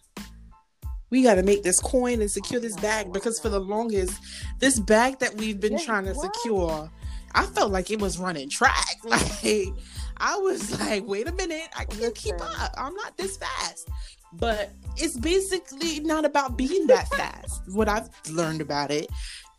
We 1.10 1.24
got 1.24 1.36
to 1.36 1.44
make 1.44 1.64
this 1.64 1.80
coin 1.80 2.22
and 2.22 2.30
secure 2.30 2.60
this 2.60 2.76
bag 2.78 3.14
because 3.14 3.40
for 3.40 3.50
the 3.50 3.60
longest, 3.60 4.20
this 4.60 4.80
bag 4.80 5.20
that 5.20 5.36
we've 5.36 5.60
been 5.60 5.74
Yeah, 5.74 5.86
trying 5.86 6.06
to 6.06 6.14
what? 6.14 6.36
secure, 6.36 6.92
I 7.34 7.46
felt 7.46 7.72
like 7.72 7.92
it 7.92 8.00
was 8.02 8.18
running 8.18 8.50
track. 8.50 8.86
Like, 9.06 9.70
I 10.18 10.36
was 10.38 10.80
like, 10.80 11.06
wait 11.06 11.28
a 11.28 11.32
minute, 11.32 11.70
I 11.78 11.86
can't 11.86 12.14
keep 12.16 12.36
up. 12.42 12.74
I'm 12.78 12.94
not 12.96 13.16
this 13.18 13.38
fast. 13.38 13.88
But 14.34 14.72
it's 14.98 15.16
basically 15.18 16.00
not 16.02 16.26
about 16.26 16.58
being 16.58 16.88
that 16.88 17.08
fast. 17.16 17.62
What 17.72 17.88
I've 17.88 18.10
learned 18.30 18.60
about 18.62 18.92
it 18.92 19.10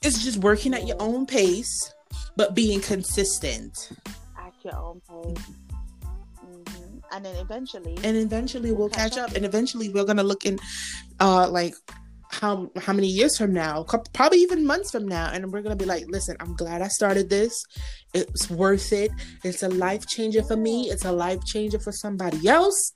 is 0.02 0.22
just 0.22 0.38
working 0.38 0.74
at 0.74 0.86
your 0.86 0.96
own 1.00 1.26
pace, 1.26 1.92
but 2.36 2.54
being 2.54 2.80
consistent. 2.80 3.90
at 4.36 4.52
your 4.64 4.76
own 4.76 5.00
pace. 5.08 5.44
And 7.12 7.24
then 7.24 7.36
eventually, 7.36 7.96
and 8.04 8.16
eventually 8.16 8.72
we'll 8.72 8.90
catch 8.90 9.16
up. 9.16 9.32
and 9.34 9.44
eventually 9.44 9.88
we're 9.88 10.04
gonna 10.04 10.22
look 10.22 10.44
in 10.44 10.58
uh 11.20 11.48
like 11.48 11.74
how 12.30 12.70
how 12.76 12.92
many 12.92 13.06
years 13.08 13.38
from 13.38 13.54
now 13.54 13.84
probably 14.12 14.38
even 14.38 14.66
months 14.66 14.90
from 14.90 15.08
now. 15.08 15.30
And 15.32 15.52
we're 15.52 15.62
gonna 15.62 15.76
be 15.76 15.86
like 15.86 16.04
listen 16.08 16.36
i'm 16.40 16.54
glad 16.54 16.82
i 16.82 16.88
started 16.88 17.30
this. 17.30 17.64
It's 18.14 18.50
worth 18.50 18.92
it. 18.92 19.10
It's 19.44 19.62
a 19.62 19.68
life 19.68 20.06
changer 20.06 20.42
for 20.42 20.56
me. 20.56 20.90
It's 20.90 21.04
a 21.04 21.12
life 21.12 21.44
changer 21.44 21.78
for 21.78 21.92
somebody 21.92 22.48
else. 22.48 22.92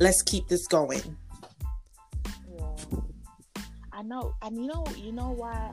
Let's 0.00 0.22
keep 0.22 0.48
this 0.48 0.66
going. 0.66 1.16
Yeah. 2.56 2.96
I 3.92 4.02
know, 4.02 4.34
and 4.42 4.56
you 4.56 4.66
know, 4.66 4.84
you 4.96 5.12
know 5.12 5.30
why? 5.30 5.72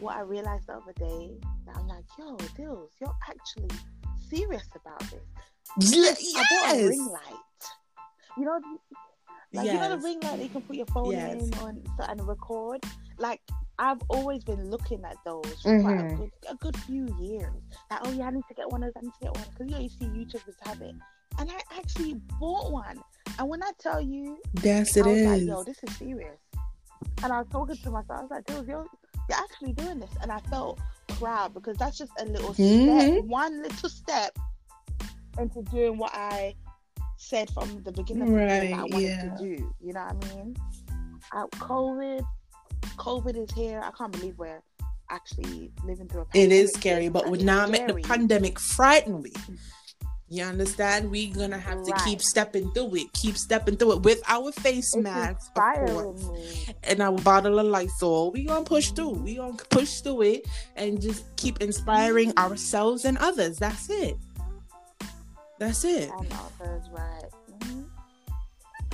What 0.00 0.16
I 0.16 0.20
realized 0.22 0.66
the 0.66 0.74
other 0.74 0.92
day, 0.98 1.30
that 1.66 1.76
I'm 1.76 1.86
like, 1.86 2.04
yo, 2.18 2.36
Dills, 2.56 2.90
you're 3.00 3.14
actually 3.28 3.70
serious 4.28 4.68
about 4.74 4.98
this. 5.10 5.20
Ye- 5.80 6.08
I 6.08 6.44
bought 6.50 6.76
a 6.76 6.88
ring 6.88 7.06
light. 7.06 7.34
You 8.38 8.44
know, 8.44 8.60
like 9.54 9.66
you 9.66 9.74
know 9.74 9.88
the 9.96 9.98
ring 10.02 10.20
light 10.20 10.36
that 10.38 10.42
you 10.42 10.48
can 10.48 10.62
put 10.62 10.76
your 10.76 10.86
phone 10.86 11.10
Yes. 11.12 11.42
in 11.42 11.54
on 11.58 11.82
and 12.08 12.26
record. 12.26 12.84
Like 13.18 13.40
I've 13.78 14.00
always 14.08 14.44
been 14.44 14.70
looking 14.70 15.02
at 15.04 15.16
those 15.24 15.44
for 15.62 15.80
quite 15.80 15.98
a 16.00 16.14
good, 16.16 16.30
a 16.50 16.54
good 16.56 16.76
few 16.78 17.06
years. 17.20 17.52
Like, 17.90 18.00
oh 18.04 18.12
yeah, 18.12 18.26
I 18.26 18.30
need 18.30 18.44
to 18.48 18.54
get 18.54 18.70
one 18.70 18.82
of 18.82 18.92
those. 18.94 19.02
I 19.02 19.04
need 19.04 19.12
to 19.14 19.20
get 19.20 19.34
one 19.34 19.44
because 19.50 19.66
you 19.66 19.72
know 19.76 19.80
you 19.82 19.88
see 19.88 20.04
YouTubers 20.38 20.66
have 20.66 20.80
it, 20.80 20.94
and 21.38 21.50
I 21.50 21.60
actually 21.78 22.14
bought 22.38 22.70
one. 22.72 22.98
And 23.38 23.48
when 23.48 23.62
I 23.62 23.70
tell 23.78 24.00
you, 24.00 24.38
Yes, 24.62 24.96
I 24.96 25.00
it 25.00 25.06
was 25.06 25.22
like, 25.22 25.42
yo, 25.42 25.64
this 25.64 25.78
is 25.82 25.96
serious. 25.96 26.38
And 27.22 27.32
I 27.32 27.38
was 27.38 27.48
talking 27.50 27.76
to 27.76 27.90
myself. 27.90 28.18
I 28.18 28.22
was 28.22 28.30
like, 28.30 28.44
dude, 28.46 28.66
you're, 28.68 28.86
you're 29.28 29.38
actually 29.38 29.72
doing 29.72 29.98
this, 30.00 30.10
and 30.22 30.30
I 30.30 30.38
felt 30.50 30.78
proud 31.08 31.54
because 31.54 31.76
that's 31.78 31.96
just 31.98 32.12
a 32.18 32.24
little 32.26 32.52
step, 32.54 32.64
Mhm. 32.66 33.26
one 33.26 33.62
little 33.62 33.88
step 33.88 34.38
into 35.38 35.62
doing 35.62 35.98
what 35.98 36.12
I 36.14 36.54
said 37.16 37.50
from 37.50 37.82
the 37.84 37.92
beginning 37.92 38.22
of 38.22 38.28
the 38.28 38.34
that 38.34 38.72
I 38.72 38.82
wanted 38.82 39.00
yeah. 39.00 39.22
to 39.22 39.36
do. 39.38 39.74
You 39.80 39.92
know 39.92 40.04
what 40.04 40.24
I 40.24 40.34
mean? 40.34 40.56
COVID, 41.32 42.24
COVID 42.96 43.36
is 43.36 43.50
here. 43.54 43.80
I 43.82 43.90
can't 43.96 44.12
believe 44.12 44.38
we're 44.38 44.62
actually 45.10 45.70
living 45.84 46.08
through 46.08 46.22
a 46.22 46.24
It 46.24 46.32
pandemic. 46.32 46.64
is 46.64 46.72
scary, 46.72 47.08
but 47.08 47.28
would 47.30 47.40
it's 47.40 47.44
not 47.44 47.70
make 47.70 47.86
the 47.86 47.94
pandemic 47.94 48.58
frighten 48.58 49.22
we. 49.22 49.32
You 50.28 50.44
understand? 50.44 51.10
We're 51.10 51.34
gonna 51.34 51.58
have 51.58 51.84
to 51.84 51.92
keep 52.06 52.22
stepping 52.22 52.70
through 52.72 52.96
it, 52.96 53.12
keep 53.12 53.36
stepping 53.36 53.76
through 53.76 53.92
it 53.92 54.02
with 54.02 54.22
our 54.26 54.50
face 54.50 54.94
It's 54.94 55.04
masks, 55.04 55.50
of 55.54 55.86
course, 55.90 56.24
me. 56.30 56.74
and 56.84 57.02
our 57.02 57.18
bottle 57.18 57.58
of 57.58 57.66
Lysol. 57.66 58.32
We 58.32 58.44
gonna 58.44 58.64
push 58.64 58.92
through. 58.92 59.10
We 59.10 59.34
gonna 59.34 59.58
push 59.68 60.00
through 60.00 60.22
it 60.22 60.48
and 60.74 61.02
just 61.02 61.24
keep 61.36 61.60
inspiring 61.60 62.30
mm-hmm. 62.30 62.50
ourselves 62.50 63.04
and 63.04 63.18
others. 63.18 63.58
That's 63.58 63.90
it. 63.90 64.16
That's 65.62 65.84
it. 65.84 66.10
That's 66.58 66.88
right. 66.88 67.22
Mhm. 67.48 67.88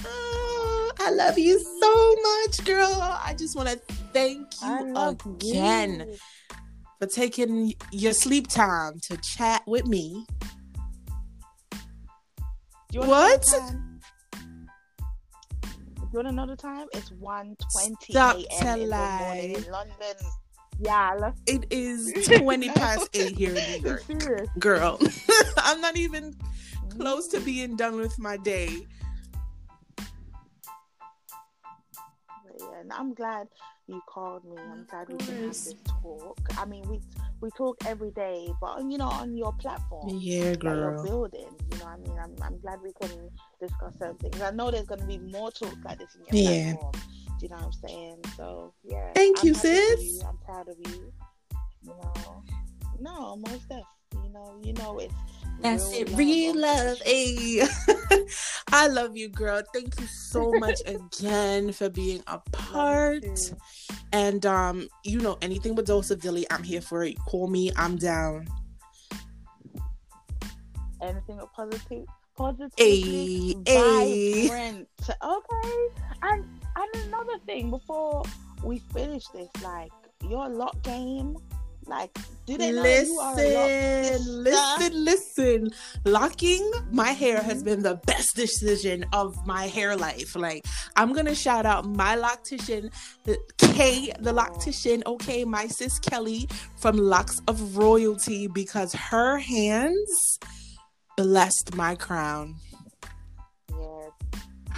Oh, 0.05 0.93
I 1.01 1.11
love 1.13 1.39
you 1.39 1.59
so 1.59 2.17
much, 2.23 2.63
girl. 2.67 3.01
I 3.01 3.35
just 3.39 3.57
want 3.57 3.71
to 3.71 3.77
thank 4.13 4.47
you 4.61 5.17
again 5.39 6.05
you. 6.07 6.17
for 6.99 7.07
taking 7.07 7.73
your 7.91 8.13
sleep 8.13 8.49
time 8.49 9.01
to 9.05 9.17
chat 9.17 9.63
with 9.67 9.87
me. 9.87 10.27
Do 11.71 11.79
you 12.91 13.01
wanna 13.01 13.13
know 13.13 13.19
What? 13.19 13.47
You 16.13 16.17
want 16.17 16.29
to 16.29 16.33
know 16.33 16.47
the 16.47 16.57
time? 16.57 16.87
It's 16.93 17.11
1.20 17.13 17.97
Stop 18.11 18.37
a.m. 18.37 18.81
in 18.81 18.91
the 18.91 18.97
morning 18.97 19.55
in 19.55 19.73
London. 19.73 20.17
Yeah, 20.81 21.33
It 21.47 21.67
is 21.71 22.13
20 22.39 22.69
past 22.71 23.09
8 23.13 23.37
here 23.37 23.51
in 23.57 23.83
New 23.83 23.89
York. 23.91 24.47
Girl, 24.59 24.99
I'm 25.59 25.81
not 25.81 25.97
even 25.97 26.35
close 26.91 27.27
to 27.29 27.41
being 27.41 27.77
done 27.77 27.97
with 27.97 28.19
my 28.19 28.37
day. 28.37 28.87
Yeah, 32.61 32.81
and 32.81 32.93
I'm 32.93 33.15
glad 33.15 33.49
you 33.87 34.01
called 34.09 34.45
me. 34.45 34.57
I'm 34.73 34.81
Of 34.81 34.89
glad 34.89 35.09
we 35.09 35.17
can 35.19 35.35
have 35.37 35.47
this 35.49 35.75
talk. 36.03 36.39
I 36.57 36.65
mean, 36.65 36.83
we 36.89 37.01
we 37.41 37.51
talk 37.57 37.77
every 37.87 38.11
day, 38.13 38.49
but 38.61 38.81
you 38.89 38.99
know, 38.99 39.09
on 39.09 39.37
your 39.37 39.53
platform. 39.55 40.09
Yeah, 40.11 40.55
girl. 40.55 41.03
building, 41.05 41.49
you 41.73 41.79
know. 41.79 41.87
I 41.87 41.97
mean, 41.97 42.17
I'm, 42.23 42.35
I'm 42.43 42.59
glad 42.61 42.81
we 42.83 42.93
can 43.01 43.29
discuss 43.61 43.95
certain 43.99 44.17
things. 44.19 44.41
I 44.43 44.51
know 44.51 44.71
there's 44.71 44.87
going 44.87 45.01
to 45.01 45.07
be 45.07 45.19
more 45.19 45.51
talk 45.53 45.77
like 45.85 45.99
this 45.99 46.15
in 46.17 46.25
your 46.41 46.53
Yeah. 46.53 46.73
platform. 46.75 46.93
You 47.41 47.49
know 47.49 47.57
what 47.57 47.65
I'm 47.67 47.73
saying? 47.73 48.17
So 48.37 48.73
yeah. 48.85 49.13
Thank 49.15 49.41
I'm 49.41 49.47
you, 49.47 49.55
sis. 49.55 50.01
you. 50.01 50.23
I'm 50.27 50.37
proud 50.39 50.69
of 50.69 50.77
you. 50.79 51.13
You 51.83 51.91
know, 51.91 52.43
no, 53.01 53.37
most 53.37 53.69
def. 53.69 53.83
You 54.25 54.33
know, 54.33 54.57
you 54.63 54.73
know 54.75 54.99
it's. 54.99 55.15
That's 55.61 55.91
real 55.91 56.01
it, 56.03 56.17
real 56.17 56.61
love. 56.61 56.99
Hey, 57.05 57.67
I 58.73 58.87
love 58.87 59.17
you, 59.17 59.29
girl. 59.29 59.61
Thank 59.75 59.99
you 60.01 60.07
so 60.07 60.53
much 60.53 60.81
again 60.87 61.73
for 61.73 61.89
being 61.89 62.23
a 62.29 62.39
part. 62.53 63.25
And 64.13 64.47
um, 64.47 64.89
you 65.05 65.21
know, 65.21 65.37
anything 65.43 65.75
with 65.75 65.87
Dose 65.87 66.11
of 66.11 66.21
Dilly, 66.21 66.47
I'm 66.51 66.63
here 66.63 66.81
for 66.81 67.03
it. 67.03 67.19
Call 67.27 67.49
me, 67.49 67.73
I'm 67.77 67.97
down. 67.97 68.47
Anything 71.03 71.39
with 71.39 71.53
positive, 71.53 72.07
positive, 72.37 72.73
ayy. 72.79 73.65
vibrant. 73.67 74.89
Okay, 75.23 75.89
and 76.23 76.45
and 76.79 77.05
another 77.07 77.39
thing 77.47 77.71
before 77.71 78.23
we 78.63 78.79
finish 78.79 79.27
this, 79.29 79.49
like 79.63 79.91
your 80.29 80.49
lock 80.49 80.81
game, 80.83 81.37
like 81.87 82.17
do 82.47 82.59
they 82.59 82.73
know 82.73 82.83
you 82.85 83.19
are 83.19 83.39
a 83.39 84.19
lock 84.19 84.19
Listen, 84.19 84.45
listen, 84.45 85.05
listen. 85.05 85.71
Locking 86.05 86.71
my 86.93 87.13
hair 87.13 87.41
has 87.41 87.63
been 87.63 87.83
the 87.83 87.95
best 88.07 88.37
decision 88.37 89.05
of 89.13 89.47
my 89.47 89.67
hair 89.67 89.97
life. 89.97 90.37
Like, 90.37 90.65
I'm 90.97 91.13
gonna 91.13 91.35
shout 91.35 91.67
out 91.67 91.87
my 91.87 92.17
loctician, 92.17 92.91
the- 93.25 93.39
Kay, 93.59 94.13
the 94.21 94.33
loctician. 94.33 95.03
Okay, 95.07 95.45
my 95.45 95.67
sis 95.69 95.99
Kelly 95.99 96.49
from 96.77 96.97
Locks 96.97 97.41
of 97.49 97.77
Royalty, 97.77 98.49
because 98.49 98.93
her 98.93 99.39
hands 99.39 100.39
blessed 101.17 101.75
my 101.75 101.95
crown. 101.95 102.57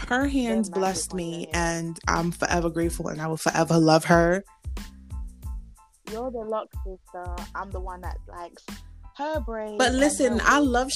Her 0.08 0.26
hands 0.26 0.68
blessed 0.68 1.14
me, 1.14 1.48
and 1.52 1.98
I'm 2.08 2.32
forever 2.32 2.68
grateful, 2.70 3.08
and 3.08 3.20
I 3.22 3.26
will 3.28 3.36
forever 3.36 3.78
love 3.78 4.04
her. 4.06 4.44
you're 6.10 6.30
the 6.30 6.38
luck 6.38 6.66
sister. 6.84 7.36
I'm 7.54 7.70
the 7.70 7.78
one 7.80 8.00
that 8.00 8.16
likes 8.28 8.64
her 9.16 9.38
braids. 9.40 9.76
But 9.78 9.92
listen, 9.92 10.40
I 10.44 10.58
love 10.58 10.88
Um, 10.88 10.92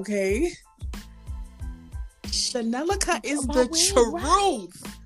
okay? 0.00 0.52
Chanelica 2.26 3.24
is 3.24 3.46
the 3.46 3.66
we're 3.70 4.10
right. 4.10 4.68
truth. 4.70 4.98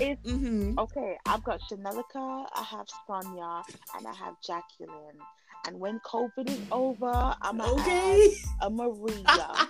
It's 0.00 0.20
hmm 0.28 0.76
okay. 0.78 1.16
I've 1.26 1.44
got 1.44 1.60
Chanelica, 1.70 2.46
I 2.54 2.62
have 2.62 2.86
Sonia, 3.06 3.62
and 3.96 4.06
I 4.06 4.14
have 4.14 4.34
Jacqueline. 4.42 5.18
And 5.66 5.78
when 5.78 6.00
COVID 6.00 6.48
is 6.50 6.60
over, 6.72 7.34
I'm 7.42 7.60
Okay. 7.60 8.30
add 8.60 8.66
a 8.66 8.70
Maria. 8.70 9.68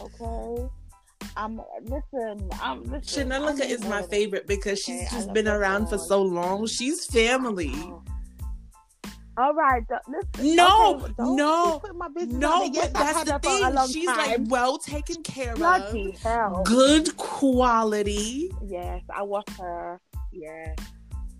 okay. 0.00 0.68
I'm 1.36 1.60
listen. 1.82 2.48
I'm 2.60 2.82
listen. 2.84 3.32
I 3.32 3.38
Chanelica 3.38 3.68
is 3.68 3.84
my 3.84 4.02
favorite 4.02 4.46
because 4.46 4.80
she's 4.80 5.12
I 5.12 5.16
just 5.16 5.32
been 5.32 5.48
around 5.48 5.88
for 5.88 5.98
so 5.98 6.22
long. 6.22 6.66
She's 6.66 7.04
family. 7.04 7.72
Oh. 7.74 8.02
All 9.38 9.52
right, 9.52 9.82
listen. 10.08 10.56
No, 10.56 11.02
okay, 11.02 11.12
no, 11.18 11.82
my 11.94 12.08
business 12.08 12.38
No. 12.38 12.64
Yes, 12.72 12.88
but 12.88 12.94
that's 12.94 13.24
the 13.24 13.32
her 13.32 13.38
for 13.38 13.48
a 13.48 13.70
thing. 13.76 13.88
She's 13.92 14.06
like 14.06 14.40
well 14.46 14.78
taken 14.78 15.22
care 15.22 15.54
Bloody 15.54 16.14
of. 16.14 16.20
hell. 16.22 16.62
Good 16.64 17.14
quality. 17.18 18.50
Yes, 18.64 19.02
I 19.14 19.22
wash 19.22 19.44
her. 19.58 20.00
Yeah. 20.32 20.74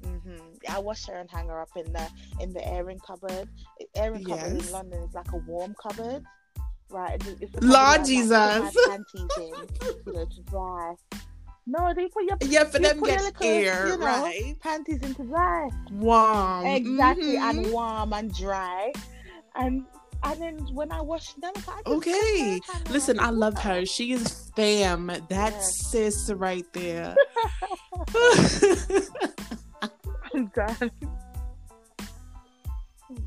hmm 0.05 0.37
I 0.69 0.79
wash 0.79 1.07
her 1.07 1.15
and 1.15 1.31
hang 1.31 1.49
her 1.49 1.63
up 1.63 1.71
in 1.75 1.91
the 1.91 2.07
in 2.41 2.53
the 2.53 2.67
airing 2.69 2.99
cupboard. 2.99 3.49
Airing 3.95 4.25
cupboard 4.25 4.63
in 4.63 4.73
London 4.73 5.03
is 5.03 5.15
like 5.15 5.33
a 5.33 5.39
warm 5.39 5.75
cupboard, 5.83 6.23
right? 6.91 7.21
It's, 7.41 7.53
Lord 7.61 7.97
cupboard 7.97 8.07
Jesus. 8.07 8.77
Panties 8.87 9.31
in, 9.37 9.53
you 10.07 10.13
know, 10.13 10.25
to 10.25 10.43
dry. 10.43 10.95
No, 11.67 11.93
they 11.95 12.07
put 12.09 12.25
your 12.25 12.37
Yeah, 12.43 12.65
for 12.65 12.79
them 12.79 13.03
get 13.03 13.21
little, 13.23 13.47
air, 13.47 13.89
you 13.89 13.99
know, 13.99 14.07
right? 14.07 14.57
panties 14.61 15.01
in 15.03 15.15
to 15.17 15.25
dry. 15.25 15.69
Warm. 15.91 16.67
Exactly, 16.67 17.37
Mhm. 17.37 17.51
and 17.51 17.73
warm 17.73 18.13
and 18.13 18.33
dry, 18.33 18.93
and 19.57 19.85
and 20.23 20.41
then 20.43 20.59
when 20.75 20.91
I 20.93 21.01
wash 21.03 21.35
them, 21.35 21.53
I 21.69 21.83
Okay. 21.87 22.61
put 22.61 22.67
her 22.67 22.73
hand 22.73 22.91
Listen, 22.91 23.21
I 23.21 23.31
love 23.31 23.59
her. 23.59 23.85
She 23.85 24.13
is 24.13 24.51
fam. 24.57 25.09
That 25.29 25.53
Yes. 25.53 25.89
sis 25.91 26.31
right 26.33 26.65
there. 26.73 27.15
I'm 30.35 30.47
done. 30.55 30.91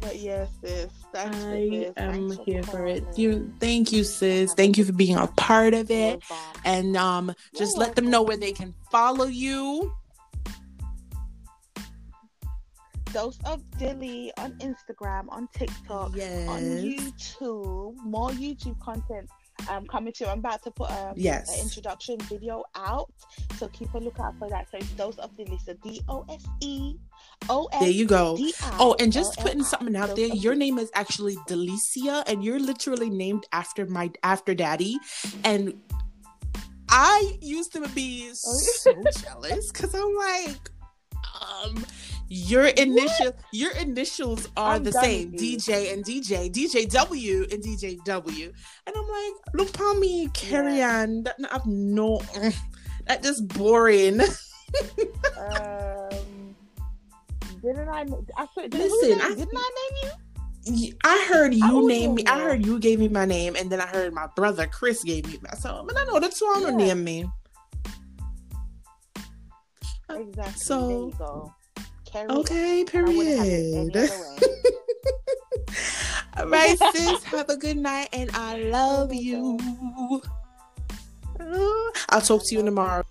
But 0.02 0.18
yes, 0.20 0.50
sis, 0.64 0.90
that's 1.12 1.44
I 1.44 1.92
am 1.98 2.30
Thanks 2.30 2.38
here 2.46 2.64
for 2.64 2.86
it. 2.86 3.04
You, 3.18 3.54
thank 3.60 3.92
you, 3.92 4.04
sis. 4.04 4.54
Thank 4.54 4.78
you 4.78 4.86
for 4.86 4.94
being 4.94 5.18
a 5.18 5.28
part 5.28 5.74
of 5.74 5.92
it. 5.92 6.24
And 6.64 6.96
um, 6.96 7.34
just 7.56 7.78
let 7.78 7.96
them 7.96 8.10
know 8.10 8.22
where 8.22 8.38
they 8.38 8.54
can 8.54 8.74
follow 8.92 9.26
you. 9.26 9.94
Dose 13.12 13.40
of 13.46 13.62
Dilly 13.78 14.32
on 14.38 14.54
Instagram, 14.60 15.26
on 15.30 15.48
TikTok, 15.54 16.12
Yes. 16.16 16.48
on 16.48 16.62
YouTube. 16.62 17.96
More 18.04 18.30
YouTube 18.30 18.80
content 18.80 19.28
um 19.70 19.86
coming 19.88 20.14
to 20.14 20.24
you. 20.26 20.30
I'm 20.30 20.40
about 20.40 20.64
to 20.64 20.72
put 20.72 20.90
um, 20.92 21.14
Yes. 21.18 21.54
an 21.54 21.62
introduction 21.64 22.18
video 22.30 22.64
out, 22.76 23.12
so 23.58 23.68
keep 23.70 23.94
a 23.96 23.98
lookout 23.98 24.38
for 24.38 24.48
that. 24.50 24.68
So 24.72 24.78
it's 24.78 24.90
Dose 24.92 25.18
of 25.18 25.36
Dilly, 25.36 25.60
so 25.66 25.74
D 25.84 26.02
O 26.08 26.24
S 26.30 26.46
E 26.62 26.96
There 27.80 27.90
you 27.90 28.06
go. 28.06 28.38
Oh, 28.74 28.96
and 29.00 29.12
just 29.12 29.38
putting 29.40 29.64
something 29.64 29.96
out 29.96 30.16
there. 30.16 30.28
Your 30.28 30.56
name 30.56 30.78
is 30.78 30.92
actually 30.94 31.36
Delicia, 31.48 32.24
and 32.28 32.44
you're 32.44 32.60
literally 32.60 33.10
named 33.10 33.46
after 33.52 33.86
my 33.86 34.12
after 34.24 34.54
daddy. 34.54 34.98
And 35.44 35.74
I 36.90 37.38
used 37.42 37.74
to 37.74 37.88
be 37.90 38.30
so 38.34 38.94
jealous 39.22 39.72
because 39.72 39.94
I'm 39.94 40.16
like, 40.16 40.70
um, 41.42 41.86
your 42.28 42.66
initial 42.66 43.36
your 43.52 43.72
initials 43.74 44.50
are 44.56 44.76
I'm 44.76 44.84
the 44.84 44.92
same. 44.92 45.34
DJ 45.34 45.94
and 45.94 46.06
DJ, 46.06 46.52
DJW 46.52 47.52
and 47.52 47.64
DJW, 47.64 48.54
and 48.88 48.96
I'm 48.96 49.08
like, 49.08 49.34
look, 49.56 49.70
upon 49.70 50.00
me, 50.00 50.30
carry 50.34 50.84
on. 50.84 51.24
That 51.24 51.36
I've 51.52 51.66
no, 51.66 52.22
that 53.08 53.24
just 53.24 53.48
boring. 53.48 54.22
Um, 54.22 54.28
Didn't 57.62 57.90
I? 57.90 58.06
I 58.38 58.48
said, 58.56 58.74
Listen, 58.74 59.22
I, 59.22 59.30
didn't 59.36 59.50
I 59.56 59.70
name 60.02 60.12
you? 60.66 60.94
I 61.04 61.26
heard 61.30 61.54
you 61.54 61.84
I 61.84 61.88
name 61.88 62.16
me. 62.16 62.26
I 62.28 62.40
heard 62.40 62.66
you 62.66 62.80
gave 62.80 63.00
me 63.00 63.08
my 63.08 63.26
name, 63.26 63.56
and 63.56 63.70
then 63.72 63.82
I 63.82 63.88
heard 63.88 64.14
my 64.14 64.28
brother 64.36 64.68
Chris 64.68 65.04
gave 65.04 65.26
me 65.28 65.40
my. 65.42 65.52
So, 65.58 65.84
but 65.88 65.98
I 65.98 66.06
know 66.06 66.20
that's 66.20 66.42
why 66.42 66.60
Yeah. 66.62 66.72
name 66.76 67.04
me. 67.04 67.26
Exactly. 70.10 70.54
So- 70.60 70.88
there 70.88 70.98
you 70.98 71.14
go. 71.18 71.54
Carry. 72.06 72.30
Okay, 72.30 72.82
And 72.82 72.90
I 73.08 73.16
wouldn't 73.16 73.38
have 73.38 73.48
it 73.48 73.76
any 73.76 73.90
period. 73.92 74.10
All 76.38 76.48
right, 76.48 76.78
sis. 76.94 77.24
Have 77.26 77.50
a 77.50 77.58
good 77.58 77.78
night, 77.78 78.10
and 78.14 78.32
I 78.34 78.58
love 78.64 79.14
you. 79.28 79.60
Uh, 81.40 81.92
I'll 82.10 82.22
talk 82.22 82.44
to 82.46 82.56
you 82.56 82.64
tomorrow. 82.64 83.04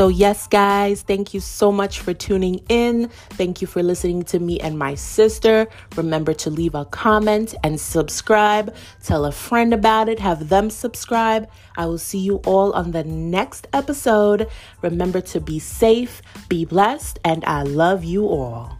So, 0.00 0.08
yes, 0.08 0.46
guys, 0.46 1.02
thank 1.02 1.34
you 1.34 1.40
so 1.40 1.70
much 1.70 2.00
for 2.00 2.14
tuning 2.14 2.64
in. 2.70 3.10
Thank 3.32 3.60
you 3.60 3.66
for 3.66 3.82
listening 3.82 4.22
to 4.32 4.38
me 4.38 4.58
and 4.58 4.78
my 4.78 4.94
sister. 4.94 5.68
Remember 5.94 6.32
to 6.32 6.48
leave 6.48 6.74
a 6.74 6.86
comment 6.86 7.54
and 7.62 7.78
subscribe. 7.78 8.74
Tell 9.02 9.26
a 9.26 9.30
friend 9.30 9.74
about 9.74 10.08
it, 10.08 10.18
have 10.18 10.48
them 10.48 10.70
subscribe. 10.70 11.50
I 11.76 11.84
will 11.84 11.98
see 11.98 12.18
you 12.18 12.36
all 12.46 12.72
on 12.72 12.92
the 12.92 13.04
next 13.04 13.66
episode. 13.74 14.48
Remember 14.80 15.20
to 15.20 15.38
be 15.38 15.58
safe, 15.58 16.22
be 16.48 16.64
blessed, 16.64 17.18
and 17.22 17.44
I 17.44 17.64
love 17.64 18.02
you 18.02 18.26
all. 18.26 18.79